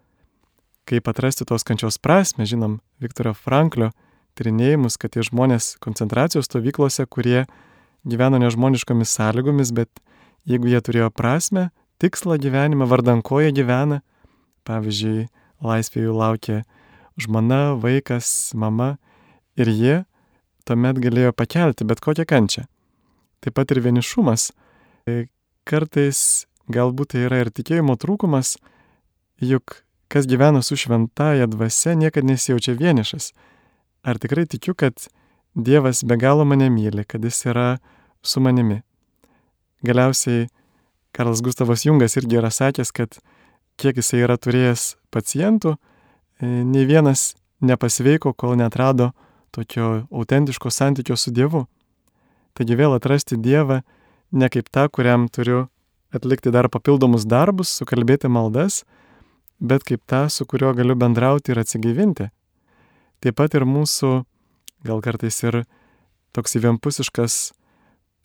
kaip 0.88 1.08
atrasti 1.12 1.46
tos 1.46 1.68
kančios 1.68 2.00
prasme, 2.02 2.48
žinom, 2.48 2.80
Viktoro 3.04 3.36
Franklio 3.38 3.92
tyrinėjimus, 4.38 4.98
kad 4.98 5.14
tie 5.14 5.26
žmonės 5.26 5.76
koncentracijos 5.84 6.48
stovyklose, 6.48 7.06
kurie 7.10 7.46
gyveno 8.08 8.40
nežmoniškomis 8.42 9.12
sąlygomis, 9.18 9.74
bet 9.76 9.90
jeigu 10.48 10.72
jie 10.72 10.82
turėjo 10.82 11.12
prasme, 11.12 11.70
tikslą 12.02 12.38
gyvenimą, 12.42 12.88
vardan 12.90 13.22
ko 13.26 13.42
jie 13.44 13.52
gyvena, 13.54 14.02
pavyzdžiui, 14.68 15.28
laisvė 15.66 16.06
jų 16.06 16.16
laukia 16.16 16.62
žmona, 17.18 17.76
vaikas, 17.82 18.54
mama 18.54 18.96
ir 19.58 19.72
jie 19.72 19.98
tuomet 20.68 21.00
galėjo 21.00 21.34
pakelti 21.36 21.88
bet 21.88 22.02
kokią 22.04 22.28
kančią. 22.28 22.66
Taip 23.42 23.56
pat 23.58 23.72
ir 23.72 23.82
vienišumas. 23.86 24.52
E, 25.08 25.28
kartais 25.68 26.48
galbūt 26.74 27.14
tai 27.14 27.28
yra 27.28 27.44
ir 27.44 27.52
tikėjimo 27.54 27.96
trūkumas, 28.00 28.58
juk 29.40 29.82
kas 30.12 30.28
gyvena 30.28 30.64
su 30.64 30.78
šventaja 30.80 31.48
dvasia, 31.52 31.96
niekada 31.96 32.28
nesijaučia 32.28 32.76
vienišas. 32.80 33.32
Ar 34.08 34.20
tikrai 34.20 34.48
tikiu, 34.48 34.76
kad 34.76 35.08
Dievas 35.58 36.04
be 36.06 36.20
galo 36.22 36.46
mane 36.46 36.68
myli, 36.70 37.02
kad 37.02 37.24
jis 37.26 37.40
yra 37.50 37.80
su 38.22 38.40
manimi. 38.40 38.84
Galiausiai 39.82 40.46
Karlas 41.12 41.42
Gustavas 41.42 41.82
Jungas 41.86 42.14
irgi 42.20 42.38
yra 42.38 42.52
sakęs, 42.54 42.92
kad 42.94 43.18
kiek 43.82 43.98
jisai 43.98 44.22
yra 44.22 44.36
turėjęs 44.38 44.92
pacientų, 45.10 45.74
nei 46.42 46.86
vienas 46.86 47.36
nepasveiko, 47.62 48.34
kol 48.34 48.58
netrado 48.60 49.12
tokio 49.52 50.06
autentiško 50.12 50.70
santykio 50.70 51.18
su 51.18 51.32
Dievu. 51.34 51.66
Taigi 52.58 52.78
vėl 52.78 52.96
atrasti 52.98 53.38
Dievą 53.38 53.82
ne 54.32 54.50
kaip 54.50 54.70
tą, 54.74 54.88
kuriam 54.90 55.28
turiu 55.30 55.68
atlikti 56.14 56.52
dar 56.54 56.70
papildomus 56.70 57.26
darbus, 57.28 57.72
sukalbėti 57.80 58.30
maldas, 58.32 58.84
bet 59.60 59.86
kaip 59.88 60.04
tą, 60.10 60.28
su 60.30 60.46
kuriuo 60.46 60.74
galiu 60.78 60.96
bendrauti 60.96 61.54
ir 61.54 61.62
atsigaivinti. 61.62 62.30
Taip 63.24 63.38
pat 63.38 63.56
ir 63.58 63.66
mūsų, 63.66 64.12
gal 64.86 65.02
kartais 65.02 65.42
ir 65.44 65.64
toks 66.38 66.58
vienpusiškas 66.62 67.38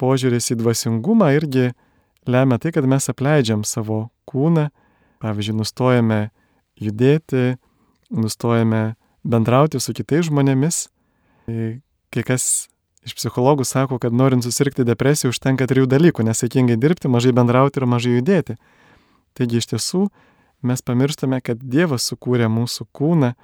požiūris 0.01 0.53
į 0.53 0.59
dvasingumą 0.61 1.33
irgi 1.37 1.71
lemia 2.29 2.59
tai, 2.61 2.73
kad 2.75 2.87
mes 2.89 3.09
apleidžiam 3.09 3.65
savo 3.65 4.11
kūną, 4.29 4.69
pavyzdžiui, 5.23 5.59
nustojame 5.61 6.21
judėti, 6.81 7.57
nustojame 8.13 8.95
bendrauti 9.25 9.81
su 9.81 9.95
kitais 9.97 10.29
žmonėmis. 10.29 10.87
Kai 12.13 12.25
kas 12.27 12.69
iš 13.07 13.17
psichologų 13.19 13.67
sako, 13.67 13.99
kad 14.03 14.15
norint 14.15 14.45
susirgti 14.47 14.87
depresiją 14.87 15.33
užtenka 15.33 15.67
trijų 15.67 15.89
dalykų- 15.91 16.25
nesaikingai 16.29 16.77
dirbti, 16.77 17.09
mažai 17.09 17.33
bendrauti 17.33 17.81
ir 17.81 17.87
mažai 17.87 18.21
judėti. 18.21 18.57
Taigi 19.35 19.57
iš 19.57 19.67
tiesų 19.73 20.09
mes 20.63 20.83
pamirštame, 20.83 21.43
kad 21.43 21.59
Dievas 21.59 22.07
sukūrė 22.11 22.47
mūsų 22.47 22.87
kūną 22.95 23.35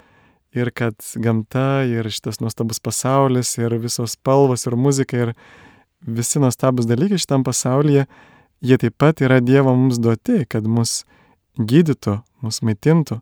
ir 0.54 0.70
kad 0.70 0.94
gamta 1.16 1.84
ir 1.84 2.04
šitas 2.04 2.40
nuostabus 2.40 2.80
pasaulis 2.80 3.58
ir 3.58 3.70
visos 3.78 4.16
spalvos 4.16 4.66
ir 4.66 4.76
muzika 4.76 5.16
ir 5.16 5.34
visi 6.00 6.38
nuostabus 6.38 6.86
dalykai 6.86 7.18
šitam 7.18 7.44
pasaulyje, 7.44 8.06
jie 8.62 8.78
taip 8.78 8.96
pat 8.98 9.20
yra 9.20 9.40
Dievo 9.40 9.74
mums 9.74 9.98
duoti, 9.98 10.46
kad 10.48 10.66
mus 10.66 11.04
gydytų, 11.58 12.20
mus 12.42 12.62
maitintų. 12.62 13.20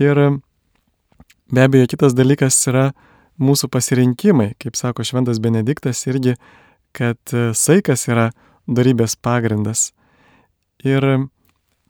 Ir 0.00 0.20
be 1.50 1.64
abejo, 1.64 1.90
kitas 1.92 2.16
dalykas 2.16 2.56
yra 2.70 2.90
mūsų 3.40 3.68
pasirinkimai, 3.72 4.54
kaip 4.60 4.78
sako 4.78 5.04
Šventas 5.04 5.40
Benediktas 5.42 6.00
irgi, 6.08 6.36
kad 6.96 7.20
saikas 7.56 8.06
yra 8.08 8.30
darybės 8.68 9.16
pagrindas. 9.20 9.90
Ir 10.84 11.28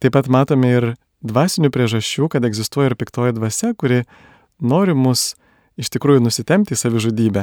Taip 0.01 0.15
pat 0.17 0.31
matome 0.33 0.69
ir 0.73 0.85
dvasinių 1.21 1.69
priežasčių, 1.75 2.31
kad 2.33 2.45
egzistuoja 2.49 2.89
ir 2.89 2.97
piktoji 2.97 3.35
dvasia, 3.37 3.75
kuri 3.77 4.07
nori 4.65 4.95
mus 4.97 5.35
iš 5.77 5.91
tikrųjų 5.93 6.23
nusitemti 6.25 6.73
į 6.73 6.79
savižudybę. 6.81 7.43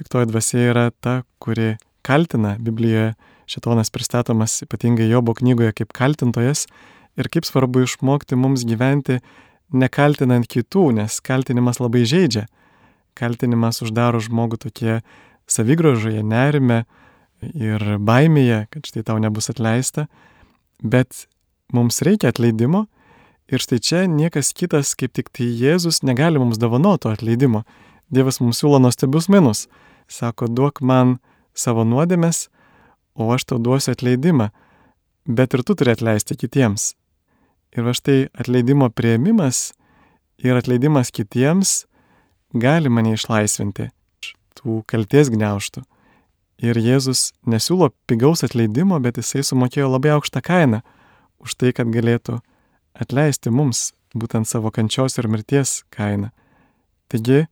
Piktoji 0.00 0.30
dvasia 0.30 0.62
yra 0.70 0.86
ta, 1.04 1.18
kuri 1.36 1.74
kaltina 2.00 2.54
Biblijoje. 2.56 3.12
Šitonas 3.46 3.92
pristatomas 3.92 4.56
ypatingai 4.64 5.10
Jobo 5.10 5.34
knygoje 5.36 5.74
kaip 5.76 5.92
kaltintojas 5.94 6.64
ir 7.20 7.28
kaip 7.30 7.44
svarbu 7.46 7.84
išmokti 7.84 8.34
mums 8.40 8.64
gyventi 8.66 9.20
nekaltinant 9.72 10.46
kitų, 10.46 10.90
nes 11.00 11.20
kaltinimas 11.24 11.80
labai 11.82 12.04
žaidžia. 12.08 12.46
Kaltinimas 13.16 13.80
uždaro 13.84 14.20
žmogų 14.22 14.60
tokie 14.66 15.00
savigrožoje, 15.48 16.22
nerime 16.22 16.84
ir 17.42 17.82
baimėje, 18.02 18.66
kad 18.72 18.86
štai 18.88 19.04
tau 19.06 19.16
nebus 19.22 19.50
atleista, 19.52 20.06
bet 20.82 21.26
mums 21.72 22.02
reikia 22.04 22.32
atleidimo 22.32 22.86
ir 23.48 23.62
štai 23.62 23.78
čia 23.80 24.04
niekas 24.10 24.52
kitas, 24.56 24.94
kaip 24.98 25.14
tik 25.16 25.30
tai 25.34 25.48
Jėzus, 25.48 26.02
negali 26.06 26.40
mums 26.42 26.60
dovanoto 26.60 27.12
atleidimo. 27.12 27.64
Dievas 28.10 28.40
mums 28.42 28.60
siūlo 28.62 28.78
nuostabius 28.82 29.30
minus. 29.32 29.66
Sako, 30.06 30.46
duok 30.46 30.82
man 30.82 31.16
savo 31.56 31.82
nuodėmės, 31.86 32.46
o 33.18 33.32
aš 33.34 33.48
tau 33.50 33.58
duosiu 33.58 33.94
atleidimą, 33.96 34.50
bet 35.26 35.56
ir 35.56 35.64
tu 35.66 35.74
turi 35.74 35.94
atleisti 35.96 36.36
kitiems. 36.38 36.92
Ir 37.76 37.84
va 37.84 37.92
štai 37.92 38.30
atleidimo 38.32 38.88
prieimimas 38.88 39.74
ir 40.40 40.56
atleidimas 40.56 41.12
kitiems 41.12 41.84
gali 42.56 42.88
mane 42.88 43.12
išlaisvinti 43.16 43.90
iš 44.24 44.32
tų 44.56 44.80
kalties 44.88 45.28
gniauštų. 45.32 45.82
Ir 46.64 46.78
Jėzus 46.80 47.34
nesiūlo 47.44 47.90
pigaus 48.08 48.40
atleidimo, 48.46 48.96
bet 49.04 49.20
jisai 49.20 49.44
sumokėjo 49.44 49.90
labai 49.92 50.14
aukštą 50.16 50.40
kainą 50.40 50.80
už 51.44 51.58
tai, 51.60 51.74
kad 51.76 51.92
galėtų 51.92 52.40
atleisti 52.96 53.52
mums 53.52 53.90
būtent 54.16 54.48
savo 54.48 54.72
kančios 54.72 55.18
ir 55.20 55.28
mirties 55.28 55.82
kainą. 55.92 56.32
Taigi, 57.12 57.44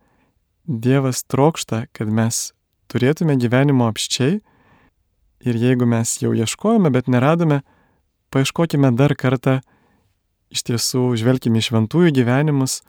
Dievas 0.65 1.21
trokšta, 1.29 1.83
kad 1.93 2.09
mes 2.09 2.55
turėtume 2.89 3.37
gyvenimo 3.37 3.85
apščiai 3.91 4.39
ir 5.45 5.59
jeigu 5.61 5.85
mes 5.85 6.15
jau 6.23 6.33
ieškojame, 6.33 6.89
bet 6.89 7.11
neradome, 7.13 7.61
paieškokime 8.33 8.95
dar 8.97 9.13
kartą, 9.21 9.59
iš 10.55 10.65
tiesų 10.71 11.05
žvelgime 11.19 11.61
į 11.61 11.67
šventųjų 11.69 12.13
gyvenimus, 12.21 12.81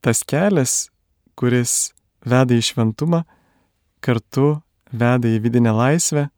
tas 0.00 0.22
kelias, 0.24 0.88
kuris 1.36 1.92
veda 2.24 2.56
į 2.56 2.64
šventumą, 2.64 3.24
kartu 4.00 4.56
veda 4.92 5.28
į 5.28 5.42
vidinę 5.44 5.74
laisvę. 5.76 6.28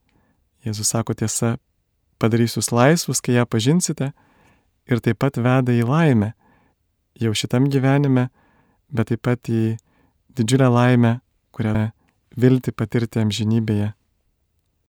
Jėzus 0.67 0.91
sako 0.91 1.15
tiesa, 1.15 1.57
padarys 2.19 2.59
jūs 2.59 2.73
laisvus, 2.75 3.23
kai 3.23 3.39
ją 3.39 3.47
pažinsite 3.47 4.11
ir 4.89 5.05
taip 5.05 5.21
pat 5.23 5.39
veda 5.39 5.75
į 5.75 5.87
laimę 5.87 6.33
jau 7.19 7.35
šitam 7.35 7.69
gyvenime, 7.71 8.29
bet 8.91 9.11
taip 9.13 9.23
pat 9.27 9.51
į 9.51 9.77
didžiulę 10.39 10.69
laimę, 10.71 11.19
kurią 11.55 11.91
vilti 12.39 12.73
patirti 12.73 13.23
amžinybėje. 13.23 13.93